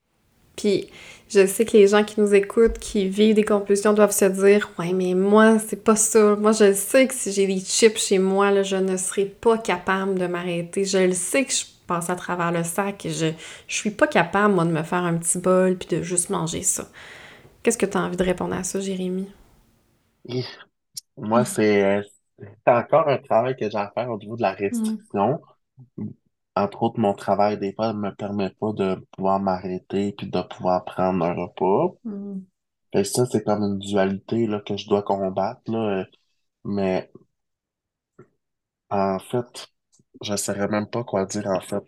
[0.55, 0.89] Puis,
[1.29, 4.69] je sais que les gens qui nous écoutent, qui vivent des compulsions, doivent se dire
[4.79, 6.35] Ouais, mais moi, c'est pas ça.
[6.35, 9.57] Moi, je sais que si j'ai des chips chez moi, là, je ne serai pas
[9.59, 10.83] capable de m'arrêter.
[10.85, 13.27] Je le sais que je passe à travers le sac et je,
[13.67, 16.63] je suis pas capable, moi, de me faire un petit bol puis de juste manger
[16.63, 16.87] ça.
[17.63, 19.27] Qu'est-ce que tu as envie de répondre à ça, Jérémy?
[20.27, 20.43] Et
[21.17, 22.01] moi, c'est
[22.39, 25.41] c'est encore un travail que j'ai à faire au niveau de la restriction.
[26.57, 30.41] entre autres, mon travail, des fois, ne me permet pas de pouvoir m'arrêter puis de
[30.41, 31.95] pouvoir prendre un repas.
[32.05, 32.47] Mm.
[32.93, 35.61] Fait que ça, c'est comme une dualité là, que je dois combattre.
[35.71, 36.05] Là,
[36.65, 37.11] mais
[38.89, 39.67] en fait,
[40.21, 41.83] je ne saurais même pas quoi dire en fait.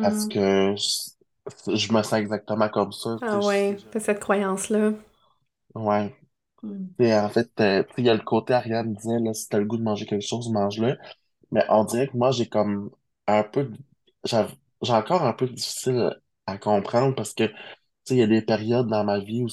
[0.00, 0.28] Parce Mm.
[0.28, 3.18] que je, je me sens exactement comme ça.
[3.22, 4.92] Ah ouais, je- cette croyance-là.
[5.74, 6.19] ouais.
[6.98, 9.64] Sais, en fait, euh, il y a le côté Ariane disait, là, si t'as le
[9.64, 10.98] goût de manger quelque chose, mange-le.
[11.52, 12.90] Mais on dirait que moi, j'ai comme
[13.26, 13.70] un peu,
[14.24, 16.10] j'ai encore un peu difficile
[16.46, 17.54] à comprendre parce que, tu
[18.04, 19.48] sais, il y a des périodes dans ma vie où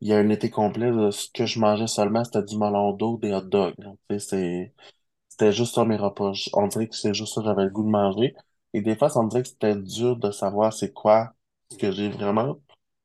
[0.00, 2.92] il y a un été complet, là, ce que je mangeais seulement, c'était du melon
[2.92, 3.74] d'eau, des hot dogs.
[5.28, 6.32] c'était juste ça mes repas.
[6.54, 8.34] On dirait que c'est juste ça que j'avais le goût de manger.
[8.74, 11.34] Et des fois, ça me dirait que c'était dur de savoir c'est quoi
[11.70, 12.56] ce que j'ai vraiment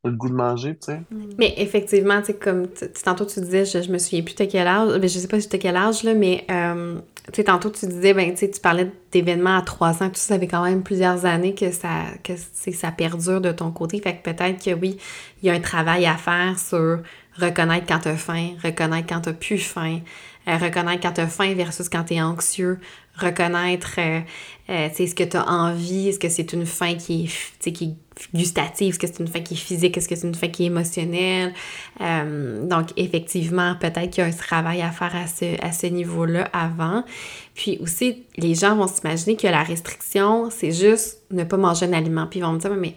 [0.07, 1.01] le goût de manger, tu sais.
[1.37, 4.35] Mais effectivement, tu sais, comme tu- tu- tantôt tu disais, je, je me souviens plus
[4.35, 6.95] de quel âge, ben, je sais pas si t'as quel âge, là, mais euh,
[7.27, 10.39] tu sais, tantôt tu disais, ben, tu sais, tu parlais d'événements à trois ans, ça
[10.39, 12.33] fait quand même plusieurs années que ça, que
[12.71, 13.99] ça perdure de ton côté.
[14.01, 14.97] Fait que peut-être que oui,
[15.41, 16.99] il y a un travail à faire sur
[17.39, 19.99] reconnaître quand t'as faim, reconnaître quand t'as plus faim,
[20.47, 22.79] euh, reconnaître quand t'as faim versus quand t'es anxieux,
[23.15, 24.19] reconnaître, euh,
[24.67, 27.29] tu sais, est-ce que t'as envie, est-ce que c'est une faim qui
[27.59, 27.95] tu qui est
[28.33, 30.63] gustative, est-ce que c'est une faim qui est physique, est-ce que c'est une faim qui
[30.63, 31.53] est émotionnelle?
[32.01, 35.87] Euh, donc, effectivement, peut-être qu'il y a un travail à faire à ce, à ce
[35.87, 37.03] niveau-là avant.
[37.53, 41.93] Puis aussi, les gens vont s'imaginer que la restriction, c'est juste ne pas manger un
[41.93, 42.27] aliment.
[42.27, 42.95] Puis ils vont me dire, mais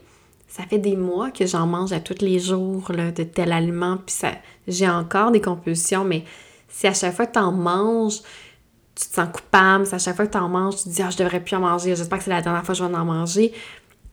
[0.50, 3.98] ça fait des mois que j'en mange à tous les jours là, de tel aliment,
[4.04, 4.32] puis ça,
[4.66, 6.24] j'ai encore des compulsions, mais
[6.68, 8.20] si à chaque fois que tu en manges,
[8.96, 11.02] tu te sens coupable, si à chaque fois que tu en manges, tu te dis,
[11.02, 12.94] ah, je devrais plus en manger, j'espère que c'est la dernière fois que je vais
[12.94, 13.52] en manger,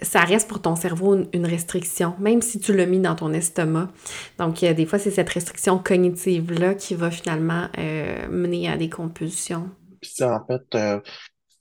[0.02, 3.90] ça reste pour ton cerveau une, restriction, même si tu l'as mis dans ton estomac.
[4.38, 8.90] Donc, euh, des fois, c'est cette restriction cognitive-là qui va finalement euh, mener à des
[8.90, 9.70] compulsions.
[10.02, 11.00] Puis ça, en fait, euh,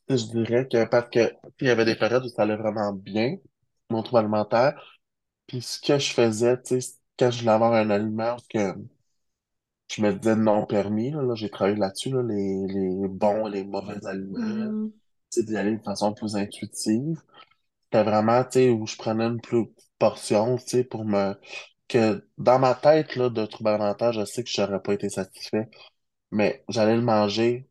[0.09, 3.37] je dirais que parce que il y avait des périodes où ça allait vraiment bien,
[3.91, 5.01] mon trouble alimentaire.
[5.47, 8.75] Puis ce que je faisais, tu sais, quand je voulais avoir un aliment, que
[9.89, 13.51] je me disais non permis, là, là, j'ai travaillé là-dessus, là, les, les bons et
[13.51, 14.91] les mauvais aliments,
[15.31, 17.23] tu sais, d'y aller de façon plus intuitive.
[17.87, 19.67] C'était vraiment, tu sais, où je prenais une plus
[19.99, 21.35] portion, tu sais, pour me...
[21.89, 25.09] que dans ma tête, là, de trouble alimentaire, je sais que je n'aurais pas été
[25.11, 25.69] satisfait,
[26.33, 27.69] mais j'allais le manger,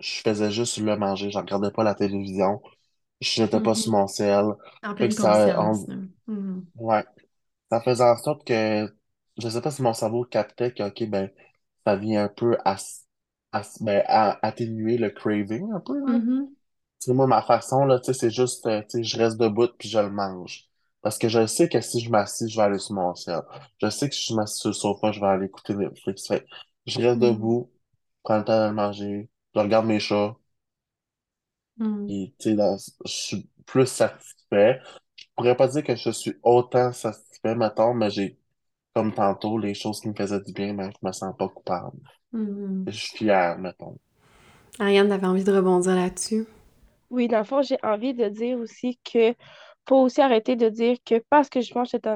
[0.00, 2.62] je faisais juste le manger, je regardais pas la télévision,
[3.20, 4.46] je n'étais pas sur mon sel.
[4.82, 5.88] En pleine ça, on-.
[6.26, 6.66] Mhm.
[6.76, 7.04] ouais,
[7.70, 8.94] ça faisait en sorte que,
[9.38, 11.30] je sais pas si mon cerveau captait que, ok, ben,
[11.86, 12.76] ça vient un peu à,
[13.80, 16.06] ben, à- atténuer le craving un peu, là.
[16.06, 16.54] Mhm.
[16.56, 16.61] Tu
[17.02, 19.68] sais, moi, ma façon, là, tu sais, c'est juste, euh, tu sais, je reste debout
[19.78, 20.68] puis je le mange.
[21.02, 23.40] Parce que je sais que si je m'assis, je vais aller sur mon ciel.
[23.82, 26.26] Je sais que si je m'assis sur le sofa, je vais aller écouter Netflix.
[26.28, 26.46] Fait
[26.86, 27.20] je reste Mhm.
[27.20, 27.70] debout,
[28.22, 30.36] prends le temps de le manger, je regarde mes chats,
[32.08, 34.80] et tu sais, je suis plus satisfait.
[35.16, 38.38] Je pourrais pas dire que je suis autant satisfait, mettons, mais j'ai,
[38.94, 41.98] comme tantôt, les choses qui me faisaient du bien, mais je me sens pas coupable.
[42.32, 42.88] Mhm.
[42.88, 43.98] Je suis fier, mettons.
[44.78, 46.44] Ariane, t'avais envie de rebondir là-dessus?
[47.12, 49.34] Oui, dans le fond, j'ai envie de dire aussi que
[49.88, 52.08] faut aussi arrêter de dire que parce que je mange cet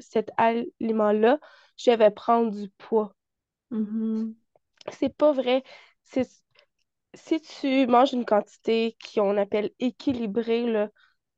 [0.00, 1.38] cet aliment-là,
[1.78, 3.14] je vais prendre du poids.
[3.70, 4.36] Mhm.
[4.92, 5.64] C'est pas vrai.
[7.14, 10.88] Si tu manges une quantité qu'on appelle équilibrée, là,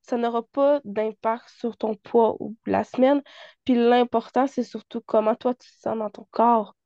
[0.03, 3.23] ça n'aura pas d'impact sur ton poids ou la semaine.
[3.65, 6.77] Puis l'important, c'est surtout comment toi tu te sens dans ton corps.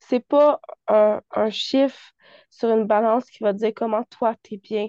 [0.00, 2.12] C'est pas un, un chiffre
[2.50, 4.88] sur une balance qui va te dire comment toi t'es bien.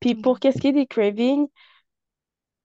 [0.00, 1.48] Puis pour qu'est-ce qui est des cravings,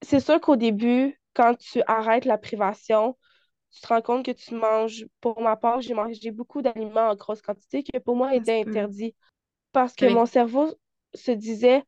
[0.02, 3.18] c'est sûr qu'au début, quand tu arrêtes la privation,
[3.72, 7.16] tu te rends compte que tu manges, pour ma part, j'ai mangé beaucoup d'aliments en
[7.16, 9.16] grosse quantité qui pour moi étaient interdits.
[9.74, 10.08] Parce que Oui.
[10.08, 10.74] mon cerveau
[11.16, 11.84] se disait,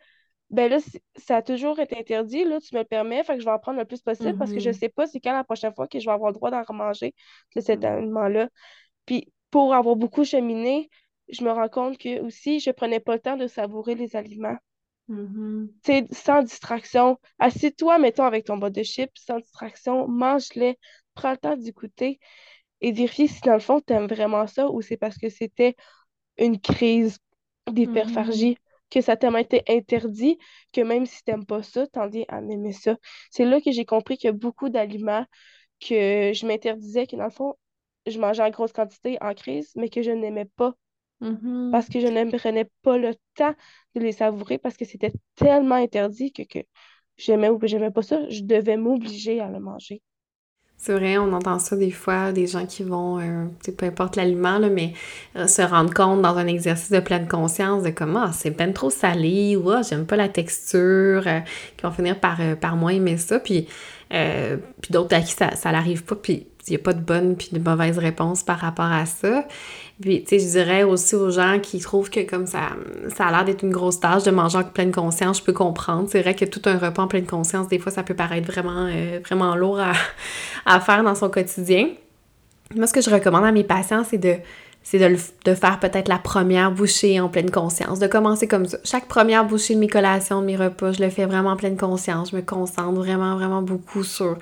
[0.51, 0.79] ben là,
[1.17, 3.59] ça a toujours été interdit, là, tu me le permets, fait que je vais en
[3.59, 4.73] prendre le plus possible parce que je Mhm.
[4.73, 7.15] sais pas c'est quand la prochaine fois que je vais avoir le droit d'en remanger
[7.55, 7.85] de cet Mhm.
[7.85, 8.49] aliment-là.
[9.05, 10.89] Puis pour avoir beaucoup cheminé,
[11.29, 14.57] je me rends compte que aussi, je prenais pas le temps de savourer les aliments.
[15.83, 17.19] Tu sais, sans distraction.
[17.39, 20.77] Assieds-toi, mettons, avec ton bol de chips, sans distraction, mange-les,
[21.13, 22.19] prends le temps d'y goûter
[22.81, 25.75] et vérifie si, dans le fond, tu aimes vraiment ça ou c'est parce que c'était
[26.37, 27.19] une crise
[27.71, 28.57] d'hyperphagie,
[28.89, 30.37] que ça t'a été interdit,
[30.73, 32.97] que même si t'aimes pas ça, t'en viens à aimer ça.
[33.31, 35.25] C'est là que j'ai compris qu'il y a beaucoup d'aliments
[35.79, 37.55] que je m'interdisais, que dans le fond,
[38.05, 40.73] je mangeais en grosse quantité en crise, mais que je n'aimais pas
[41.23, 41.69] Mhm.
[41.71, 43.55] parce que je ne prenais pas le temps
[43.95, 46.59] de les savourer parce que c'était tellement interdit que, que
[47.17, 50.01] j'aimais ou que j'aimais pas ça, je devais m'obliger à le manger.
[50.77, 53.45] C'est vrai, on entend ça des fois, des gens qui vont, euh,
[53.77, 54.93] peu importe l'aliment, mais
[55.37, 58.73] euh, se rendre compte dans un exercice de pleine conscience de comment ah, c'est ben
[58.73, 61.39] trop salé ou ah, j'aime pas la texture, euh,
[61.77, 63.39] qui vont finir par, par moins aimer ça.
[63.39, 63.67] Puis,
[64.09, 67.35] puis d'autres à qui ça, ça n'arrive pas, puis il n'y a pas de bonne
[67.35, 69.47] puis de mauvaise réponse par rapport à ça.
[70.01, 72.69] Puis, tu sais, je dirais aussi aux gens qui trouvent que comme ça,
[73.15, 76.07] ça a l'air d'être une grosse tâche de manger en pleine conscience, je peux comprendre.
[76.09, 78.87] C'est vrai que tout un repas en pleine conscience, des fois, ça peut paraître vraiment,
[78.87, 79.79] euh, vraiment lourd
[80.65, 81.89] à, faire dans son quotidien.
[82.75, 84.37] Moi, ce que je recommande à mes patients, c'est de
[84.85, 85.15] c'est de,
[85.45, 88.77] de, faire peut-être la première bouchée en pleine conscience, de commencer comme ça.
[88.83, 91.77] Chaque première bouchée de mes collations, de mes repas, je le fais vraiment en pleine
[91.77, 92.31] conscience.
[92.31, 94.37] Je me concentre vraiment, vraiment beaucoup sur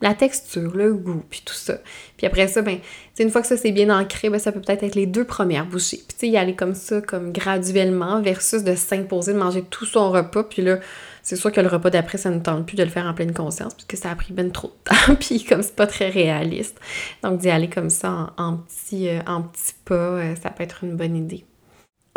[0.00, 1.78] la texture, le goût, puis tout ça.
[2.16, 2.78] Puis après ça, ben,
[3.18, 5.66] une fois que ça c'est bien ancré, ben, ça peut peut-être être les deux premières
[5.66, 5.98] bouchées.
[5.98, 9.86] Puis tu sais, y aller comme ça, comme graduellement, versus de s'imposer de manger tout
[9.86, 10.78] son repas, puis là,
[11.22, 13.34] c'est sûr que le repas d'après, ça ne tente plus de le faire en pleine
[13.34, 16.78] conscience, puisque ça a pris ben trop de temps, puis comme c'est pas très réaliste.
[17.22, 20.84] Donc d'y aller comme ça en, petits euh, en petit pas, euh, ça peut être
[20.84, 21.44] une bonne idée.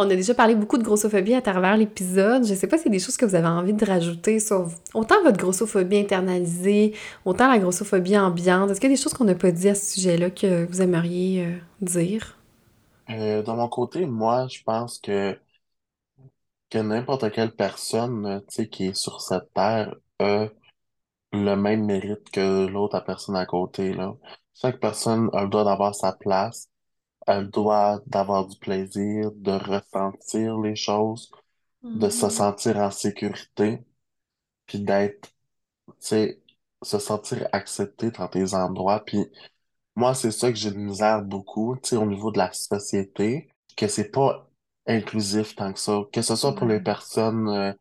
[0.02, 2.46] On a déjà parlé beaucoup de grossophobie à travers l'épisode.
[2.46, 5.22] Je sais pas si c'est des choses que vous avez envie de rajouter sur autant
[5.24, 6.96] votre grossophobie internalisée,
[7.26, 8.72] autant la grossophobie ambiante.
[8.72, 10.82] Est-ce qu'il y a des choses qu'on n'a pas dit à ce sujet-là que vous
[10.82, 12.38] aimeriez euh, dire?
[13.10, 15.38] Euh, de mon côté, moi, je pense que,
[16.74, 20.48] n'importe quelle personne qui est sur cette terre a
[21.34, 23.94] le même mérite que l'autre personne à côté.
[24.54, 26.70] Chaque personne a le droit d'avoir sa place
[27.30, 31.31] elle doit d'avoir du plaisir, de ressentir les choses,
[31.84, 32.30] de se mm-hmm.
[32.31, 33.85] sentir en sécurité,
[34.65, 35.30] puis d'être,
[35.88, 36.41] tu sais,
[36.84, 39.03] se sentir accepté dans tes endroits.
[39.06, 39.26] Puis
[39.95, 43.49] moi, c'est ça que j'ai de misère beaucoup, tu sais, au niveau de la société,
[43.77, 44.49] que c'est pas
[44.88, 47.73] inclusif tant que ça, que ce soit pour les personnes euh,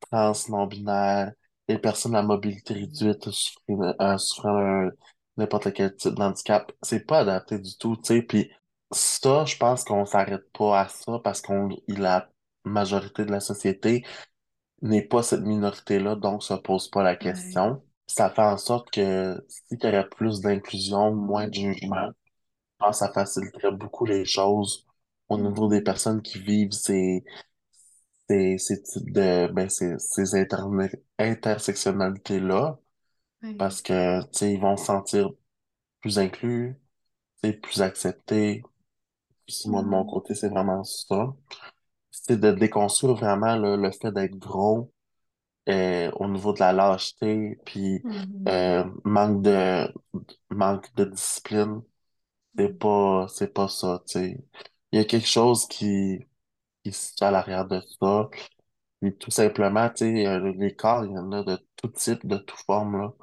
[0.00, 1.32] trans, non-binaires,
[1.68, 4.90] les personnes à mobilité réduite, souffrant, souffrant
[5.36, 8.50] n'importe quel type d'handicap, c'est pas adapté du tout, tu sais, puis
[8.94, 12.30] ça, je pense qu'on s'arrête pas à ça parce qu'on la
[12.64, 14.04] majorité de la société
[14.82, 17.84] n'est pas cette minorité-là, donc se pose pas la question.
[18.06, 23.00] Ça fait en sorte que si y aurait plus d'inclusion, moins de jugement, je pense
[23.00, 24.86] que ça faciliterait beaucoup les choses
[25.28, 27.24] au niveau des personnes qui vivent ces,
[28.28, 30.34] ces, ces types de ben, ces, ces
[31.18, 32.78] intersectionnalités-là.
[33.58, 35.30] Parce que, ils vont se sentir
[36.00, 36.76] plus inclus,
[37.62, 38.62] plus acceptés,
[39.66, 41.34] moi, de mon côté, c'est vraiment ça.
[42.10, 44.92] C'est de déconstruire vraiment le fait d'être gros
[45.68, 48.48] euh, au niveau de la lâcheté, puis mm-hmm.
[48.48, 49.88] euh, manque de
[50.50, 51.82] manque de discipline.
[52.58, 52.78] C'est Mm.
[52.78, 54.44] pas c'est pas ça, tu sais.
[54.92, 56.20] Il y a quelque chose qui,
[56.84, 58.30] qui se à l'arrière de ça.
[59.00, 62.26] Puis tout simplement, tu sais, euh, les corps, il y en a de tout type,
[62.26, 63.14] de toute forme, là.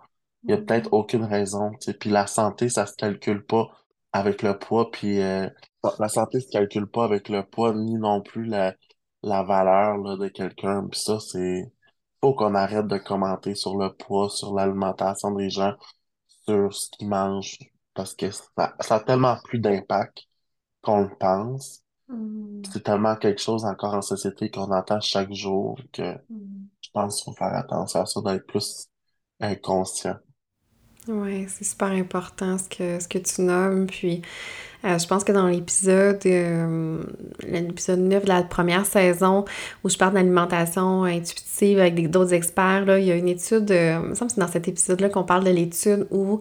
[0.47, 0.93] Il y a peut-être Mm-hmm.
[0.93, 1.93] aucune raison, tu sais.
[1.95, 3.69] Puis la santé, ça se calcule pas
[4.13, 5.49] avec le poids, puis euh,
[5.99, 8.75] la santé se calcule pas avec le poids, ni non plus la,
[9.23, 10.87] la valeur là, de quelqu'un.
[10.87, 11.71] Puis ça, c'est...
[12.21, 15.73] Faut qu'on arrête de commenter sur le poids, sur l'alimentation des gens,
[16.45, 17.57] sur ce qu'ils mangent,
[17.93, 20.27] parce que ça, ça a tellement plus d'impact
[20.81, 21.81] qu'on le pense.
[22.07, 22.61] Mm.
[22.71, 26.67] C'est tellement quelque chose encore en société qu'on entend chaque jour que Mm.
[26.81, 28.87] je pense qu'il faut faire attention à ça, d'être plus
[29.39, 30.17] inconscient.
[31.07, 33.87] Ouais, c'est super important ce que, ce que tu nommes.
[33.87, 34.21] Puis,
[34.85, 37.03] euh, je pense que dans l'épisode, euh,
[37.47, 39.45] l'épisode 9 de la première saison,
[39.83, 43.99] où je parle d'alimentation intuitive avec d'autres experts, là, il y a une étude, euh,
[44.03, 46.39] il me semble que c'est dans cet épisode-là qu'on parle de l'étude où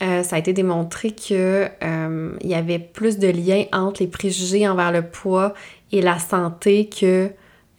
[0.00, 4.92] ça a été démontré euh, il y avait plus de liens entre les préjugés envers
[4.92, 5.52] le poids
[5.92, 7.30] et la santé que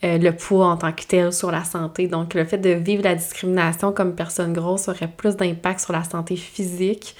[0.04, 2.08] euh, le poids en tant que tel sur la santé.
[2.08, 6.04] Donc, le fait de vivre la discrimination comme personne grosse aurait plus d'impact sur la
[6.04, 7.16] santé physique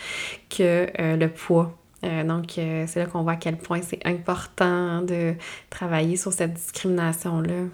[0.50, 1.78] que euh, le poids.
[2.04, 5.36] Euh, donc, c'est là qu'on voit à quel point c'est important de
[5.70, 7.66] travailler sur cette discrimination-là.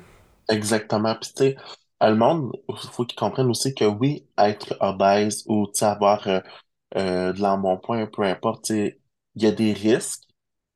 [0.50, 1.16] Exactement.
[1.16, 1.56] Puis, tu sais,
[2.02, 6.28] le monde, il faut qu'ils comprennent aussi que oui, être obèse ou, avoir
[6.94, 8.94] de l'embonpoint, peu importe, il
[9.38, 10.27] y a des risques,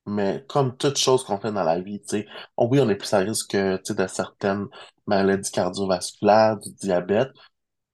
[0.06, 2.96] mais comme toute chose qu'on fait dans la vie, tu sais, oh oui, on est
[2.96, 4.68] plus à risque de certaines
[5.08, 7.30] maladies cardiovasculaires, du diabète,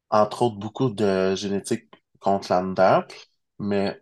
[0.10, 1.86] entre autres beaucoup de génétique
[2.20, 3.08] contre là
[3.60, 4.02] mais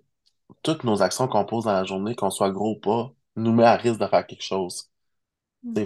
[0.64, 3.65] toutes nos actions qu'on pose dans la journée, qu'on soit gros ou pas, nous met
[3.65, 4.90] à risque de faire quelque chose.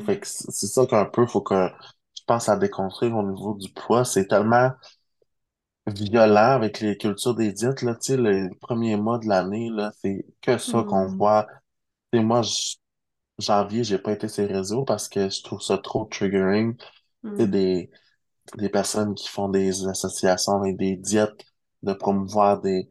[0.06, 1.70] Fait que c'est ça qu'un peu, faut que
[2.18, 4.06] je pense à déconstruire au niveau du poids.
[4.06, 4.72] C'est tellement
[5.88, 9.92] violent avec les cultures des diètes, là, tu sais, les premiers mois de l'année, là,
[10.02, 11.18] c'est que ça qu'on Mm.
[11.18, 11.48] voit.
[12.14, 12.42] Et moi,
[13.40, 16.76] janvier, j'ai pas été les réseaux parce que je trouve ça trop triggering.
[16.78, 16.86] Tu
[17.38, 17.52] sais, Mm.
[17.52, 17.92] des,
[18.58, 21.46] des personnes qui font des associations avec des diètes,
[21.84, 22.90] de promouvoir des,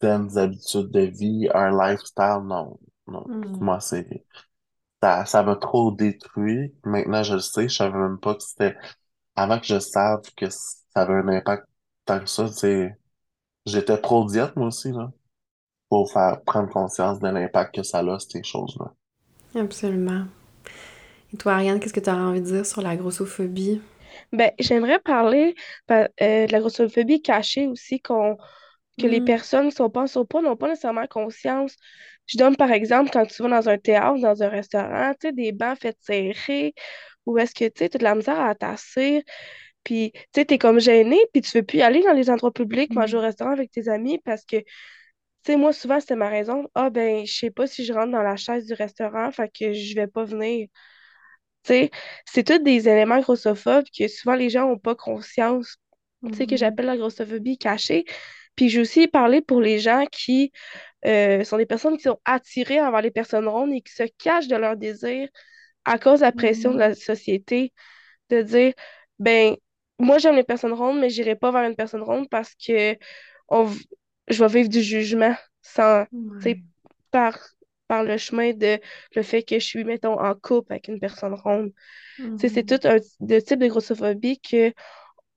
[0.00, 2.78] saines habitudes de vie, un lifestyle, non.
[3.08, 3.56] Non, Hmm.
[3.60, 4.24] moi, c'est,
[5.02, 6.74] ça, ça m'a trop détruit.
[6.84, 8.76] Maintenant, je le sais, je savais même pas que c'était,
[9.36, 11.66] avant que je sache que ça avait un impact
[12.06, 12.96] tant que ça, c'est,
[13.66, 15.12] j'étais pro diète, moi aussi, là,
[15.88, 18.94] pour faire prendre conscience de l'impact que ça a, ces choses-là.
[19.56, 20.28] Absolument.
[21.32, 23.80] Et toi, Ariane, qu'est-ce que tu aurais envie de dire sur la grossophobie?
[24.32, 25.54] Ben, j'aimerais parler
[25.86, 28.36] pa- euh, de la grossophobie cachée aussi, qu'on,
[28.98, 29.22] que les Hmm.
[29.22, 31.76] personnes qui sont pas en surpoids n'ont pas nécessairement conscience.
[32.26, 35.32] Je donne par exemple quand tu vas dans un théâtre, dans un restaurant, tu sais,
[35.32, 36.74] des bancs faits serrés,
[37.26, 39.22] où est-ce que tu t'as de la misère à t'asseoir,
[39.84, 42.52] puis tu sais, t'es comme gêné, puis tu veux plus y aller dans les endroits
[42.52, 43.22] publics, manger au Hmm.
[43.22, 44.56] restaurant avec tes amis, parce que,
[45.46, 46.68] tu sais, moi, souvent, c'était ma raison.
[46.76, 49.72] Ah, ben, je sais pas si je rentre dans la chaise du restaurant, fait que
[49.74, 50.68] je vais pas venir.
[51.64, 51.90] Tu sais,
[52.26, 55.78] c'est tous des éléments grossophobes que souvent les gens n'ont pas conscience,
[56.32, 56.58] tu sais, que Mhm.
[56.58, 58.04] j'appelle la grossophobie cachée.
[58.56, 60.52] Puis j'ai aussi parlé pour les gens qui
[61.06, 64.48] euh, sont des personnes qui sont attirées envers les personnes rondes et qui se cachent
[64.48, 65.28] de leur désir
[65.84, 66.80] à cause de la pression de Mhm.
[66.80, 67.72] la société,
[68.30, 68.74] de dire,
[69.18, 69.56] ben,
[69.98, 72.96] moi j'aime les personnes rondes, mais j'irai pas vers une personne ronde parce que
[73.48, 73.68] on,
[74.28, 76.56] je vais vivre du jugement sans, Ouais.
[77.10, 77.38] par,
[77.88, 78.80] par le chemin de
[79.14, 81.72] le fait que je suis, mettons, en couple avec une personne ronde.
[82.36, 82.66] C'est Mhm.
[82.66, 84.72] tout un de type de grossophobie que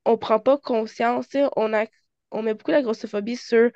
[0.06, 1.28] on prend pas conscience.
[1.56, 1.86] On a,
[2.32, 3.70] on met beaucoup la grossophobie sur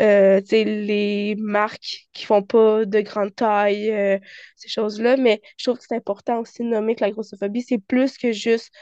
[0.00, 4.18] euh, les marques qui font pas de grande taille, euh,
[4.56, 7.78] ces choses-là, mais je trouve que c'est important aussi de nommer que la grossophobie, c'est
[7.78, 8.72] plus que juste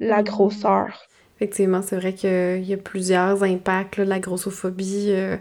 [0.00, 1.06] la grosseur.
[1.36, 5.06] Effectivement, c'est vrai qu'il y a plusieurs impacts de la grossophobie.
[5.08, 5.36] euh,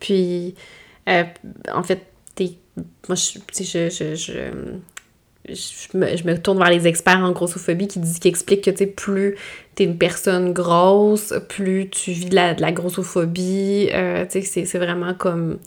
[0.00, 0.54] puis,
[1.08, 1.24] euh,
[1.72, 2.58] en fait, t'es-
[3.08, 3.38] moi, je,
[3.88, 4.14] je, je,
[5.48, 8.84] je, me, je me tourne vers les experts en grossophobie qui, disent, qui expliquent que
[8.86, 9.36] plus
[9.74, 13.88] t'es une personne grosse, plus tu vis de la, grossophobie.
[13.94, 15.58] euh, c'est c'est vraiment comme.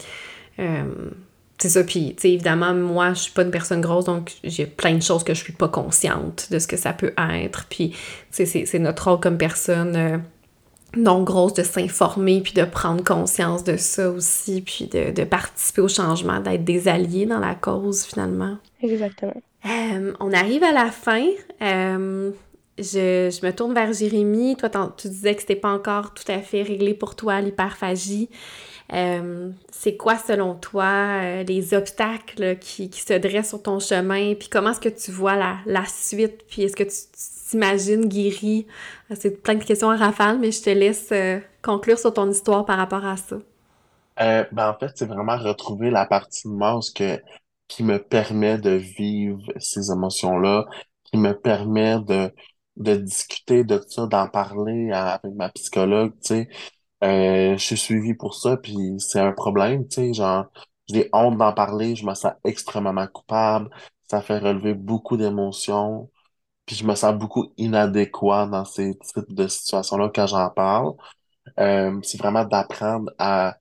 [1.64, 4.66] C'est ça, puis tu sais, évidemment, moi, je suis pas une personne grosse, donc j'ai
[4.66, 7.68] plein de choses que je suis pas consciente de ce que ça peut être.
[7.70, 7.96] Puis,
[8.32, 10.18] c'est notre rôle comme personne euh,
[10.98, 15.80] non grosse de s'informer, puis de prendre conscience de ça aussi, puis de, de participer
[15.82, 18.58] au changement, d'être des alliés dans la cause, finalement.
[18.82, 19.42] Exactement.
[19.66, 21.26] Euh, on arrive à la fin.
[21.62, 22.32] Euh,
[22.78, 24.58] je, je me tourne vers Jérémy.
[24.58, 28.30] Toi, t'en- tu disais que c'était pas encore tout à fait réglé pour toi, l'hyperphagie.
[28.94, 30.86] Euh, c'est quoi, selon toi,
[31.24, 34.36] euh, les obstacles qui, qui se dressent sur ton chemin?
[34.36, 36.44] Puis comment est-ce que tu vois la, la suite?
[36.50, 36.96] Puis est-ce que tu
[37.50, 38.68] t'imagines guéri?
[39.12, 41.12] Euh, C'est plein de questions à rafale, mais je te laisse
[41.64, 43.38] conclure sur ton histoire par rapport à ça.
[44.52, 47.22] Ben, en fait, c'est vraiment retrouver la partie de moi que,
[47.68, 50.66] qui me permet de vivre ces émotions-là,
[51.06, 52.32] qui me permet de,
[52.78, 56.50] de discuter de ça, d'en parler avec ma psychologue, tu sais.
[57.04, 60.46] Euh, je suis suivi pour ça, puis c'est un problème, tu sais, genre,
[60.90, 63.70] j'ai honte d'en parler, je me sens extrêmement coupable,
[64.10, 66.10] ça fait relever beaucoup d'émotions,
[66.66, 70.94] puis je me sens beaucoup inadéquat dans ces types de situations-là quand j'en parle.
[71.60, 73.58] Euh, c'est vraiment d'apprendre à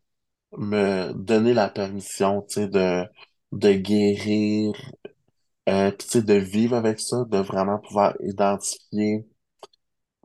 [0.58, 3.04] me donner la permission, tu sais, de,
[3.52, 4.74] de guérir,
[5.68, 9.26] euh, puis tu sais, de vivre avec ça, de vraiment pouvoir identifier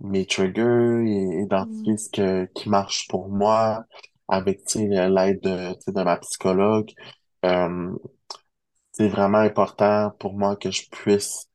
[0.01, 1.87] mes triggers et Mm.
[1.87, 3.85] identifier ce que, qui marche pour moi
[4.27, 6.91] avec, l'aide de, de ma psychologue.
[7.45, 7.93] Euh,
[8.91, 11.47] c'est vraiment important pour moi que je puisse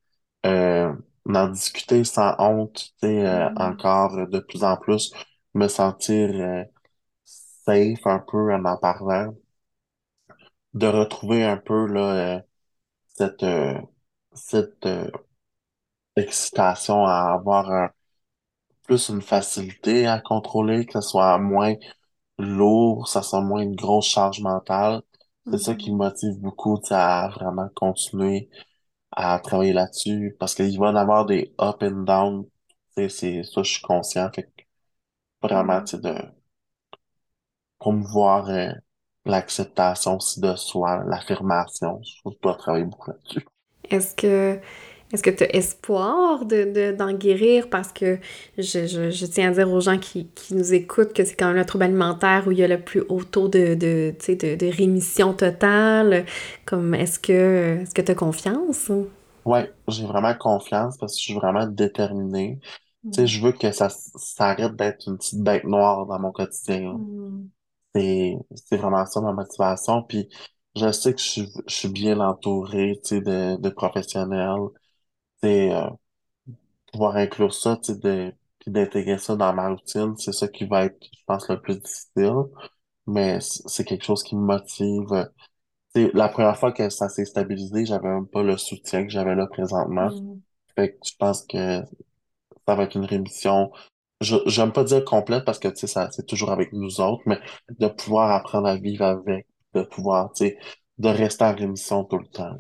[0.46, 0.92] euh,
[1.26, 2.92] en discuter sans honte,
[3.26, 3.56] euh, Mm.
[3.56, 5.12] encore de plus en plus,
[5.54, 6.64] me sentir euh,
[7.24, 9.34] safe un peu en en parlant,
[10.74, 12.40] de retrouver un peu là, euh,
[13.14, 13.78] cette, euh,
[14.34, 15.10] cette euh,
[16.16, 17.90] excitation à avoir un-
[18.84, 21.74] plus une facilité à contrôler, que ce soit moins
[22.38, 25.02] lourd, ça soit moins une grosse charge mentale.
[25.50, 28.48] C'est ça qui me motive beaucoup, à vraiment continuer
[29.12, 32.44] à travailler là-dessus, parce qu'il va y en avoir des up and down,
[32.96, 34.62] tu sais, c'est ça, je suis conscient, fait que
[35.42, 36.14] vraiment, tu sais, de
[37.78, 38.70] promouvoir euh,
[39.24, 43.44] l'acceptation aussi de soi, l'affirmation, que je dois travailler beaucoup là-dessus.
[43.90, 44.60] Est-ce que
[45.12, 47.68] est-ce que tu as espoir de, de- d'en guérir?
[47.70, 48.18] Parce que
[48.58, 51.48] je, je- je tiens à dire aux gens qui, qui nous écoutent que c'est quand
[51.48, 54.54] même le trouble alimentaire où il y a le plus haut taux de, de, de,
[54.56, 56.24] de rémission totale.
[56.64, 58.90] Comme est-ce que est-ce que tu as confiance?
[59.44, 62.60] Ouais, j'ai vraiment confiance parce que je suis vraiment déterminé.
[63.12, 63.28] Tu sais, Mm.
[63.28, 66.98] je veux que ça, ça arrête d'être une petite bête noire dans mon quotidien.
[66.98, 67.50] Mm.
[67.94, 70.02] C'est, c'est vraiment ça ma motivation.
[70.04, 70.28] Puis
[70.76, 74.60] je sais que je suis, je suis bien entouré, tu sais, de, de professionnels.
[75.42, 75.90] Sais, euh,
[76.92, 80.64] pouvoir inclure ça, tu sais, de, puis d'intégrer ça dans ma routine, c'est ça qui
[80.66, 82.44] va être, je pense, le plus difficile.
[83.06, 85.30] mais c'est quelque chose qui me motive.
[85.94, 89.34] C'est la première fois que ça s'est stabilisé, j'avais même pas le soutien que j'avais
[89.34, 90.10] là présentement.
[90.10, 90.40] Mm.
[90.76, 91.82] Fait que je pense que
[92.66, 93.72] ça va être une rémission.
[94.20, 97.22] Je j'aime pas dire complète parce que tu sais ça c'est toujours avec nous autres,
[97.26, 97.40] mais
[97.78, 100.58] de pouvoir apprendre à vivre avec, de pouvoir tu sais
[100.98, 102.56] de rester en rémission tout le temps.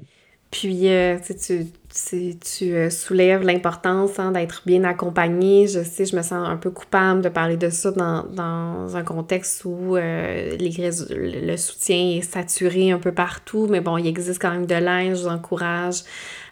[0.52, 5.66] Puis, euh, tu, tu, tu euh, soulèves l'importance hein, d'être bien accompagné.
[5.66, 9.02] Je sais, je me sens un peu coupable de parler de ça dans, dans un
[9.02, 14.42] contexte où euh, les, le soutien est saturé un peu partout, mais bon, il existe
[14.42, 15.16] quand même de l'aide.
[15.16, 16.02] Je vous encourage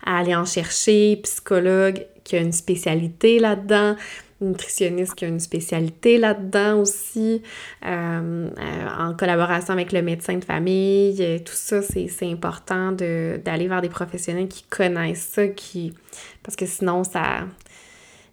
[0.07, 1.17] à aller en chercher.
[1.23, 3.97] Psychologue qui a une spécialité là-dedans
[4.41, 7.43] nutritionniste qui a une spécialité là-dedans aussi,
[7.85, 11.17] euh, euh, en collaboration avec le médecin de famille.
[11.21, 15.93] Euh, tout ça, c'est important d'aller vers des professionnels qui connaissent ça, qui
[16.43, 17.47] parce que sinon, ça,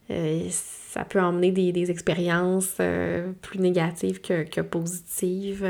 [0.10, 2.78] ça peut emmener des, des expériences
[3.42, 5.66] plus négatives que, que positives.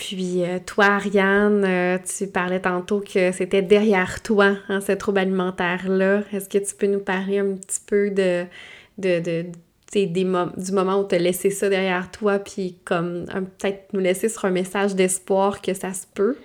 [0.00, 5.18] Puis euh, toi, Ariane, euh, tu parlais tantôt que c'était derrière toi, hein, ce trouble
[5.18, 6.22] alimentaire-là.
[6.32, 8.46] Est-ce que tu peux nous parler un petit peu de,
[8.96, 9.46] de, de
[9.92, 13.26] des du moment où tu as laissé ça derrière toi, puis comme
[13.58, 16.38] peut-être nous laisser sur un message d'espoir que ça se peut?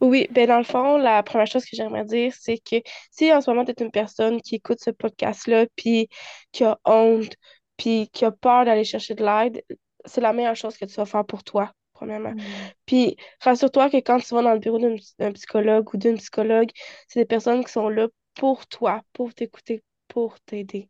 [0.00, 2.76] Oui, ben dans le fond, la première chose que j'aimerais dire, c'est que
[3.10, 6.08] si en ce moment tu es une personne qui écoute ce podcast-là, puis
[6.52, 7.34] qui a honte,
[7.78, 9.64] puis qui a peur d'aller chercher de l'aide,
[10.04, 12.32] c'est la meilleure chose que tu vas faire pour toi premièrement.
[12.32, 12.40] Mm.
[12.84, 14.78] Puis, rassure-toi que quand tu vas dans le bureau
[15.18, 16.70] d'un psychologue ou d'une psychologue,
[17.08, 20.88] c'est des personnes qui sont là pour toi, pour t'écouter, pour t'aider.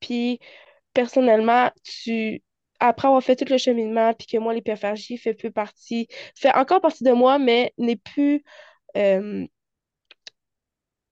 [0.00, 0.38] Puis,
[0.92, 2.42] personnellement, tu
[2.80, 6.06] après avoir fait tout le cheminement, puis que moi, l'hyperphagie fait plus partie,
[6.36, 8.44] fait encore partie de moi, mais n'est plus.
[8.96, 9.46] Euh,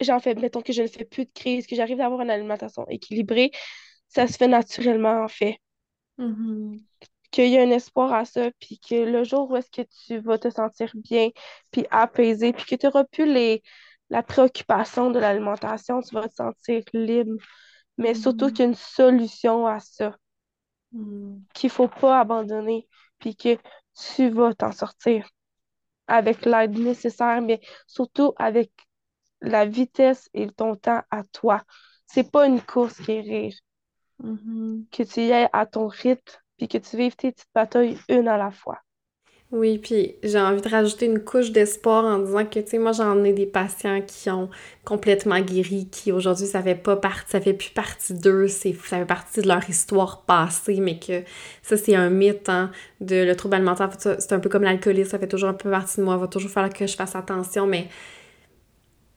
[0.00, 2.30] j'en fais, mettons que je ne fais plus de crise, que j'arrive à avoir une
[2.30, 3.50] alimentation équilibrée,
[4.08, 5.56] ça se fait naturellement, en fait.
[6.18, 6.78] Mm-hmm
[7.36, 10.18] qu'il y a un espoir à ça, puis que le jour où est-ce que tu
[10.20, 11.28] vas te sentir bien,
[11.70, 13.62] puis apaisé, puis que tu n'auras plus les,
[14.08, 17.36] la préoccupation de l'alimentation, tu vas te sentir libre.
[17.98, 18.52] Mais surtout mm.
[18.52, 20.16] qu'il y a une solution à ça,
[20.92, 21.36] mm.
[21.52, 22.88] qu'il ne faut pas abandonner,
[23.18, 23.58] puis que
[23.94, 25.28] tu vas t'en sortir
[26.06, 28.70] avec l'aide nécessaire, mais surtout avec
[29.42, 31.62] la vitesse et ton temps à toi.
[32.06, 33.54] C'est pas une course qui est rire.
[34.22, 34.88] Mm-hmm.
[34.90, 38.28] Que tu y ailles à ton rythme, puis que tu vives tes petites batailles une
[38.28, 38.78] à la fois.
[39.52, 42.90] Oui, puis j'ai envie de rajouter une couche d'espoir en disant que, tu sais, moi,
[42.90, 44.50] j'en ai des patients qui ont
[44.84, 49.04] complètement guéri, qui aujourd'hui, ça fait pas partie, ça fait plus partie d'eux, ça fait
[49.06, 51.22] partie de leur histoire passée, mais que
[51.62, 55.18] ça, c'est un mythe, hein, de le trouble alimentaire, c'est un peu comme l'alcoolisme, ça
[55.20, 57.88] fait toujours un peu partie de moi, va toujours falloir que je fasse attention, mais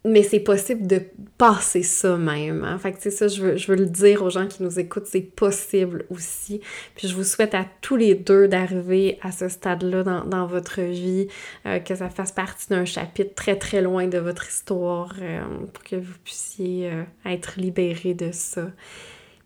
[0.05, 1.01] mais c'est possible de
[1.37, 2.63] passer ça même.
[2.63, 2.77] Hein?
[2.77, 5.21] Fait c'est ça, je veux, je veux le dire aux gens qui nous écoutent, c'est
[5.21, 6.61] possible aussi.
[6.95, 10.81] Puis je vous souhaite à tous les deux d'arriver à ce stade-là dans, dans, votre
[10.81, 11.27] vie,
[11.65, 15.41] euh, que ça fasse partie d'un chapitre très très loin de votre histoire euh,
[15.73, 18.67] pour que vous puissiez euh, être libérés de ça.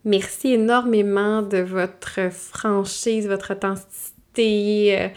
[0.06, 5.10] Merci énormément de votre franchise, votre authenticité euh,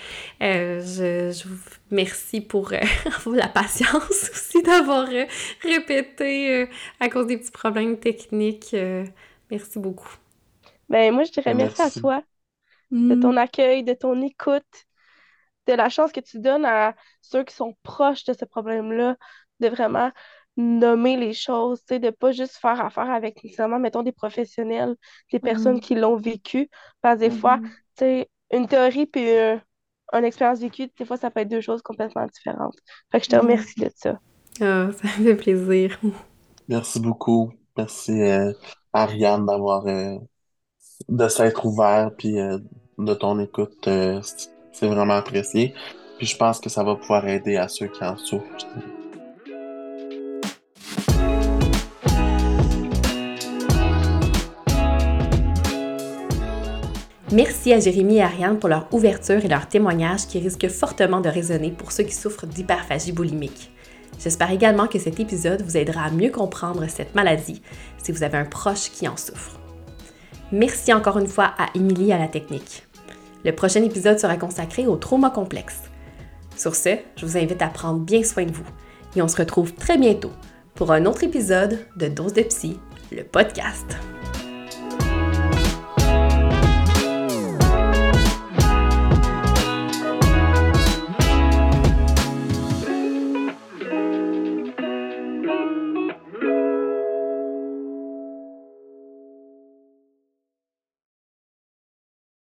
[0.42, 1.58] euh, je, vous
[1.90, 2.80] remercie pour, euh,
[3.32, 5.06] la patience aussi d'avoir
[5.62, 6.68] répété
[7.00, 8.74] à cause des petits problèmes techniques.
[9.50, 10.10] merci beaucoup.
[10.88, 12.22] Ben, moi, je dirais merci, à toi
[12.92, 13.38] de ton mm.
[13.38, 14.86] accueil, de ton écoute,
[15.66, 19.16] de la chance que tu donnes à ceux qui sont proches de ce problème-là,
[19.58, 20.12] de vraiment
[20.56, 24.94] nommer les choses, de ne pas juste faire affaire avec nécessairement, mettons, des professionnels,
[25.32, 25.80] des personnes mm.
[25.80, 26.68] qui l'ont vécu.
[27.00, 27.68] Parce que des fois, mm-hmm.
[27.68, 29.56] tu sais, une théorie puis euh,
[30.12, 32.76] une expérience vécue, des fois, ça peut être deux choses complètement différentes.
[33.10, 34.18] Fait que je te remercie de ça.
[34.60, 35.98] Ah, ça me fait plaisir.
[36.68, 37.52] Merci beaucoup.
[37.76, 38.52] Merci, euh,
[38.92, 40.16] Ariane, d'avoir euh,
[41.08, 42.34] de s'être ouvert puis
[42.98, 43.88] de ton écoute.
[44.72, 45.74] c'est vraiment apprécié.
[46.18, 48.66] Puis je pense que ça va pouvoir aider à ceux qui en souffrent.
[57.36, 61.28] Merci à Jérémy et Ariane pour leur ouverture et leur témoignage qui risquent fortement de
[61.28, 63.70] résonner pour ceux qui souffrent d'hyperphagie boulimique.
[64.18, 67.60] J'espère également que cet épisode vous aidera à mieux comprendre cette maladie
[68.02, 69.60] si vous avez un proche qui en souffre.
[70.50, 72.86] Merci encore une fois à Émilie à la technique.
[73.44, 75.82] Le prochain épisode sera consacré au trauma complexe.
[76.56, 78.64] Sur ce, je vous invite à prendre bien soin de vous
[79.14, 80.32] et on se retrouve très bientôt
[80.74, 82.80] pour un autre épisode de Dose de Psy,
[83.12, 83.98] le podcast.